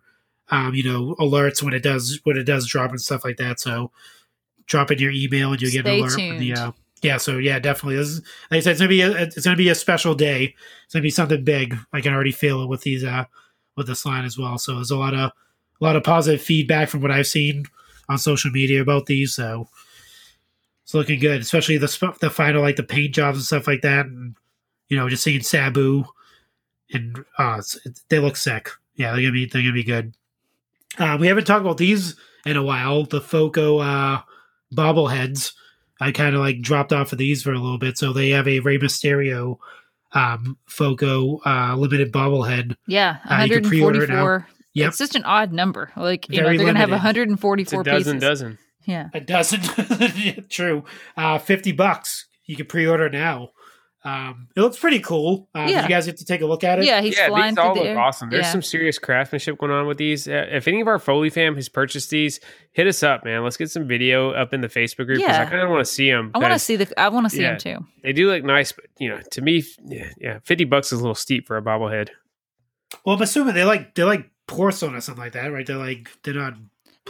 [0.49, 3.59] um, you know alerts when it does when it does drop and stuff like that.
[3.59, 3.91] So
[4.67, 6.17] drop in your email and you'll get an alert.
[6.17, 6.71] When the, uh,
[7.01, 7.97] yeah, so yeah, definitely.
[7.97, 10.55] This is, like I said, it's gonna be a, it's gonna be a special day.
[10.85, 11.77] It's gonna be something big.
[11.93, 13.25] I can already feel it with these uh
[13.75, 14.57] with this line as well.
[14.57, 15.31] So there's a lot of
[15.79, 17.65] a lot of positive feedback from what I've seen
[18.09, 19.33] on social media about these.
[19.33, 19.67] So
[20.83, 23.81] it's looking good, especially the sp- the final like the paint jobs and stuff like
[23.81, 24.35] that, and
[24.87, 26.05] you know just seeing Sabu
[26.91, 27.61] and uh
[28.09, 28.69] they look sick.
[28.95, 30.15] Yeah, they're gonna be they're gonna be good.
[30.97, 32.15] Uh, we haven't talked about these
[32.45, 33.03] in a while.
[33.03, 34.21] The Foco uh,
[34.73, 35.53] bobbleheads.
[36.01, 37.97] I kind of like dropped off of these for a little bit.
[37.97, 39.57] So they have a Rey Mysterio
[40.11, 42.75] um, Foco uh, limited bobblehead.
[42.87, 44.23] Yeah, Uh, you can pre-order it now.
[44.23, 44.47] 144.
[44.73, 44.87] Yep.
[44.89, 45.91] It's just an odd number.
[45.95, 47.31] Like, you Very know, they're going to have limited.
[47.31, 48.21] It's 144 a dozen, pieces.
[48.29, 48.57] dozen.
[48.85, 49.09] Yeah.
[49.13, 50.45] A dozen.
[50.49, 50.83] True.
[51.15, 52.27] Uh, 50 bucks.
[52.45, 53.49] You can pre order now.
[54.05, 55.49] Um, it looks pretty cool.
[55.55, 55.81] Uh, Yeah.
[55.81, 56.85] you guys get to take a look at it?
[56.85, 57.99] Yeah, he's yeah, flying these all through look the air.
[57.99, 58.29] awesome.
[58.29, 58.51] There's yeah.
[58.51, 60.27] some serious craftsmanship going on with these.
[60.27, 62.39] Uh, if any of our Foley fam has purchased these,
[62.71, 63.43] hit us up, man.
[63.43, 65.91] Let's get some video up in the Facebook group because I kind of want to
[65.91, 66.29] see them.
[66.35, 66.99] I want to see the.
[66.99, 67.53] I want to see Yeah.
[67.53, 67.85] him too.
[68.03, 71.01] They do look nice, but you know, to me, yeah, yeah, fifty bucks is a
[71.01, 72.09] little steep for a bobblehead.
[73.03, 75.65] Well, I'm assuming they like they're like porcelain or something like that, right?
[75.65, 76.53] They're like they're not.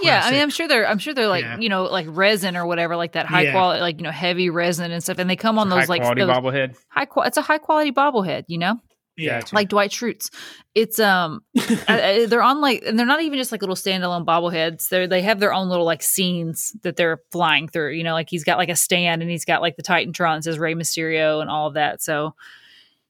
[0.01, 0.87] Yeah, I mean, I'm sure they're.
[0.87, 1.57] I'm sure they're like Yeah.
[1.57, 3.51] you know like resin or whatever, like that high Yeah.
[3.53, 5.19] quality, like you know heavy resin and stuff.
[5.19, 6.75] And they come on those like quality those bobblehead.
[6.89, 7.27] high quality.
[7.29, 8.79] It's a high quality bobblehead, you know,
[9.17, 9.41] yeah.
[9.53, 10.29] Like Dwight Schrute.
[10.73, 14.25] It's um, uh, uh, they're on like, and they're not even just like little standalone
[14.25, 14.89] bobbleheads.
[14.89, 17.91] They're they have their own little like scenes that they're flying through.
[17.93, 20.43] You know, like he's got like a stand and he's got like the Titantron that
[20.43, 22.01] says Rey Mysterio and all of that.
[22.01, 22.35] So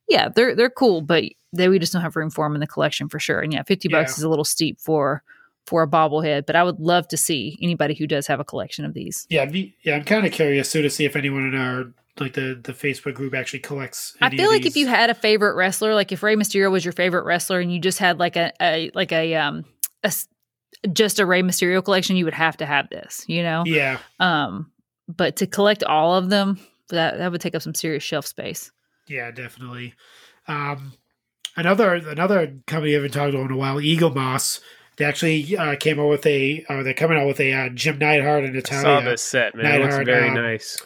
[0.08, 2.66] yeah, they're they're cool, but they we just don't have room for them in the
[2.68, 3.40] collection for sure.
[3.40, 4.20] And yeah, fifty bucks Yeah.
[4.20, 5.24] is a little steep for
[5.66, 8.84] for a bobblehead, but I would love to see anybody who does have a collection
[8.84, 9.26] of these.
[9.28, 9.96] Yeah, be, yeah.
[9.96, 13.14] I'm kind of curious too to see if anyone in our like the the Facebook
[13.14, 14.16] group actually collects.
[14.20, 16.92] I feel like if you had a favorite wrestler, like if Rey Mysterio was your
[16.92, 19.64] favorite wrestler, and you just had like a, a like a um
[20.02, 20.12] a
[20.92, 23.64] just a Rey Mysterio collection, you would have to have this, you know.
[23.66, 24.70] yeah, Um,
[25.08, 26.58] but to collect all of them,
[26.90, 28.70] that that would take up some serious shelf space.
[29.08, 29.94] yeah, definitely.
[30.48, 30.92] Um,
[31.56, 34.60] another another company I haven't talked about in a while, Eaglemoss.
[34.96, 36.64] They actually uh, came out with a.
[36.68, 39.54] Uh, they're coming out with a uh, Jim Neidhart and I saw Natalya this set,
[39.54, 39.80] man.
[39.80, 40.78] It looks very um, nice.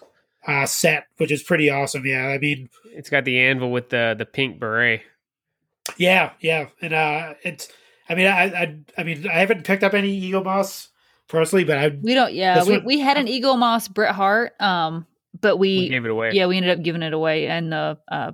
[0.48, 2.04] uh, set, which is pretty awesome.
[2.04, 5.02] Yeah, I mean, It's got the anvil with the the pink beret.
[5.96, 7.68] yeah, yeah, and uh, it's.
[8.08, 10.88] I mean, I, I, I mean, I haven't picked up any Eaglemoss
[11.28, 15.06] personally, but I, We don't, yeah, we, one- we had an Eaglemoss Bret Hart, um,
[15.40, 16.32] but We we, gave it away.
[16.32, 18.32] yeah, we ended up giving it away in the uh,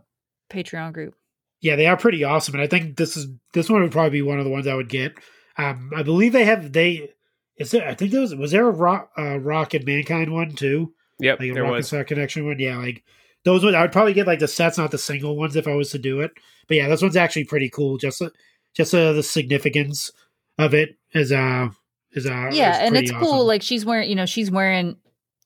[0.49, 1.15] Patreon group.
[1.61, 4.23] yeah, they are pretty awesome, and I think this is this one would probably be
[4.23, 5.13] one of the ones I would get.
[5.59, 7.11] Um, I believe they have they.
[7.57, 7.89] Is there?
[7.89, 10.93] I think there was was there a rock, uh, rock and mankind one too?
[11.21, 11.87] Yep, like a there rock and was.
[11.87, 12.59] star connection one.
[12.59, 13.03] Yeah, like
[13.45, 13.75] those ones.
[13.75, 15.99] I would probably get like the sets, not the single ones, if I was to
[15.99, 16.33] do it.
[16.69, 17.97] But yeah, this one's actually pretty cool.
[17.97, 18.31] Just uh,
[18.75, 20.11] just uh, the significance
[20.59, 21.69] of it is uh
[22.13, 24.97] is uh yeah is and pretty it's cool like she's wearing you know she's wearing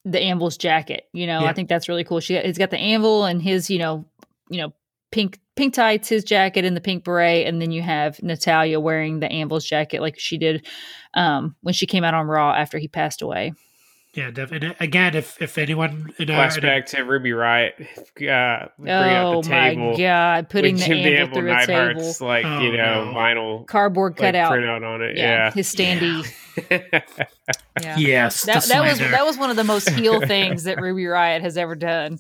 [0.05, 3.24] the anvil's jacket you know i think that's really cool she it's got the anvil
[3.24, 4.05] and his you know
[4.49, 4.73] you know
[5.11, 9.20] pink pink tights his jacket and the pink beret and then you have natalya wearing
[9.20, 10.65] the anvil's jacket like she did
[11.15, 13.53] um when she came out on raw after he passed away
[14.15, 14.74] Yeah, definitely.
[14.81, 19.43] Again, if if anyone in our, in Flashback to Ruby Riott, uh, bringing out Oh
[19.43, 19.97] the my table.
[19.97, 20.49] god!
[20.51, 23.15] Putting the Jim anvil Anvil through a table, Neidhart's like Oh, you know no.
[23.15, 24.51] vinyl cardboard like, cutout.
[24.53, 25.16] printout on it.
[25.16, 26.27] yeah, Yeah, his standee.
[27.81, 27.97] Yeah.
[27.99, 31.43] yes, That, that was that was one of the most heel things that Ruby Riott
[31.43, 32.19] has ever done.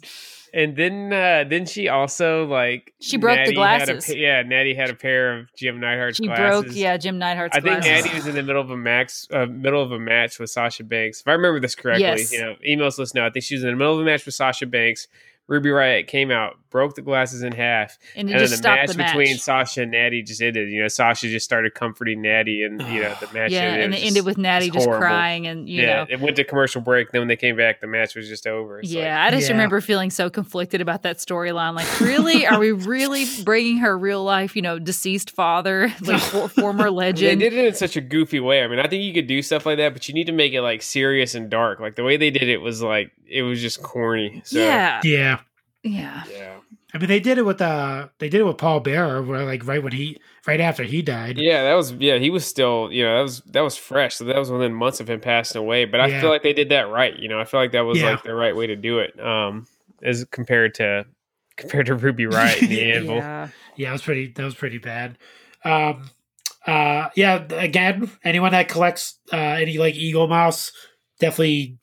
[0.52, 4.14] And then uh, then she also like She broke the Natty a glasses.
[4.14, 6.62] yeah, Natty had a pair of Jim Neidhart's She glasses.
[6.64, 8.04] broke, yeah, Jim Neidhart's I think glasses.
[8.06, 10.84] Natty was in the middle of a max, uh, middle of a match with Sasha
[10.84, 11.20] Banks.
[11.20, 12.32] If I remember this correctly, Yes.
[12.32, 13.26] you know, emails let us know.
[13.26, 15.08] I think she was in the middle of a match with Sasha Banks.
[15.46, 18.68] Ruby Riott came out, broke the glasses in half, and it and then just the
[18.68, 19.12] match, the match.
[19.12, 20.70] between Sasha and Natty just ended.
[20.70, 23.50] You know, Sasha just started comforting Natty, and you know the match.
[23.50, 23.84] yeah, ended.
[23.84, 25.06] and was it just- ended with Natty just just horrible.
[25.06, 27.10] crying, and you yeah, know, it went to commercial break.
[27.10, 28.78] Then when they came back, the match was just over.
[28.80, 29.22] It's like, yeah.
[29.24, 29.54] I just Yeah.
[29.54, 31.74] remember feeling so conflicted about that storyline.
[31.74, 36.48] Like, really, are we really bringing her real life, you know, deceased father, like for,
[36.48, 37.40] former legend.
[37.40, 38.62] They did it in such a goofy way.
[38.62, 40.52] I mean, I think you could do stuff like that, but you need to make
[40.52, 41.80] it like serious and dark.
[41.80, 44.42] Like the way they did it was like it was just corny.
[44.44, 45.38] So, yeah, yeah.
[45.82, 46.24] yeah.
[46.30, 46.56] yeah,
[46.92, 49.66] I mean, they did it with uh, they did it with Paul Bearer, where like
[49.66, 51.38] right when he, right after he died.
[51.38, 51.62] yeah.
[51.64, 52.18] That was yeah.
[52.18, 54.16] He was still you know that was that was fresh.
[54.16, 55.84] So that was within months of him passing away.
[55.84, 56.20] But I Yeah.
[56.20, 57.16] feel like they did that right.
[57.16, 58.10] You know, I feel like that was Yeah.
[58.10, 59.18] like the right way to do it.
[59.20, 59.66] Um,
[60.02, 61.06] as compared to
[61.56, 63.16] compared to Ruby Riott and the Anvil.
[63.16, 63.48] Yeah.
[63.76, 64.32] Yeah, that was pretty.
[64.34, 65.16] That was pretty bad.
[65.64, 66.10] Um,
[66.66, 67.44] uh, yeah.
[67.50, 70.72] Again, anyone that collects uh, any like Eaglemoss,
[71.20, 71.78] definitely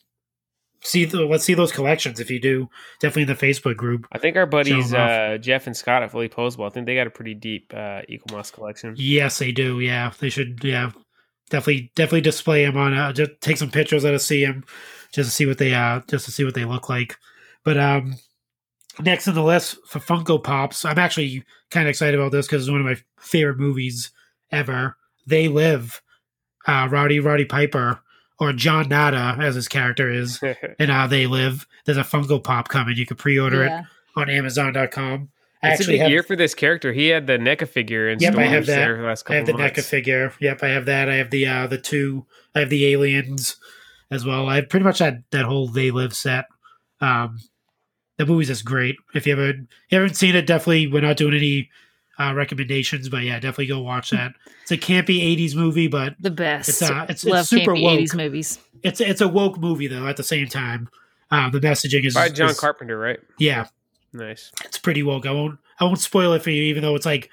[0.82, 1.06] see.
[1.06, 2.70] The, let's see those collections if you do.
[3.00, 4.08] Definitely in the Facebook group.
[4.12, 5.10] I think our buddies Show 'em off.
[5.10, 6.66] uh, Jeff and Scott at Fully Posable.
[6.66, 8.94] I think they got a pretty deep uh, Eaglemoss collection.
[8.98, 9.80] Yes, they do.
[9.80, 10.64] Yeah, they should.
[10.64, 10.92] Yeah,
[11.50, 12.94] definitely, definitely display them on.
[12.94, 14.04] Uh, just take some pictures.
[14.04, 14.64] Let us see them,
[15.12, 17.18] just to see what they uh, just to see what they look like.
[17.64, 18.16] But um,
[19.02, 22.64] next on the list for Funko Pops, I'm actually kind of excited about this because
[22.64, 24.12] it's one of my favorite movies
[24.52, 24.96] ever.
[25.26, 26.02] They Live,
[26.68, 28.00] uh, Rowdy Roddy Piper
[28.40, 30.40] or John Nada as his character is,
[30.80, 31.66] and How They Live.
[31.86, 32.96] There's a Funko Pop coming.
[32.98, 33.80] You can pre-order Yeah.
[33.82, 33.86] it
[34.16, 35.30] on Amazon.com.
[35.64, 36.94] I It's a actually big have year for this character.
[36.94, 38.76] He had the NECA figure in Yep, I have that.
[38.76, 39.80] there the last I have the months.
[39.80, 40.34] NECA figure.
[40.40, 41.10] Yep, I have that.
[41.10, 42.26] I have the uh the two.
[42.54, 43.58] I have the aliens
[44.12, 44.48] as well.
[44.48, 46.46] I pretty much had that whole They Live set.
[47.02, 47.40] Um,
[48.18, 48.98] the movie's just great.
[49.16, 51.70] If you haven't you haven't seen it, definitely we're not doing any
[52.20, 54.34] uh, recommendations, but yeah, definitely go watch that.
[54.64, 56.70] It's a campy '80s movie, but The best.
[56.70, 58.00] It's, uh, it's- it's super campy woke.
[58.00, 58.60] 80s movies.
[58.84, 60.08] it's it's a woke movie though.
[60.08, 60.90] At the same time,
[61.32, 63.20] uh, the messaging is By John is- Carpenter, right?
[63.38, 63.66] Yeah,
[64.14, 64.52] Nice.
[64.66, 65.26] it's pretty woke.
[65.26, 67.26] I won't I won't spoil it for you, even though it's like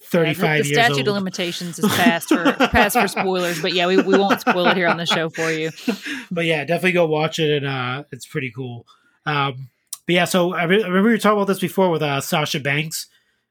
[0.00, 1.08] Yeah, thirty the, five the years statute old.
[1.08, 4.76] of limitations is passed for passed for spoilers, but yeah, we, we won't spoil it
[4.76, 5.70] here on the show for you.
[6.30, 8.86] but yeah, definitely go watch it, and uh, it's pretty cool.
[9.26, 9.68] Um,
[10.06, 12.20] but yeah, so I, re- I remember we were talking about this before with uh,
[12.20, 13.06] Sasha Banks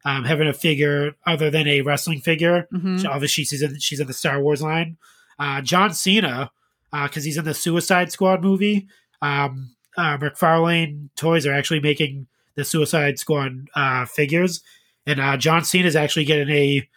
[0.06, 2.68] um, having a figure other than a wrestling figure.
[2.74, 3.02] Mhm.
[3.02, 4.98] So obviously, she's in she's in the Star Wars line.
[5.38, 6.52] Uh, John Cena,
[6.92, 8.88] because he's in the Suicide Squad movie.
[9.22, 14.62] Um, uh, McFarlane Toys are actually making the Suicide Squad uh, figures,
[15.06, 16.88] and uh, John Cena is actually getting a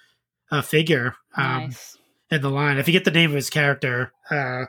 [0.51, 1.15] a figure.
[1.37, 1.97] Um, nice.
[2.31, 2.79] in the line.
[2.79, 4.13] I forget the name of his character.
[4.31, 4.67] Uh,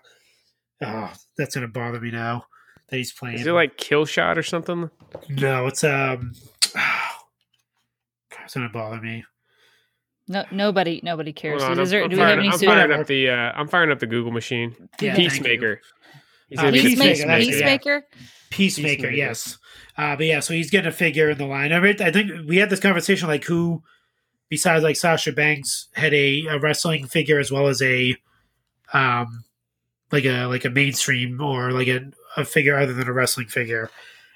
[0.81, 2.45] oh, that's gonna bother me now
[2.89, 3.37] that he's playing.
[3.39, 4.89] Is it like Kill Shot or something?
[5.29, 6.33] no, it's um.
[8.43, 9.23] It's gonna bother me.
[10.27, 11.61] No, nobody, nobody cares.
[11.61, 13.29] Hold on, Is there, I'm, do I'm we have firing, any I'm firing up the
[13.29, 14.75] uh, I'm firing up the Google machine.
[15.01, 15.15] Yeah.
[15.15, 15.81] Peacemaker.
[16.49, 17.31] He's Uh, gonna be the Peacemaker, Peacemaker?
[17.31, 17.37] yeah.
[17.39, 18.03] Peacemaker?
[18.49, 19.15] Peacemaker, Peacemaker.
[19.15, 19.57] yes.
[19.97, 21.73] Uh, but yeah, so he's getting a figure in the line.
[21.73, 23.83] I, mean, I think we had this conversation like who,
[24.49, 28.15] besides like Sasha Banks, had a, a wrestling figure as well as a,
[28.93, 29.43] um,
[30.11, 32.01] like a like a mainstream or like a,
[32.37, 33.89] a figure other than a wrestling figure.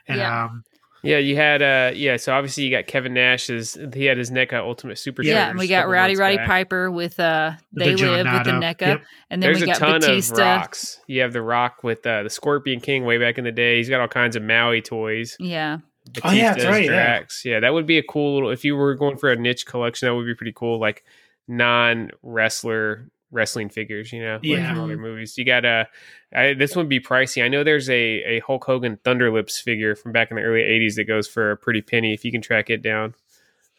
[0.07, 0.45] And Yeah.
[0.45, 0.63] um,
[1.03, 4.53] Yeah, you had uh yeah, so obviously you got Kevin Nash's he had his NECA
[4.53, 6.47] Ultimate Super Yeah, and we got Rowdy Roddy back.
[6.47, 8.73] Piper with uh They John Live with the Nada.
[8.75, 8.81] NECA.
[8.87, 9.03] Yep.
[9.29, 10.33] And then There's we a got ton Batista.
[10.33, 10.99] of rocks.
[11.07, 13.77] You have the rock with uh, the Scorpion King way back in the day.
[13.77, 15.35] He's got all kinds of Maui toys.
[15.39, 15.79] Yeah.
[16.23, 17.23] Oh, yeah, that's Batista's right, yeah.
[17.53, 17.59] Yeah.
[17.59, 18.49] that would be a cool little.
[18.49, 20.79] If you were going for a niche collection, that would be pretty cool.
[20.79, 21.03] Like
[21.49, 24.11] non wrestler wrestling figures.
[24.13, 24.81] You know, like Yeah.
[24.83, 25.37] other movies.
[25.37, 25.87] You got a.
[26.33, 27.43] I, this would be pricey.
[27.43, 27.93] I know there's a
[28.23, 31.57] a Hulk Hogan Thunderlips figure from back in the early '80s that goes for a
[31.57, 33.13] pretty penny if you can track it down.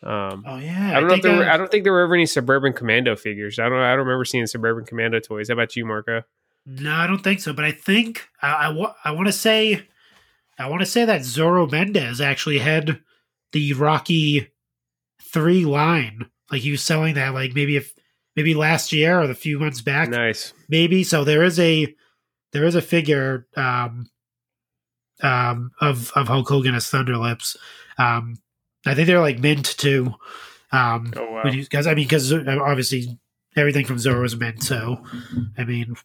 [0.03, 1.93] Um, oh yeah, I don't know if think, there were, uh, I don't think there
[1.93, 3.59] were ever any Suburban Commando figures.
[3.59, 3.79] I don't.
[3.81, 5.49] I don't remember seeing Suburban Commando toys.
[5.49, 6.23] How about you, Marco?
[6.67, 7.53] No, I don't think so.
[7.53, 9.89] But I think I I, wa- I want to say
[10.59, 13.01] I want to say that Zorro Mendez actually had
[13.53, 14.51] the Rocky
[15.21, 16.27] three line.
[16.51, 17.93] Like he was selling that like maybe if
[18.39, 20.53] maybe last year or the few months back, Nice.
[20.69, 21.03] maybe.
[21.03, 21.93] So there is a
[22.53, 24.09] there is a figure um
[25.23, 27.57] um of of Hulk Hogan as Thunderlips.
[27.99, 28.37] Um,
[28.87, 30.15] I think they're like mint too.
[30.71, 31.43] Um, Oh wow.
[31.51, 33.19] because I mean, because obviously
[33.57, 34.63] everything from Zorro is mint.
[34.63, 35.03] So,
[35.57, 35.97] I mean,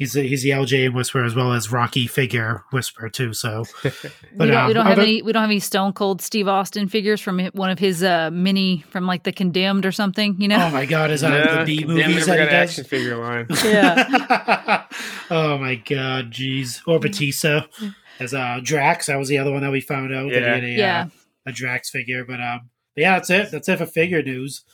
[0.00, 3.32] he's the, he's the LJN Whisperer as well as Rocky figure Whisperer too.
[3.32, 3.90] So, we
[4.38, 6.88] don't, we um, don't have other- any we don't have any Stone Cold Steve Austin
[6.88, 10.34] figures from one of his uh mini from like the Condemned or something.
[10.40, 10.66] You know?
[10.66, 11.12] Oh my God!
[11.12, 12.70] Is that Yeah, the B Damn, movies never that he got an does?
[12.70, 13.46] action figure line.
[13.64, 14.86] yeah.
[15.30, 16.80] oh my god, jeez.
[16.86, 17.66] Or Batista
[18.18, 19.06] as uh Drax.
[19.06, 20.32] That was the other one that we found out.
[20.32, 20.54] that he Yeah.
[20.54, 21.04] had a, Yeah.
[21.06, 21.08] uh,
[21.46, 22.24] a Drax figure.
[22.24, 23.50] But um but yeah, that's it.
[23.52, 24.64] That's it for figure news.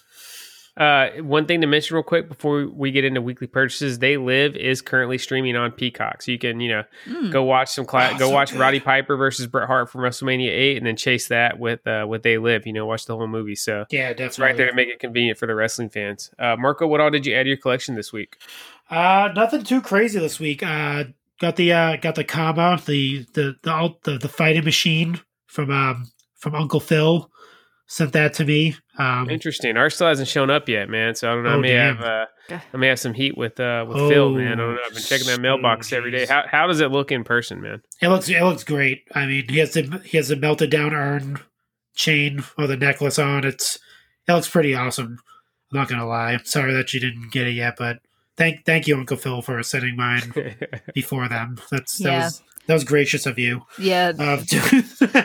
[0.76, 4.54] Uh, one thing to mention real quick before we get into weekly purchases, They Live
[4.56, 7.32] is currently streaming on Peacock, so you can you know Mm.
[7.32, 8.60] go watch some cla- Oh, go so watch good.
[8.60, 12.22] Roddy Piper versus Bret Hart from WrestleMania eight, and then chase that with uh with
[12.22, 12.66] They Live.
[12.66, 13.54] You know, watch the whole movie.
[13.54, 14.44] So Yeah, it's definitely.
[14.44, 16.30] right there to make it convenient for the wrestling fans.
[16.38, 18.36] Uh, Marco, what all did you add to your collection this week?
[18.90, 20.62] Uh nothing too crazy this week.
[20.62, 21.04] Uh
[21.40, 26.04] got the uh got the comma, the the the the, the fighting machine from um
[26.34, 27.30] from Uncle Phil.
[27.88, 28.74] Sent that to me.
[28.98, 29.76] Um Interesting.
[29.76, 31.14] Ours still hasn't shown up yet, man.
[31.14, 31.50] So I don't know.
[31.50, 31.96] I Oh, may damn.
[31.96, 32.26] have uh,
[32.72, 34.52] I may have some heat with uh with Oh, Phil, man.
[34.52, 34.80] I don't know.
[34.86, 36.26] I've been checking that mailbox every day.
[36.26, 37.82] How how does it look in person, man?
[38.00, 39.02] It looks it looks great.
[39.14, 41.38] I mean, he has the he has the melted down urn
[41.94, 43.44] chain or the necklace on.
[43.44, 43.78] It's
[44.28, 45.18] it looks pretty awesome.
[45.72, 46.32] I'm not gonna lie.
[46.32, 47.98] I'm Sorry that you didn't get it yet, but
[48.36, 50.32] thank thank you, Uncle Phil, for sending mine
[50.94, 51.58] before them.
[51.70, 52.24] That's that Yeah.
[52.24, 53.62] was that was gracious of you.
[53.78, 54.12] Yeah.
[54.18, 54.44] Um,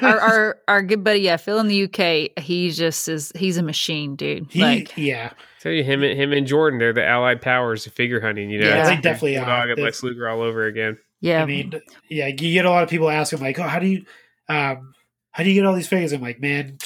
[0.02, 3.64] our, our our good buddy, yeah, Phil in the UK, he just is he's a
[3.64, 4.48] machine, dude.
[4.50, 7.94] he, like yeah, Tell you him and him and Jordan, they're the allied powers of
[7.94, 8.50] figure hunting.
[8.50, 9.70] You know, Yeah, It's they like definitely Bulldog are.
[9.70, 10.98] and They- Lex Luger all over again.
[11.20, 11.44] yeah.
[11.44, 11.74] I mean,
[12.10, 14.06] yeah, you get a lot of people asking like, "Oh, how do you,
[14.50, 14.94] um,
[15.32, 16.78] how do you get all these figures?" I'm like, man,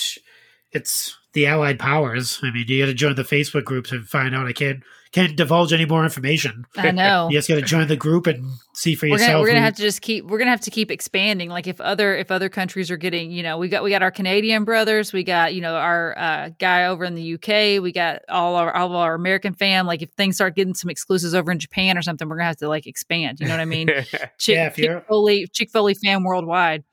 [0.72, 2.40] it's the Allied Powers.
[2.44, 4.48] I mean, you got to join the Facebook groups and find out.
[4.48, 4.84] I can't
[5.16, 6.66] can't divulge any more information.
[6.76, 7.30] I know.
[7.30, 9.30] You just got to join the group and see for we're yourself.
[9.30, 11.50] gonna we're gonna have to just keep we're gonna have to keep expanding.
[11.50, 14.12] Like if other if other countries are getting, you know, we got we got our
[14.12, 18.24] Canadian brothers, we got you know our uh, guy over in the UK, we got
[18.28, 19.88] all our all of our American fam.
[19.88, 22.58] Like if things start getting some exclusives over in Japan or something, we're gonna have
[22.58, 23.40] to like expand.
[23.40, 23.88] You know what I mean?
[24.38, 26.84] Chick, Yeah, if you're- Chick Foley Chick Foley fam worldwide.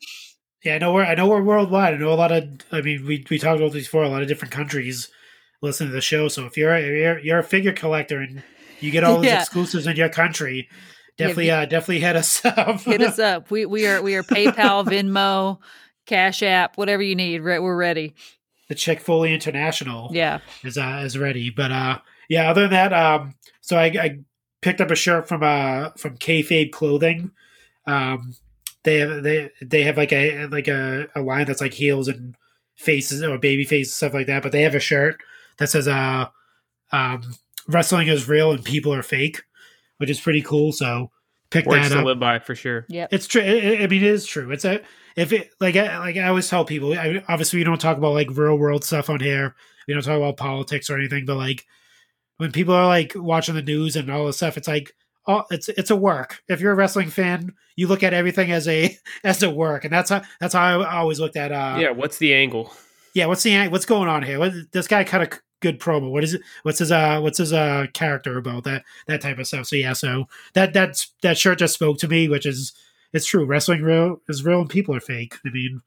[0.64, 1.94] yeah, I know we're I know we're worldwide.
[1.94, 2.44] I know a lot of.
[2.70, 4.04] I mean, we we talked about this before.
[4.04, 5.10] A lot of different countries
[5.62, 6.28] listen to the show.
[6.28, 8.42] So if you're a, you're, you're a figure collector and
[8.80, 9.40] you get all those Yeah.
[9.40, 10.68] exclusives in your country,
[11.18, 12.80] Yeah, definitely uh definitely hit us up.
[12.82, 13.50] Hit us up.
[13.50, 15.58] We we are we are PayPal, Venmo,
[16.06, 17.40] Cash App, whatever you need.
[17.42, 18.14] Re- We're ready.
[18.68, 20.10] the Chick Foley International.
[20.12, 20.40] Yeah.
[20.64, 21.50] is uh, is ready.
[21.50, 21.98] But uh,
[22.28, 24.18] yeah, other than that, um, so I, I
[24.62, 27.30] picked up a shirt from uh from Kayfabe Clothing.
[27.86, 28.34] Um,
[28.84, 32.34] they have they they have like a like a, a line that's like heels and
[32.74, 34.42] faces or baby faces stuff like that.
[34.42, 35.20] But they have a shirt
[35.58, 36.26] that says uh
[36.92, 37.34] um
[37.68, 39.42] wrestling is real and people are fake,
[39.98, 40.72] which is pretty cool.
[40.72, 41.10] So
[41.50, 42.06] pick Words that to up.
[42.06, 42.86] live by for sure.
[42.88, 43.42] Yeah, It's true.
[43.42, 44.50] I mean, it is true.
[44.50, 44.80] It's a
[45.16, 46.98] if it like I, like I always tell people.
[46.98, 49.54] I, obviously, we don't talk about like real world stuff on here.
[49.86, 51.26] We don't talk about politics or anything.
[51.26, 51.66] But like
[52.38, 54.94] when people are like watching the news and all this stuff, it's like
[55.26, 56.42] oh, it's it's a work.
[56.48, 59.92] If you're a wrestling fan, you look at everything as a as a work, and
[59.92, 61.52] that's how that's how I always looked at.
[61.52, 62.72] uh yeah, what's the angle?
[63.14, 63.26] Yeah.
[63.26, 64.38] What's the what's going on here?
[64.38, 66.10] What, this guy kind of good promo.
[66.10, 66.42] What is it?
[66.64, 69.66] What's his uh what's his uh character about that that type of stuff?
[69.66, 72.72] So yeah, so that that's that shirt just spoke to me, which is
[73.14, 73.46] it's true.
[73.46, 75.36] Wrestling real is real and people are fake.
[75.46, 75.80] I mean,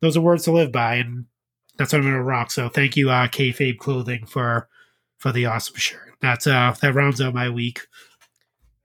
[0.00, 1.26] those are words to live by, and
[1.76, 2.50] that's what I'm gonna rock.
[2.50, 4.68] So thank you, uh Kayfabe Clothing for
[5.18, 6.14] for the awesome shirt.
[6.20, 7.86] That's uh that rounds out my week.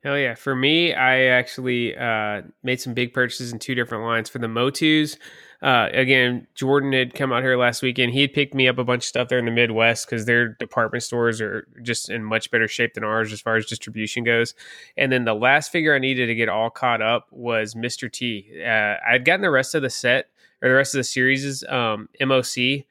[0.04, 0.36] Hell yeah.
[0.36, 4.30] For me, I actually uh, made some big purchases in two different lines.
[4.30, 5.18] For the Motus,
[5.62, 8.14] uh, again, Jordan had come out here last weekend.
[8.14, 10.50] He had picked me up a bunch of stuff there in the Midwest because their
[10.54, 14.54] department stores are just in much better shape than ours as far as distribution goes.
[14.96, 18.10] And then the last figure I needed to get all caught up was Mr.
[18.12, 18.50] T.
[18.66, 20.30] Uh, I'd gotten the rest of the set
[20.62, 22.86] or the rest of the series' um, MOC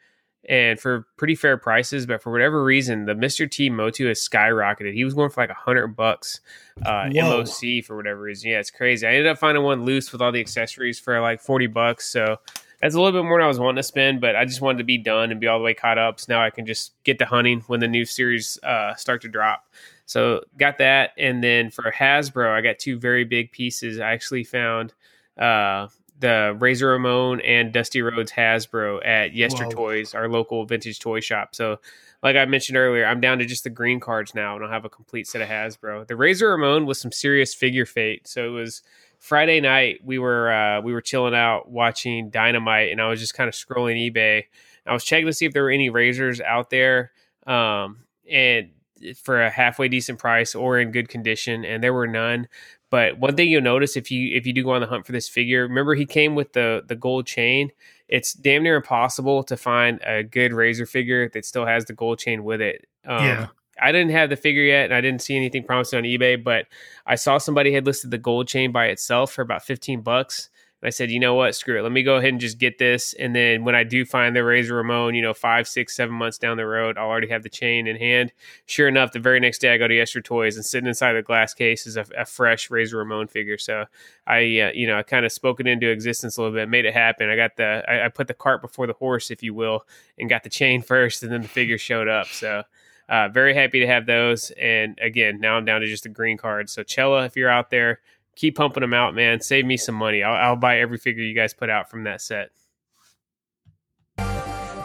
[0.49, 2.07] and for pretty fair prices.
[2.07, 3.49] But for whatever reason, the Mr.
[3.49, 4.95] T Motu has skyrocketed.
[4.95, 6.41] He was going for like a hundred bucks
[6.85, 7.45] uh, Whoa.
[7.45, 8.51] MOC for whatever reason.
[8.51, 9.07] Yeah, it's crazy.
[9.07, 12.09] I ended up finding one loose with all the accessories for like forty bucks.
[12.09, 12.39] So
[12.81, 14.79] that's a little bit more than I was wanting to spend, but I just wanted
[14.79, 16.21] to be done and be all the way caught up.
[16.21, 19.29] So now I can just get to hunting when the new series uh, start to
[19.29, 19.65] drop.
[20.07, 24.01] So got that, and then for Hasbro, I got two very big pieces.
[24.01, 24.95] I actually found
[25.37, 25.89] uh,
[26.19, 29.71] the Razor Ramon and Dusty Rhodes Hasbro at Yester Whoa.
[29.71, 31.55] Toys, our local vintage toy shop.
[31.55, 31.79] So,
[32.23, 34.85] like I mentioned earlier, I'm down to just the green cards now, and I'll have
[34.85, 36.07] a complete set of Hasbro.
[36.07, 38.27] The Razor Ramon was some serious figure fate.
[38.27, 38.83] So it was
[39.19, 40.01] Friday night.
[40.03, 43.55] We were uh, we were chilling out watching Dynamite, and I was just kind of
[43.55, 44.45] scrolling eBay.
[44.87, 47.13] I was checking to see if there were any razors out there,
[47.47, 48.71] um, and
[49.17, 52.49] for a halfway decent price or in good condition, and there were none.
[52.91, 55.13] But one thing you'll notice if you if you do go on the hunt for
[55.13, 57.71] this figure, remember he came with the the gold chain.
[58.09, 62.19] It's damn near impossible to find a good razor figure that still has the gold
[62.19, 62.87] chain with it.
[63.05, 63.47] Um, Yeah.
[63.81, 66.67] I didn't have the figure yet, and I didn't see anything promising on eBay, but
[67.07, 70.49] I saw somebody had listed the gold chain by itself for about fifteen bucks.
[70.81, 71.83] I said, you know what, screw it.
[71.83, 73.13] Let me go ahead and just get this.
[73.15, 76.39] And then when I do find the Razor Ramon, you know, five, six, seven months
[76.39, 78.33] down the road, I'll already have the chain in hand.
[78.67, 81.23] Sure enough, the very next day I go to Yester Toys and sitting inside the
[81.23, 83.59] glass case is a, a fresh Razor Ramon figure.
[83.59, 83.87] So
[84.27, 86.85] I, uh, you know, I kind of spoke it into existence a little bit, made
[86.85, 87.29] it happen.
[87.29, 89.85] I got the, I, I put the cart before the horse, if you will,
[90.17, 92.29] and got the chain first, and then the figure showed up.
[92.29, 92.63] So
[93.09, 94.53] uh, very happy to have those.
[94.53, 96.69] And again, now I'm down to just the green card.
[96.69, 98.01] So Cella, if you're out there,
[98.39, 99.41] keep pumping them out, man.
[99.41, 100.23] Save me some money.
[100.23, 102.51] I'll, I'll buy every figure you guys put out from that set.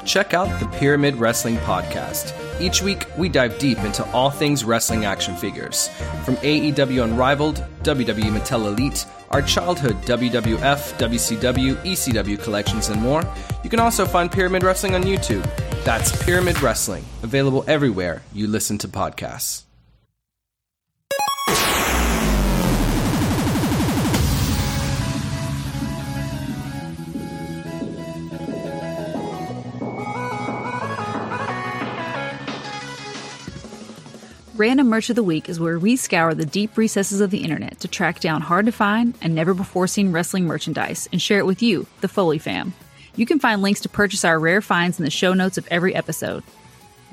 [0.05, 2.33] Check out the Pyramid Wrestling Podcast.
[2.59, 5.87] Each week, we dive deep into all things wrestling action figures.
[6.25, 13.23] From AEW Unrivaled, WWE Mattel Elite, our childhood WWF, WCW, ECW collections, and more,
[13.63, 15.43] you can also find Pyramid Wrestling on YouTube.
[15.85, 19.62] That's Pyramid Wrestling, available everywhere you listen to podcasts.
[34.55, 37.79] Random Merch of the Week is where we scour the deep recesses of the internet
[37.79, 41.47] to track down hard to find and never before seen wrestling merchandise and share it
[41.47, 42.71] with you, the Foley fam.
[43.15, 45.95] You can find links to purchase our rare finds in the show notes of every
[45.95, 46.43] episode.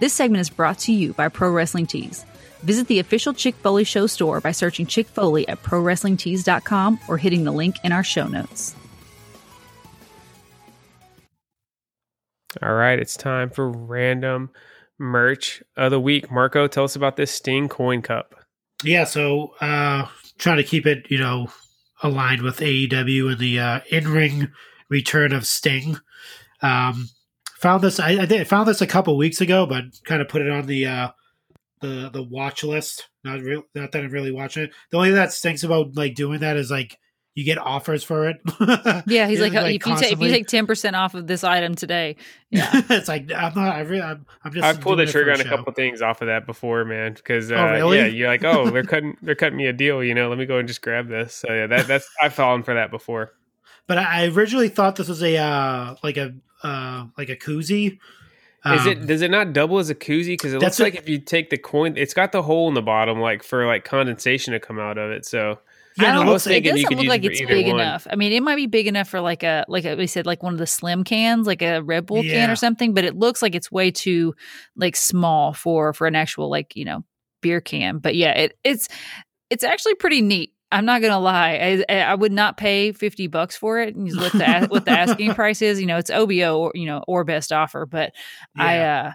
[0.00, 2.26] This segment is brought to you by Pro Wrestling Tees.
[2.62, 7.44] Visit the official Chick Foley Show store by searching Chick Foley at ProWrestlingTees.com or hitting
[7.44, 8.74] the link in our show notes.
[12.62, 14.50] All right, it's time for random
[15.00, 16.30] merch of the week.
[16.30, 18.34] Marco, tell us about this Sting coin cup.
[18.84, 20.06] Yeah, so uh
[20.38, 21.48] trying to keep it, you know,
[22.02, 24.52] aligned with AEW and the uh in-ring
[24.88, 25.98] return of Sting.
[26.62, 27.08] Um
[27.58, 30.42] found this I, I did found this a couple weeks ago, but kind of put
[30.42, 31.08] it on the uh
[31.80, 33.08] the the watch list.
[33.24, 34.70] Not real not that I'm really watching it.
[34.90, 36.96] The only thing that stinks about like doing that is like
[37.34, 38.38] you get offers for it.
[39.06, 41.26] Yeah, he's You like, know, if you take if you take ten percent off of
[41.26, 42.16] this item today,
[42.50, 43.76] yeah, it's like I'm not.
[43.76, 44.64] I really, I'm, I'm just.
[44.64, 46.84] I've pulled the doing it for trigger on a couple things off of that before,
[46.84, 47.14] man.
[47.14, 47.98] Because uh, Oh, really?
[47.98, 50.02] yeah, you're like, oh, they're cutting, they're cutting me a deal.
[50.02, 51.34] You know, let me go and just grab this.
[51.34, 53.32] So yeah, that, that's I've fallen for that before.
[53.86, 57.98] But I I originally thought this was a uh like a uh like a koozie.
[58.66, 60.34] Is Um, it does it not double as a koozie?
[60.34, 62.68] Because it That's looks like what- if you take the coin, it's got the hole
[62.68, 65.24] in the bottom, like for like condensation to come out of it.
[65.24, 65.58] So
[66.00, 67.80] Yeah, I don't I was It thinking doesn't look like it's big one.
[67.80, 68.06] enough.
[68.10, 70.42] I mean, it might be big enough for like a like a, we said like
[70.42, 72.94] one of the slim cans, like a Red Bull can or something.
[72.94, 74.34] But it looks like it's way too
[74.76, 77.04] like small for for an actual like you know
[77.42, 77.98] beer can.
[77.98, 78.88] But yeah, it it's
[79.50, 80.52] it's actually pretty neat.
[80.72, 81.82] I'm not gonna lie.
[81.88, 83.96] I, I would not pay fifty bucks for it.
[83.96, 87.02] And what the what the asking price is, you know, it's OBO or you know
[87.08, 87.86] or best offer.
[87.86, 88.12] But
[88.56, 89.12] I uh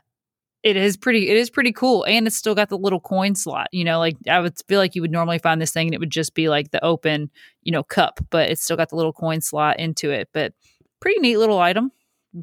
[0.65, 3.67] it is pretty it is pretty cool and it's still got the little coin slot
[3.71, 5.99] you know like i would feel like you would normally find this thing and it
[5.99, 7.29] would just be like the open
[7.61, 10.53] you know cup but it's still got the little coin slot into it but
[10.99, 11.91] pretty neat little item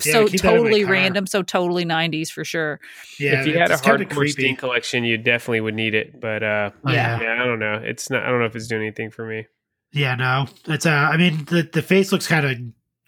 [0.04, 2.78] Yeah, so keep that in my totally random so totally 90s for sure
[3.18, 6.20] Yeah, if you had a it's kinda hardcore Sting collection, you definitely would need it.
[6.20, 7.20] But uh, Yeah.
[7.20, 7.80] yeah, I don't know.
[7.84, 8.22] It's not.
[8.24, 9.46] I don't know if it's doing anything for me.
[9.92, 10.90] Yeah, no, it's uh.
[10.90, 12.56] I mean, the the face looks kind of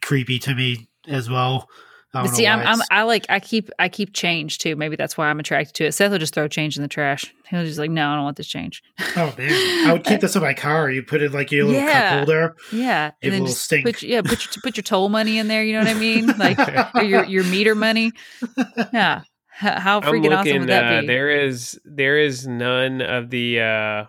[0.03, 1.69] creepy to me as well.
[2.15, 4.77] I but don't see know I'm, I'm i like i keep i keep change too
[4.77, 7.35] maybe that's why i'm attracted to it seth will just throw change in the trash
[7.49, 8.83] he'll just like no i don't want this change
[9.17, 10.91] oh man, I would keep this in my car.
[10.91, 12.09] You put it like your little Yeah.
[12.11, 12.57] cup holder.
[12.73, 13.85] Yeah, Give a and then stink.
[13.85, 15.63] put yeah put your put your toll money in there.
[15.65, 16.27] You know what I mean?
[16.39, 16.59] Like
[16.95, 18.13] or your your meter money.
[18.93, 19.23] Yeah,
[19.63, 21.07] H- how I'm freaking awesome would that Uh, be?
[21.07, 23.61] there is there is none of the.
[23.61, 24.05] Uh,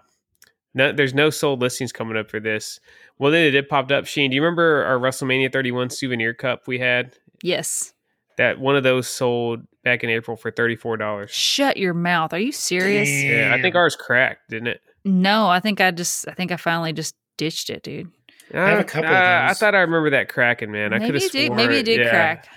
[0.73, 2.80] no, there's no sold listings coming up for this.
[3.18, 4.06] Well, then it did popped up.
[4.06, 7.15] Sheen, do you remember our WrestleMania 31 souvenir cup we had?
[7.44, 7.94] yes.
[8.38, 11.32] That one of those sold back in April for thirty four dollars.
[11.32, 12.34] Shut your mouth.
[12.34, 13.07] Are you serious?
[13.07, 13.32] Damn.
[13.52, 14.82] Yeah, I think ours cracked, didn't it?
[15.06, 18.12] No, I think I just I think I finally just ditched it, dude.
[18.53, 19.57] I have a Uh, couple of uh, I those.
[19.60, 20.94] thought I remember that cracking, man.
[20.94, 21.56] I could have it sworn.
[21.56, 22.10] Maybe it did yeah.
[22.10, 22.48] crack.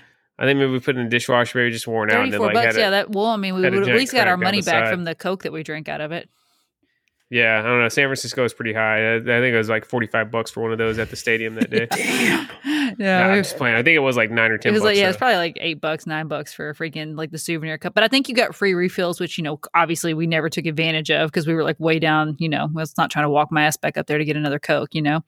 [0.41, 2.15] I think maybe we put it in the dishwasher, maybe just worn out.
[2.19, 2.77] Thirty-four and then, like, bucks.
[2.77, 3.11] had a- yeah, that.
[3.11, 4.91] Well, I mean, we would at least got our money back side.
[4.93, 6.29] from the coke that we drank out of it.
[7.31, 7.89] Yeah, I don't know.
[7.91, 9.13] San Francisco is pretty high.
[9.13, 11.17] I, I think it was like forty five bucks for one of those at the
[11.17, 11.87] stadium that day.
[11.91, 12.49] Damn.
[12.99, 13.77] Yeah, Nah, I'm just playing.
[13.77, 14.71] I think it was like nine or ten.
[14.71, 17.19] it was like bucks, yeah, it's probably like eight bucks, nine bucks for a freaking
[17.19, 17.93] like the souvenir cup.
[17.93, 21.11] But I think you got free refills, which you know obviously we never took advantage
[21.11, 22.35] of because we were like way down.
[22.39, 24.37] You know, I was not trying to walk my ass back up there to get
[24.37, 24.95] another coke.
[24.95, 25.23] You know,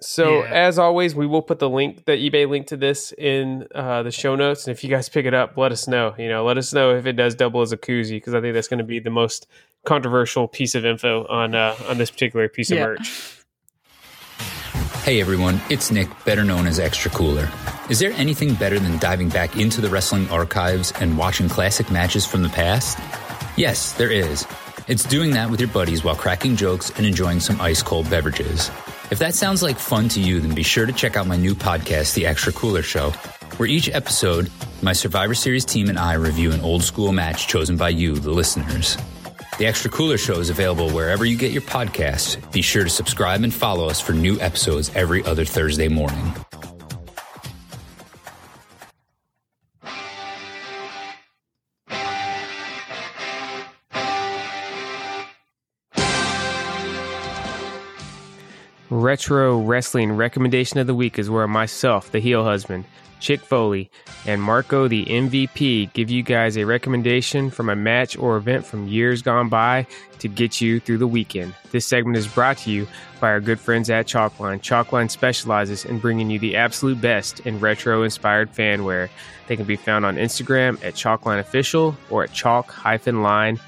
[0.00, 0.50] So Yeah.
[0.52, 4.12] as always, we will put the link, the eBay link to this in uh, the
[4.12, 4.68] show notes.
[4.68, 6.14] And if you guys pick it up, let us know.
[6.16, 8.54] You know, let us know if it does double as a koozie because I think
[8.54, 9.48] that's going to be the most
[9.84, 12.84] controversial piece of info on uh, on this particular piece Yeah.
[12.84, 13.36] of merch.
[15.04, 17.48] Hey everyone, it's Nick, better known as Extra Cooler.
[17.88, 22.26] Is there anything better than diving back into the wrestling archives and watching classic matches
[22.26, 22.98] from the past?
[23.56, 24.46] Yes, there is.
[24.88, 28.70] It's doing that with your buddies while cracking jokes and enjoying some ice cold beverages.
[29.10, 31.54] If that sounds like fun to you, then be sure to check out my new
[31.54, 33.10] podcast, The Extra Cooler Show,
[33.56, 34.50] where each episode,
[34.82, 38.30] my Survivor Series team and I review an old school match chosen by you, the
[38.30, 38.96] listeners.
[39.60, 42.50] The Extra Cooler Show is available wherever you get your podcasts.
[42.50, 46.32] Be sure to subscribe and follow us for new episodes every other Thursday morning.
[58.88, 62.86] Retro Wrestling Recommendation of the Week is where myself, the heel husband,
[63.20, 63.90] Chick Foley,
[64.26, 68.88] and Marco, the MVP, give you guys a recommendation from a match or event from
[68.88, 69.86] years gone by
[70.18, 71.54] to get you through the weekend.
[71.70, 72.86] This segment is brought to you
[73.20, 74.60] by our good friends at Chalkline.
[74.60, 79.08] Chalkline specializes in bringing you the absolute best in retro inspired fanwear.
[79.46, 83.58] They can be found on Instagram at Chalkline Official or at chalk-line.com.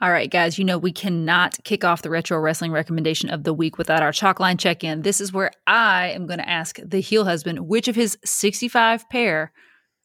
[0.00, 3.52] All right, guys, you know we cannot kick off the retro wrestling recommendation of the
[3.52, 5.02] week without our chalk line check in.
[5.02, 9.08] This is where I am going to ask the heel husband which of his 65
[9.08, 9.52] pair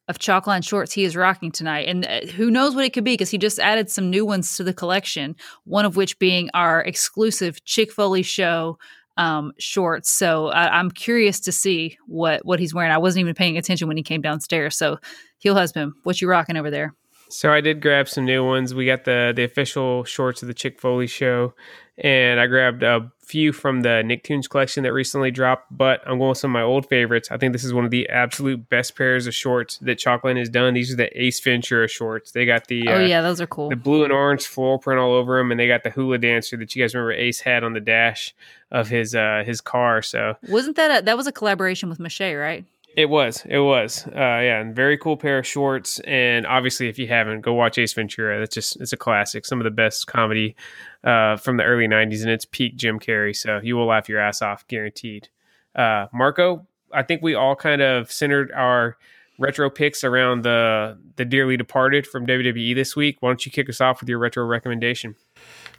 [0.08, 1.88] of chalk line shorts he is rocking tonight.
[1.88, 4.58] And uh, who knows what it could be because he just added some new ones
[4.58, 8.80] to the collection, one of which being our exclusive Chick Foley show
[9.18, 10.10] um, shorts.
[10.10, 12.92] So I, I'm curious to see what what he's wearing.
[12.92, 14.76] I wasn't even paying attention when he came downstairs.
[14.76, 14.98] So,
[15.38, 16.96] heel husband, what you rocking over there?
[17.34, 18.76] So I did grab some new ones.
[18.76, 21.56] We got the the official shorts of the Chick Foley show,
[21.98, 25.76] and I grabbed a few from the Nicktoons collection that recently dropped.
[25.76, 27.32] But I'm going with some of my old favorites.
[27.32, 30.48] I think this is one of the absolute best pairs of shorts that Chalkline has
[30.48, 30.76] done.
[30.76, 32.32] These are the Ace Ventura shorts.
[32.32, 33.70] They got the Oh uh, yeah, those are cool.
[33.70, 36.56] the blue and orange floral print all over them, and they got the hula dancer
[36.58, 38.36] that you guys remember Ace had on the dash
[38.72, 40.04] of his uh his car.
[40.04, 42.64] So Wasn't that a, that was a collaboration with Mache, right?
[42.96, 46.00] It was, it was, uh, yeah, and very cool pair of shorts.
[46.02, 48.40] And obviously, if you haven't, go watch Ace Ventura.
[48.40, 49.46] That's just it's a classic.
[49.46, 50.56] Some of the best comedy
[51.04, 53.36] uh, from the early '90s, and it's peak Jim Carrey.
[53.36, 55.30] So you will laugh your ass off, guaranteed.
[55.76, 58.98] Uh, Marco, I think we all kind of centered our
[59.40, 63.18] retro picks around the the dearly departed from WWE this week.
[63.20, 65.16] Why don't you kick us off with your retro recommendation?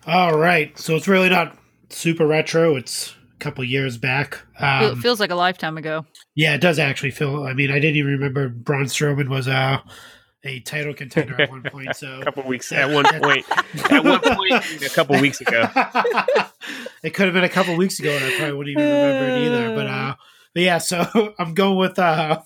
[0.07, 0.77] All right.
[0.78, 1.57] So it's really not
[1.91, 2.77] super retro.
[2.77, 3.15] It's
[3.45, 4.41] couple years back.
[4.59, 6.05] Feel- Um, feels like a lifetime ago.
[6.35, 7.45] yeah, it does actually feel.
[7.45, 9.79] I mean, I didn't even remember Braun Strowman was uh,
[10.45, 11.95] a title contender at one point.
[11.97, 13.45] So A couple weeks at one point,
[13.91, 15.69] at one point, a couple weeks ago.
[17.03, 19.47] it could have been a couple weeks ago, and I probably wouldn't even remember it
[19.47, 19.75] either.
[19.77, 20.15] But uh,
[20.55, 22.41] but yeah, so I'm going with uh,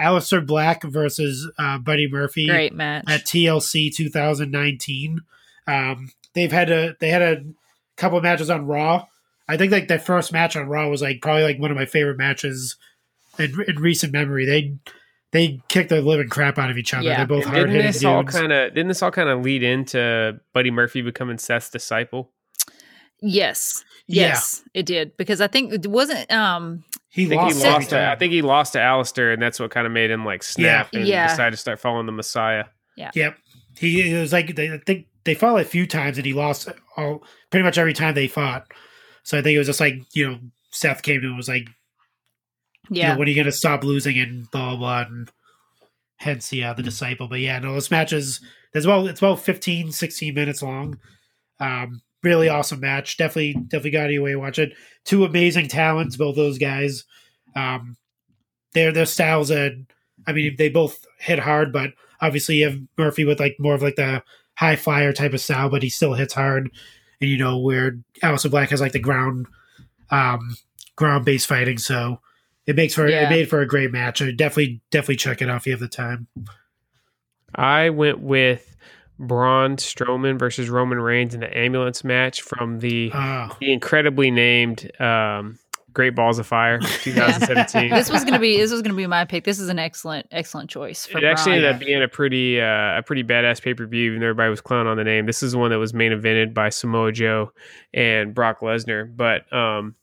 [0.00, 3.04] Aleister Black versus uh, Buddy Murphy Great match.
[3.08, 5.20] at TLC 2019.
[5.66, 7.42] Um, they've had a they had a
[7.96, 9.06] couple of matches on Raw.
[9.50, 11.86] I think like their first match on Raw was like probably like one of my
[11.86, 12.76] favorite matches
[13.38, 14.46] in, in recent memory.
[14.46, 14.76] They
[15.32, 17.04] they kicked the living crap out of each other.
[17.08, 17.18] Yeah.
[17.18, 19.42] They're both And hard didn't hitting this all kind of didn't this all kind of
[19.42, 22.30] lead into Buddy Murphy becoming Seth's disciple?
[23.20, 23.84] yes.
[24.06, 24.22] Yeah.
[24.28, 27.62] Yes, it did because I think it wasn't um he I think lost.
[27.62, 27.90] he lost.
[27.90, 30.42] To, I think he lost to Aleister, and that's what kind of made him like
[30.42, 31.28] snap and Yeah.
[31.28, 32.64] decide to start following the Messiah.
[32.96, 33.10] Yeah.
[33.14, 33.36] Yep.
[33.78, 36.68] He it was like they I think they fought a few times and he lost
[36.96, 38.66] all pretty much every time they fought.
[39.22, 40.38] So I think it was just like you know
[40.70, 41.68] Seth came to him and was like,
[42.88, 43.12] you yeah.
[43.12, 45.30] know, when are you gonna stop losing and blah blah blah and
[46.20, 47.28] hence the uh, the disciple.
[47.28, 48.40] But yeah, no, this match is
[48.72, 50.98] there's about it's about 15, 16 minutes long.
[51.58, 53.16] Um, really awesome match.
[53.16, 54.72] Definitely definitely got you way to watch it.
[55.04, 57.04] Two amazing talents, both those guys.
[57.56, 57.96] Um,
[58.74, 59.86] their their styles and
[60.26, 63.82] I mean they both hit hard, but obviously you have Murphy with like more of
[63.82, 64.22] like the
[64.56, 66.70] high flyer type of style, but he still hits hard.
[67.20, 69.46] And you know where Aleister Black has like the ground
[70.10, 70.56] um
[70.96, 72.20] ground based fighting, so
[72.66, 73.26] it makes for Yeah.
[73.26, 74.20] it made for a great match.
[74.22, 76.26] I definitely definitely check it out if you have the time.
[77.54, 78.76] I went with
[79.18, 84.90] Braun Strowman versus Roman Reigns in the ambulance match from the Oh, the incredibly named
[85.00, 85.58] um,
[85.92, 87.90] Great Balls of Fire 2017.
[87.90, 89.44] This was gonna be this was gonna be my pick.
[89.44, 91.64] This is an excellent excellent choice for it actually Braun.
[91.64, 94.50] ended up being a pretty uh, a pretty badass pay per view, even though everybody
[94.50, 95.26] was clowning on the name.
[95.26, 97.52] This is the one that was main evented by Samoa Joe
[97.92, 99.14] and Brock Lesnar.
[99.14, 99.94] But um,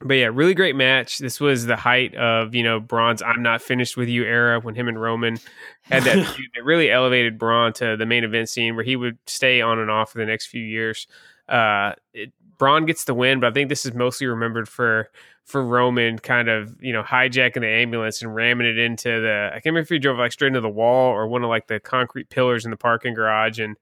[0.00, 1.18] but yeah, really great match.
[1.18, 4.74] This was the height of you know Braun's "I'm not finished with you" era when
[4.74, 5.38] him and Roman
[5.82, 6.50] had that feud.
[6.54, 9.90] It really elevated Braun to the main event scene where he would stay on and
[9.90, 11.08] off for the next few years.
[11.48, 15.10] Uh, it, Braun gets the win, but I think this is mostly remembered for
[15.44, 19.54] for Roman kind of you know hijacking the ambulance and ramming it into the I
[19.54, 21.80] can't remember if he drove like straight into the wall or one of like the
[21.80, 23.76] concrete pillars in the parking garage and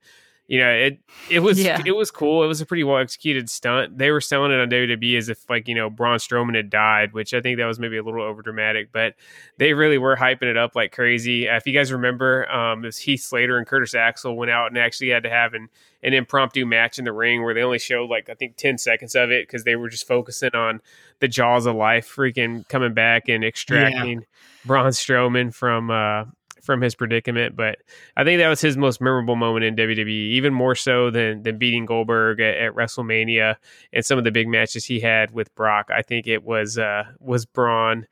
[0.49, 1.81] you know, it it was Yeah.
[1.85, 2.41] it was cool.
[2.41, 3.97] It was a pretty well executed stunt.
[3.97, 7.11] They were selling it on WWE as if like you know Braun Strowman had died,
[7.11, 9.15] which I think that was maybe a little over dramatic, but
[9.57, 11.49] they really were hyping it up like crazy.
[11.49, 14.67] Uh, if you guys remember, um, it was Heath Slater and Curtis Axel went out
[14.67, 15.67] and actually had to have an
[16.07, 19.13] an impromptu match in the ring where they only showed like I think ten seconds
[19.13, 20.79] of it because they were just focusing on
[21.19, 24.25] the jaws of life, freaking coming back and extracting
[24.65, 26.23] Braun Strowman from uh,
[26.61, 27.57] from his predicament.
[27.57, 27.79] But
[28.15, 31.57] I think that was his most memorable moment in WWE, even more so than than
[31.57, 33.57] beating Goldberg at, at WrestleMania
[33.91, 35.89] and some of the big matches he had with Brock.
[35.93, 38.07] I think it was uh, was Braun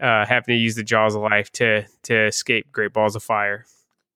[0.00, 3.66] uh, having to use the jaws of life to to escape Great Balls of Fire.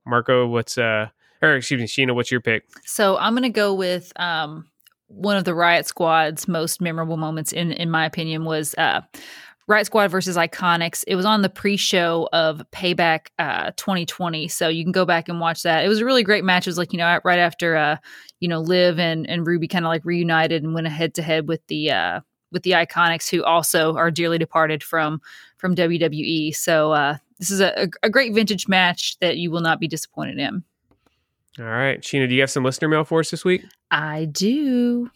[0.07, 1.09] Marco, what's uh,
[1.45, 2.65] or excuse me, Sheena, what's your pick?
[2.85, 4.67] So I'm going to go with um,
[5.09, 9.03] one of the Riott Squad's most memorable moments, in in my opinion, was uh,
[9.69, 11.05] Riott Squad versus Iconics.
[11.07, 15.41] It was on the pre-show of Payback uh, 2020, so you can go back and
[15.41, 15.85] watch that.
[15.85, 16.67] It was a really great match.
[16.67, 17.97] It was like you know right after uh,
[18.41, 21.49] you know Liv and and Ruby kind of like reunited and went head to head
[21.49, 22.21] with the uh,
[22.53, 25.21] with the Iconics, who also are dearly departed from
[25.59, 26.55] from WWE.
[26.55, 30.39] So uh, this is a, a great vintage match that you will not be disappointed
[30.39, 30.65] in.
[31.59, 33.65] All right, Sheena, do you have some listener mail for us this week?
[33.91, 35.09] I do.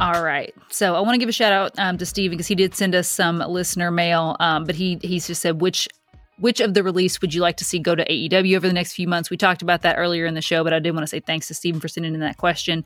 [0.00, 0.54] All right.
[0.70, 2.94] So I want to give a shout out um, to Steve because he did send
[2.94, 4.34] us some listener mail.
[4.40, 5.88] Um, but he he's just said which
[6.40, 8.94] which of the release would you like to see go to AEW over the next
[8.94, 9.30] few months?
[9.30, 11.46] We talked about that earlier in the show, but I did want to say thanks
[11.48, 12.84] to Stephen for sending in that question.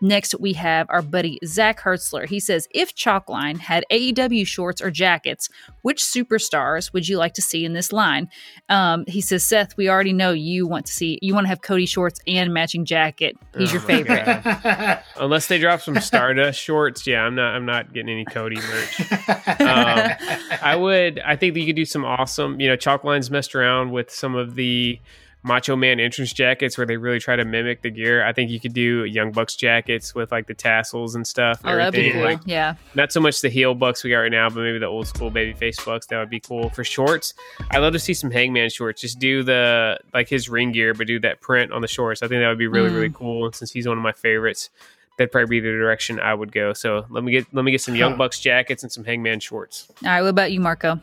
[0.00, 2.26] Next, we have our buddy Zach Hertzler.
[2.26, 5.48] He says, if Chalkline had AEW shorts or jackets,
[5.82, 8.28] which superstars would you like to see in this line?
[8.68, 11.62] Um, he says, Seth, we already know you want to see you want to have
[11.62, 13.36] Cody shorts and matching jacket.
[13.56, 15.02] He's your Oh my favorite.
[15.16, 17.54] Unless they drop some Stardust shorts, yeah, I'm not.
[17.54, 19.00] I'm not getting any Cody merch.
[19.60, 20.10] um,
[20.62, 21.20] I would.
[21.20, 22.60] I think that you could do some awesome.
[22.60, 24.98] You know, Chalkline's messed around with some of the
[25.42, 28.24] Macho Man entrance jackets where they really try to mimic the gear.
[28.24, 31.60] I think you could do Young Bucks jackets with like the tassels and stuff.
[31.62, 32.22] and Oh, that'd be cool.
[32.24, 32.74] Like, yeah.
[32.96, 35.30] not so much the heel bucks we got right now, but maybe the old school
[35.30, 36.06] baby face bucks.
[36.06, 37.32] That would be cool for shorts.
[37.70, 39.00] I'd love to see some Hangman shorts.
[39.00, 42.24] Just do the like his ring gear, but do that print on the shorts.
[42.24, 42.94] I think that would be really Mm.
[42.94, 43.44] really cool.
[43.46, 44.70] And since he's one of my favorites,
[45.16, 46.72] that'd probably be the direction I would go.
[46.72, 49.86] So let me get let me get some Young Bucks jackets and some Hangman shorts.
[50.02, 50.22] All right.
[50.22, 51.00] What about you, Marco?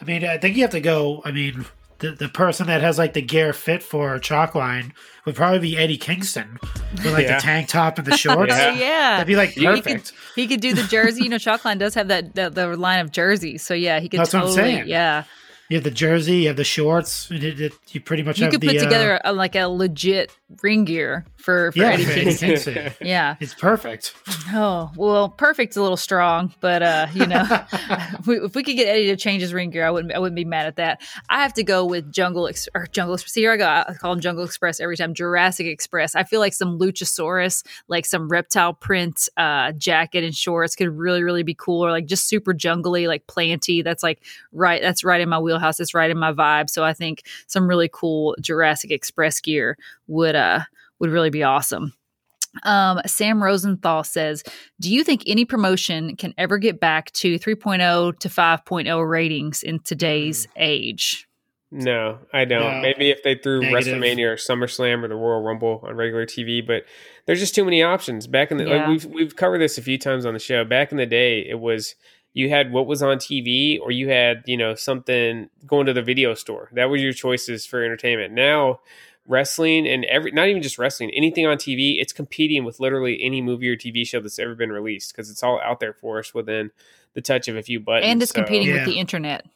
[0.00, 1.22] I mean, I think you have to go.
[1.24, 1.64] I mean,
[2.00, 4.92] the, the person that has like the gear fit for chalk line
[5.24, 6.58] would probably be Eddie Kingston
[6.92, 7.36] with like Yeah.
[7.36, 8.52] the tank top and the shorts.
[8.52, 8.70] Yeah.
[8.74, 9.10] Oh, yeah.
[9.12, 10.12] That'd be like He could, perfect.
[10.34, 11.22] he could do the jersey.
[11.22, 13.62] You know, chalk line does have that, that the line of jerseys.
[13.64, 14.62] So yeah, he could That's what I'm totally.
[14.74, 14.88] saying.
[14.88, 15.24] Yeah,
[15.68, 17.30] You have the jersey, you have the shorts.
[17.30, 19.64] it- it- you pretty much you have could the, put uh, together a, like a
[19.68, 20.30] legit
[20.62, 22.48] ring gear for for yeah, Eddie Kingston.
[22.48, 22.92] Kingston.
[23.00, 23.36] Yeah.
[23.40, 24.14] It's perfect.
[24.52, 27.44] Oh well, perfect's a little strong, but uh, you know,
[28.26, 30.12] if we, could get Eddie to change his ring gear, I wouldn't.
[30.12, 31.00] I wouldn't be mad at that.
[31.28, 33.34] I have to go with Jungle Ex- or Jungle Express.
[33.34, 33.66] Here I go.
[33.66, 35.14] I call him Jungle Express every time.
[35.14, 36.14] Jurassic Express.
[36.14, 41.22] I feel like some Luchasaurus, like some reptile print uh, jacket and shorts, could really,
[41.22, 41.84] really be cool.
[41.84, 43.82] Or like just super jungly, like planty.
[43.82, 44.20] That's like
[44.52, 44.80] right.
[44.82, 45.78] That's right in my wheelhouse.
[45.78, 46.70] That's right in my vibe.
[46.70, 49.76] So I think some really cool Jurassic Express gear
[50.06, 50.60] would uh
[50.98, 51.92] would really be awesome.
[52.62, 54.42] Um, Sam Rosenthal says,
[54.80, 59.80] Do you think any promotion can ever get back to 3.0 to 5.0 ratings in
[59.80, 61.28] today's age?
[61.70, 62.76] No, I don't.
[62.76, 62.80] No.
[62.80, 63.98] Maybe if they threw Negative.
[64.00, 66.84] WrestleMania or SummerSlam or the Royal Rumble on regular TV, but
[67.26, 68.26] there's just too many options.
[68.26, 68.76] Back in the Yeah.
[68.76, 70.64] like we've we've covered this a few times on the show.
[70.64, 71.96] Back in the day, it was
[72.36, 76.02] you had what was on TV or you had, you know, something going to the
[76.02, 76.68] video store.
[76.74, 78.34] That was your choices for entertainment.
[78.34, 78.80] Now
[79.26, 83.40] wrestling and every not even just wrestling, anything on TV, it's competing with literally any
[83.40, 86.34] movie or TV show that's ever been released because it's all out there for us
[86.34, 86.70] within
[87.14, 88.10] the touch of a few buttons.
[88.12, 88.84] and it's So- competing with Yeah.
[88.84, 89.46] the internet.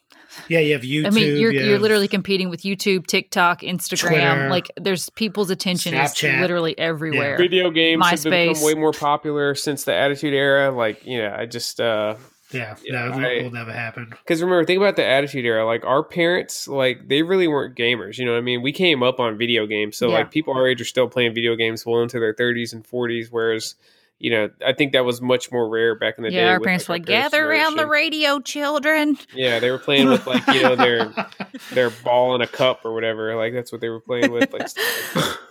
[0.49, 1.07] Yeah, you have YouTube.
[1.07, 4.09] I mean, you're you you're literally competing with YouTube, TikTok, Instagram.
[4.09, 6.35] Twitter, like, there's people's attention Snapchat.
[6.37, 7.37] is literally everywhere.
[7.37, 8.49] video games have MySpace.
[8.55, 12.15] become way more popular since the attitude era like you know i just uh
[12.53, 14.07] Yeah, Yeah, no, I- it will never happen.
[14.11, 18.19] because remember think about the attitude era like our parents like they really weren't gamers
[18.19, 20.15] you know what i mean we came up on video games so Yeah.
[20.19, 23.29] like people our age are still playing video games well into their 30s and 40s
[23.31, 23.75] whereas
[24.19, 26.59] you know i think that was much more rare back in the day yeah, our
[26.59, 29.17] with, parents were like, our parents' gather around the radio, children.
[29.35, 31.13] yeah they were playing with like you know their
[31.73, 34.67] their ball in a cup or whatever like that's what they were playing with like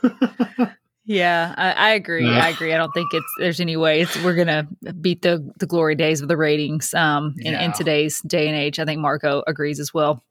[1.10, 2.24] Yeah, I, I agree.
[2.24, 2.46] Yeah.
[2.46, 2.72] I agree.
[2.72, 4.68] I don't think it's there's any way it's we're gonna
[5.02, 8.78] beat the the glory days of the ratings um in, in today's day and age.
[8.78, 10.24] I think Marco agrees as well.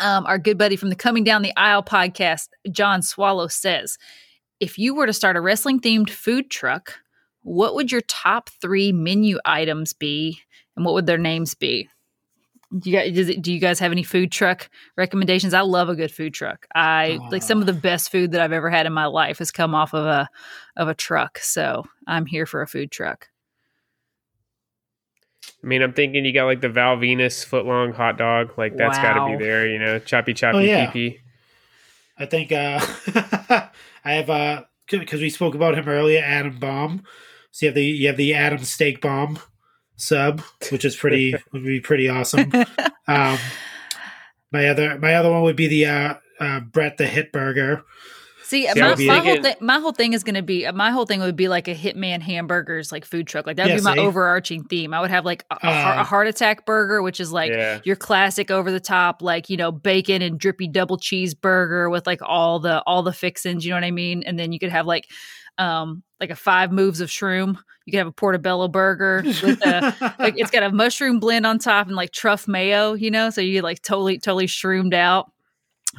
[0.00, 3.98] Um, our good buddy from the Coming Down the Aisle podcast, John Swallow says,
[4.60, 6.94] if you were to start a wrestling themed food truck,
[7.42, 10.40] what would your top three menu items be,
[10.74, 11.90] and what would their names be?
[12.76, 15.54] Do you guys, does it, do you guys have any food truck recommendations?
[15.54, 16.66] I love a good food truck.
[16.74, 19.52] I like some of the best food that I've ever had in my life has
[19.52, 20.28] come off of a
[20.76, 21.38] of a truck.
[21.38, 23.28] So I'm here for a food truck.
[25.62, 28.58] I mean, I'm thinking you got like the Val Venis foot long hot dog.
[28.58, 29.68] Like that's got to be there.
[29.68, 30.90] You know, choppy choppy Oh, yeah.
[30.90, 31.20] pee
[32.18, 32.80] I think uh,
[34.04, 37.04] I have uh because we spoke about him earlier, Adam Bomb.
[37.50, 39.38] So you have the you have the Adam Steak Bomb
[39.96, 40.40] sub,
[40.70, 42.50] which is pretty would be pretty awesome.
[43.06, 43.38] Um,
[44.52, 47.82] my other my other one would be the uh, uh, Bret the Hit Burger.
[48.46, 50.90] See, See, my, my whole thinking- thing, my whole thing is going to be my
[50.90, 53.46] whole thing would be like a Hitman hamburgers like food truck.
[53.46, 54.00] Like that would Yeah, be my see?
[54.00, 54.92] overarching theme.
[54.92, 57.52] I would have like a, a heart- Uh, a heart attack burger, which is like
[57.52, 57.80] Yeah.
[57.84, 62.20] your classic over the top, like you know bacon and drippy double cheeseburger with like
[62.22, 63.64] all the all the fixins.
[63.64, 64.22] You know what I mean?
[64.24, 65.08] And then you could have like
[65.56, 67.56] um like a five moves of shroom.
[67.86, 71.58] You can have a portobello burger with a like it's got a mushroom blend on
[71.58, 72.94] top and like truff mayo.
[72.94, 75.30] You know, so you get like totally totally shroomed out.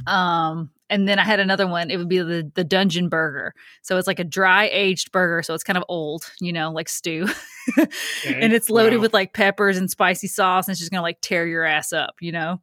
[0.07, 1.89] Um, and then I had another one.
[1.91, 3.53] It would be the the dungeon burger.
[3.84, 5.41] So it's like a dry aged burger.
[5.43, 7.27] So it's kind of old, you know, like stew.
[7.77, 9.02] and it's loaded Wow.
[9.03, 12.15] with like peppers and spicy sauce, and it's just gonna like tear your ass up,
[12.19, 12.61] you know.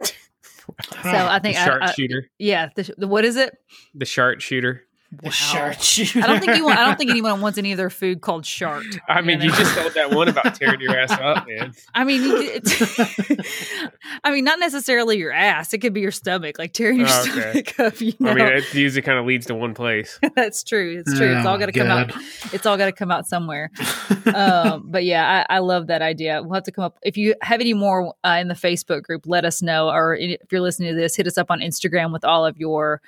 [1.02, 2.30] So I The think I, shark I- shooter.
[2.38, 2.68] yeah.
[2.76, 3.52] The, the, what is it?
[3.94, 4.40] The shark
[5.12, 5.22] shooter.
[5.22, 6.20] the shark shooter.
[6.24, 6.78] I don't think you want.
[6.78, 8.84] I don't think anyone wants any of their food called shart.
[9.08, 9.54] I mean, you know?
[9.56, 11.74] just told that one about tearing your ass up, man.
[11.94, 12.20] I mean,
[14.24, 15.72] I mean, not necessarily your ass.
[15.72, 17.62] It could be your stomach, like tearing your Oh, okay.
[17.64, 18.00] stomach up.
[18.00, 20.18] You know, I mean, it usually kind of leads to one place.
[20.34, 20.98] that's true.
[21.04, 21.36] It's true.
[21.36, 22.12] it's Oh all got to come out.
[22.52, 23.70] It's all got to come out somewhere.
[24.34, 26.42] um, but yeah, I, I love that idea.
[26.42, 26.98] We'll have to come up.
[27.02, 29.88] If you have any more uh, in the Facebook group, let us know.
[29.90, 33.00] Or if you're listening to this, hit us up on Instagram with all of your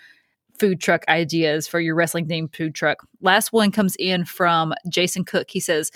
[0.59, 3.06] food truck ideas for your wrestling themed food truck.
[3.20, 5.51] Last one comes in from Jason Cook.
[5.51, 5.90] He says,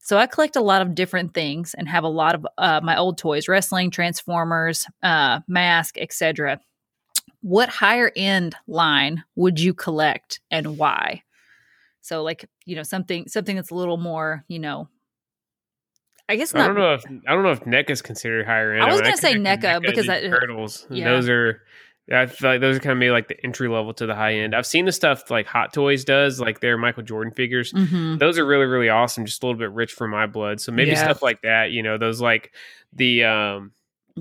[0.00, 2.96] so I collect a lot of different things and have a lot of uh, my
[2.96, 6.60] old toys, wrestling, Transformers, uh, mask, etc.
[7.40, 11.22] What higher end line would you collect and why?
[12.02, 14.88] So like, you know, something something that's a little more, you know,
[16.28, 18.82] I guess I don't know if I don't know if NECA is considered higher end.
[18.82, 20.86] I was mean, gonna say connect NECA because that- turtles.
[20.90, 21.04] yeah.
[21.08, 21.62] Those are.
[22.12, 24.34] I feel like those are kind of maybe like the entry level to the high
[24.34, 24.54] end.
[24.54, 27.72] I've seen the stuff like Hot Toys does, like their Michael Jordan figures.
[27.72, 28.18] Mhm.
[28.18, 29.24] Those are really really awesome.
[29.24, 30.60] Just a little bit rich for my blood.
[30.60, 31.02] So maybe Yeah.
[31.04, 31.70] stuff like that.
[31.70, 32.52] You know, those like
[32.92, 33.72] the um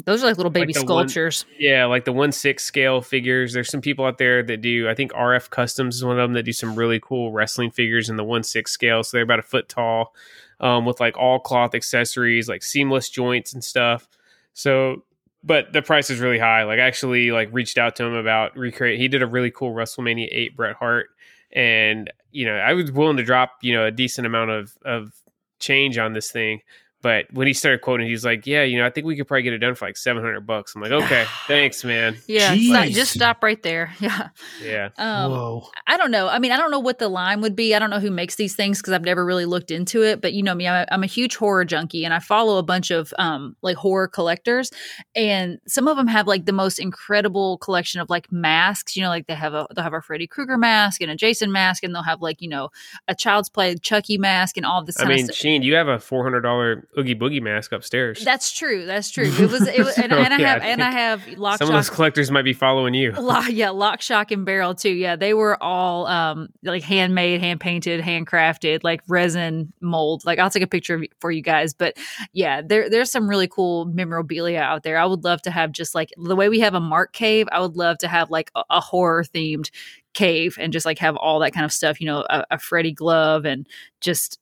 [0.05, 1.45] Those are like little Like baby one- sculptures.
[1.59, 3.53] Yeah, like the one six scale figures.
[3.53, 4.87] There's some people out there that do.
[4.89, 8.09] I think RF Customs is one of them that do some really cool wrestling figures
[8.09, 9.03] in the one six scale.
[9.03, 10.15] So they're about a foot tall,
[10.59, 14.07] um, with like all cloth accessories, like seamless joints and stuff.
[14.53, 15.03] So,
[15.43, 16.63] but the price is really high.
[16.63, 18.99] Like, I actually, like reached out to him about recreate.
[18.99, 21.07] He did a really cool WrestleMania eight Bret Hart,
[21.51, 25.11] and you know, I was willing to drop you know a decent amount of of
[25.59, 26.61] change on this thing.
[27.03, 29.43] But when he started quoting, he's like, "Yeah, you know, I think we could probably
[29.43, 32.87] get it done for like seven hundred bucks." I'm like, "Okay, thanks, man." Yeah, stop-
[32.87, 33.93] just stop right there.
[33.99, 34.29] Yeah.
[34.61, 35.67] Yeah, Um, Whoa.
[35.87, 36.27] I don't know.
[36.27, 37.75] I mean, I don't know what the line would be.
[37.75, 40.21] I don't know who makes these things because I've never really looked into it.
[40.21, 42.63] But you know me, I'm a, I'm a huge horror junkie, and I follow a
[42.63, 44.71] bunch of um like horror collectors,
[45.15, 48.95] and some of them have like the most incredible collection of like masks.
[48.95, 51.51] You know, like they have a they'll have a Freddy Krueger mask and a Jason
[51.51, 52.69] mask, and they'll have like you know
[53.07, 54.99] a Child's Play Chucky mask and all this.
[54.99, 55.35] I mean, of stuff.
[55.35, 58.23] Sheen, you have a four hundred dollar Oogie Boogie mask upstairs.
[58.23, 58.85] That's true.
[58.85, 59.25] That's true.
[59.25, 59.67] It was.
[59.67, 61.73] It was, and, So, and I yeah, have I and I have lock Some of
[61.73, 63.11] those collectors might be following you.
[63.11, 64.91] Lock, yeah, lock, shock, and barrel too.
[64.91, 70.25] Yeah, they were all um like handmade, hand painted, handcrafted, like resin mold.
[70.25, 71.73] Like I'll take a picture of, for you guys.
[71.73, 71.97] But
[72.33, 74.97] yeah, there there's some really cool memorabilia out there.
[74.97, 77.47] I would love to have just like the way we have a Mark cave.
[77.51, 79.69] I would love to have like a, a horror themed
[80.13, 81.99] cave and just like have all that kind of stuff.
[81.99, 83.67] You know, a, a Freddy glove and
[84.01, 84.39] just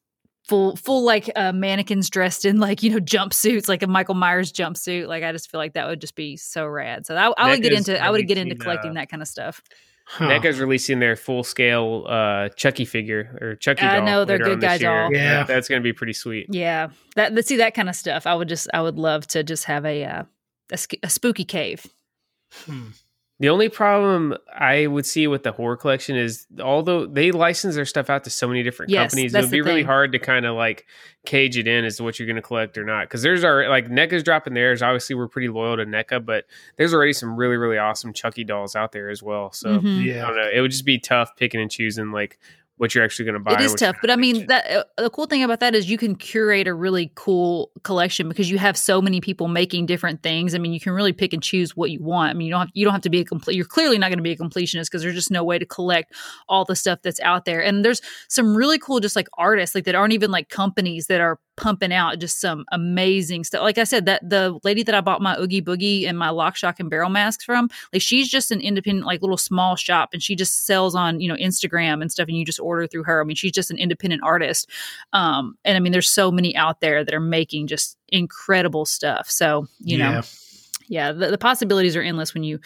[0.52, 4.52] full full like uh, mannequins dressed in like you know jumpsuits like a michael myers
[4.52, 7.50] jumpsuit like i just feel like that would just be so rad so i, I
[7.52, 9.62] would get into i would get into collecting uh, that kind of stuff
[10.06, 10.26] Huh.
[10.28, 13.84] NECA's releasing their full scale uh, Chucky figure or Chucky.
[13.84, 15.10] I doll know, they're good guys all.
[15.14, 15.38] Yeah.
[15.38, 16.48] That- that's going to be pretty sweet.
[16.50, 19.42] yeah that let's see that kind of stuff i would just i would love to
[19.44, 20.24] just have a uh,
[20.72, 21.86] a, a spooky cave
[22.66, 22.88] Hmm.
[23.42, 27.86] The only problem I would see with the horror collection is although they license their
[27.86, 29.88] stuff out to so many different Yes, companies, it would be the really thing.
[29.88, 30.86] hard to kind of like
[31.26, 33.06] cage it in as to what you're going to collect or not.
[33.08, 34.84] Because there's our like NECA's dropping theirs.
[34.84, 36.46] Obviously, we're pretty loyal to NECA, but
[36.78, 39.52] there's already some really really awesome Chucky dolls out there as well.
[39.52, 39.98] So Mhm.
[39.98, 40.22] I Yeah.
[40.28, 40.50] don't know.
[40.54, 42.38] It would just be tough picking and choosing like
[42.82, 43.54] what you're actually going to buy.
[43.54, 46.00] It is tough, but I mean that uh, the cool thing about that is you
[46.00, 50.56] can curate a really cool collection because you have so many people making different things.
[50.56, 52.32] I mean, you can really pick and choose what you want.
[52.32, 53.56] I mean, you don't have, you don't have to be a complete.
[53.56, 56.16] You're clearly not going to be a completionist because there's just no way to collect
[56.50, 57.64] all the stuff that's out there.
[57.64, 61.22] And there's some really cool, just like artists, like that aren't even like companies that
[61.22, 63.62] are pumping out just some amazing stuff.
[63.62, 66.56] Like I said, that the lady that I bought my Oogie Boogie and my Lock,
[66.56, 70.24] Shock, and Barrel masks from, like she's just an independent, like little small shop, and
[70.24, 73.22] she just sells on you know Instagram and stuff, and you just order through her.
[73.22, 74.70] I mean, she's just an independent artist,
[75.14, 79.30] um, and I mean, there's so many out there that are making just incredible stuff.
[79.30, 80.12] So you Yeah.
[80.12, 80.22] know
[80.92, 82.60] yeah the, the possibilities are endless when you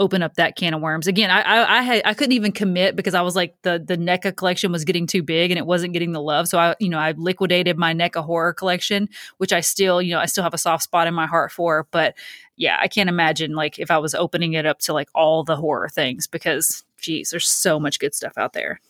[0.00, 1.06] open up that can of worms.
[1.06, 3.96] Again i i I, had, I couldn't even commit because i was like the the
[3.96, 6.48] NECA collection was getting too big and it wasn't getting the love.
[6.48, 10.20] So i you know i liquidated my NECA horror collection which i still you know
[10.20, 11.86] i still have a soft spot in my heart for.
[11.90, 12.14] But
[12.56, 15.56] yeah i can't imagine like if i was opening it up to like all the
[15.56, 18.80] horror things because geez there's so much good stuff out there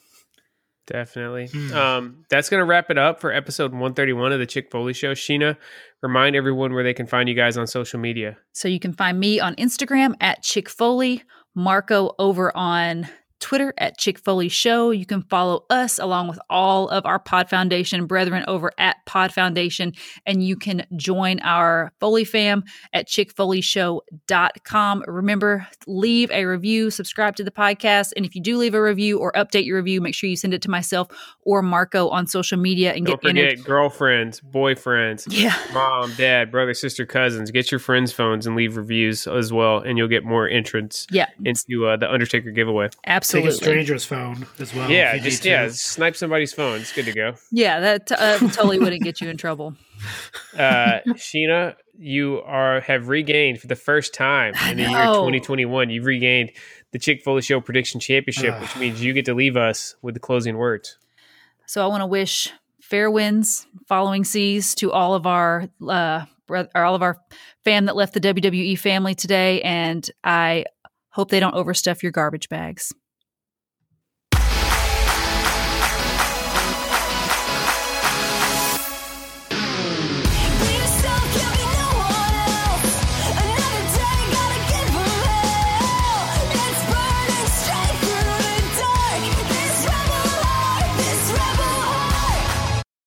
[0.89, 1.49] Definitely.
[1.49, 1.73] Hmm.
[1.75, 5.13] Um, that's going to wrap it up for episode 131 of the Chick Foley Show.
[5.13, 5.57] Sheena,
[6.03, 8.39] remind everyone where they can find you guys on social media.
[8.53, 11.23] So you can find me on Instagram at Chick Foley,
[11.55, 13.07] Marco over on
[13.41, 14.91] Twitter at Chick Foley Show.
[14.91, 19.33] You can follow us along with all of our Pod Foundation brethren over at Pod
[19.33, 19.93] Foundation,
[20.27, 25.05] and you can join our Foley fam at chickfoleyshow.com.
[25.07, 29.19] Remember, leave a review, subscribe to the podcast, and if you do leave a review
[29.19, 31.09] or update your review, make sure you send it to myself
[31.43, 33.51] or Marco on social media and Don't get entered.
[33.51, 35.57] forget girlfriends, boyfriends, Yeah.
[35.73, 37.51] mom, dad, brother, sister, cousins.
[37.51, 41.27] Get your friends' phones and leave reviews as well, and you'll get more entrants Yeah,
[41.45, 42.89] into uh, the Undertaker giveaway.
[42.89, 43.07] Take
[43.37, 43.51] absolutely.
[43.51, 44.91] a stranger's phone as well.
[44.91, 45.57] yeah, you just need to.
[45.57, 46.81] yeah, snipe somebody's phone.
[46.81, 47.35] It's good to go.
[47.51, 49.75] Yeah, that uh, totally wouldn't get you in trouble.
[50.57, 55.91] Uh, Sheena, you are have regained for the first time in the year 2021.
[55.91, 56.53] You've regained
[56.93, 60.21] the Chick Foley Show Prediction Championship, which means you get to leave us with the
[60.21, 60.99] closing words.
[61.67, 66.69] So I want to wish fair winds, following seas to all of our uh, or
[66.77, 67.19] all of our
[67.65, 70.65] fam that left the WWE family today, and I
[71.11, 72.93] hope they don't overstuff your garbage bags.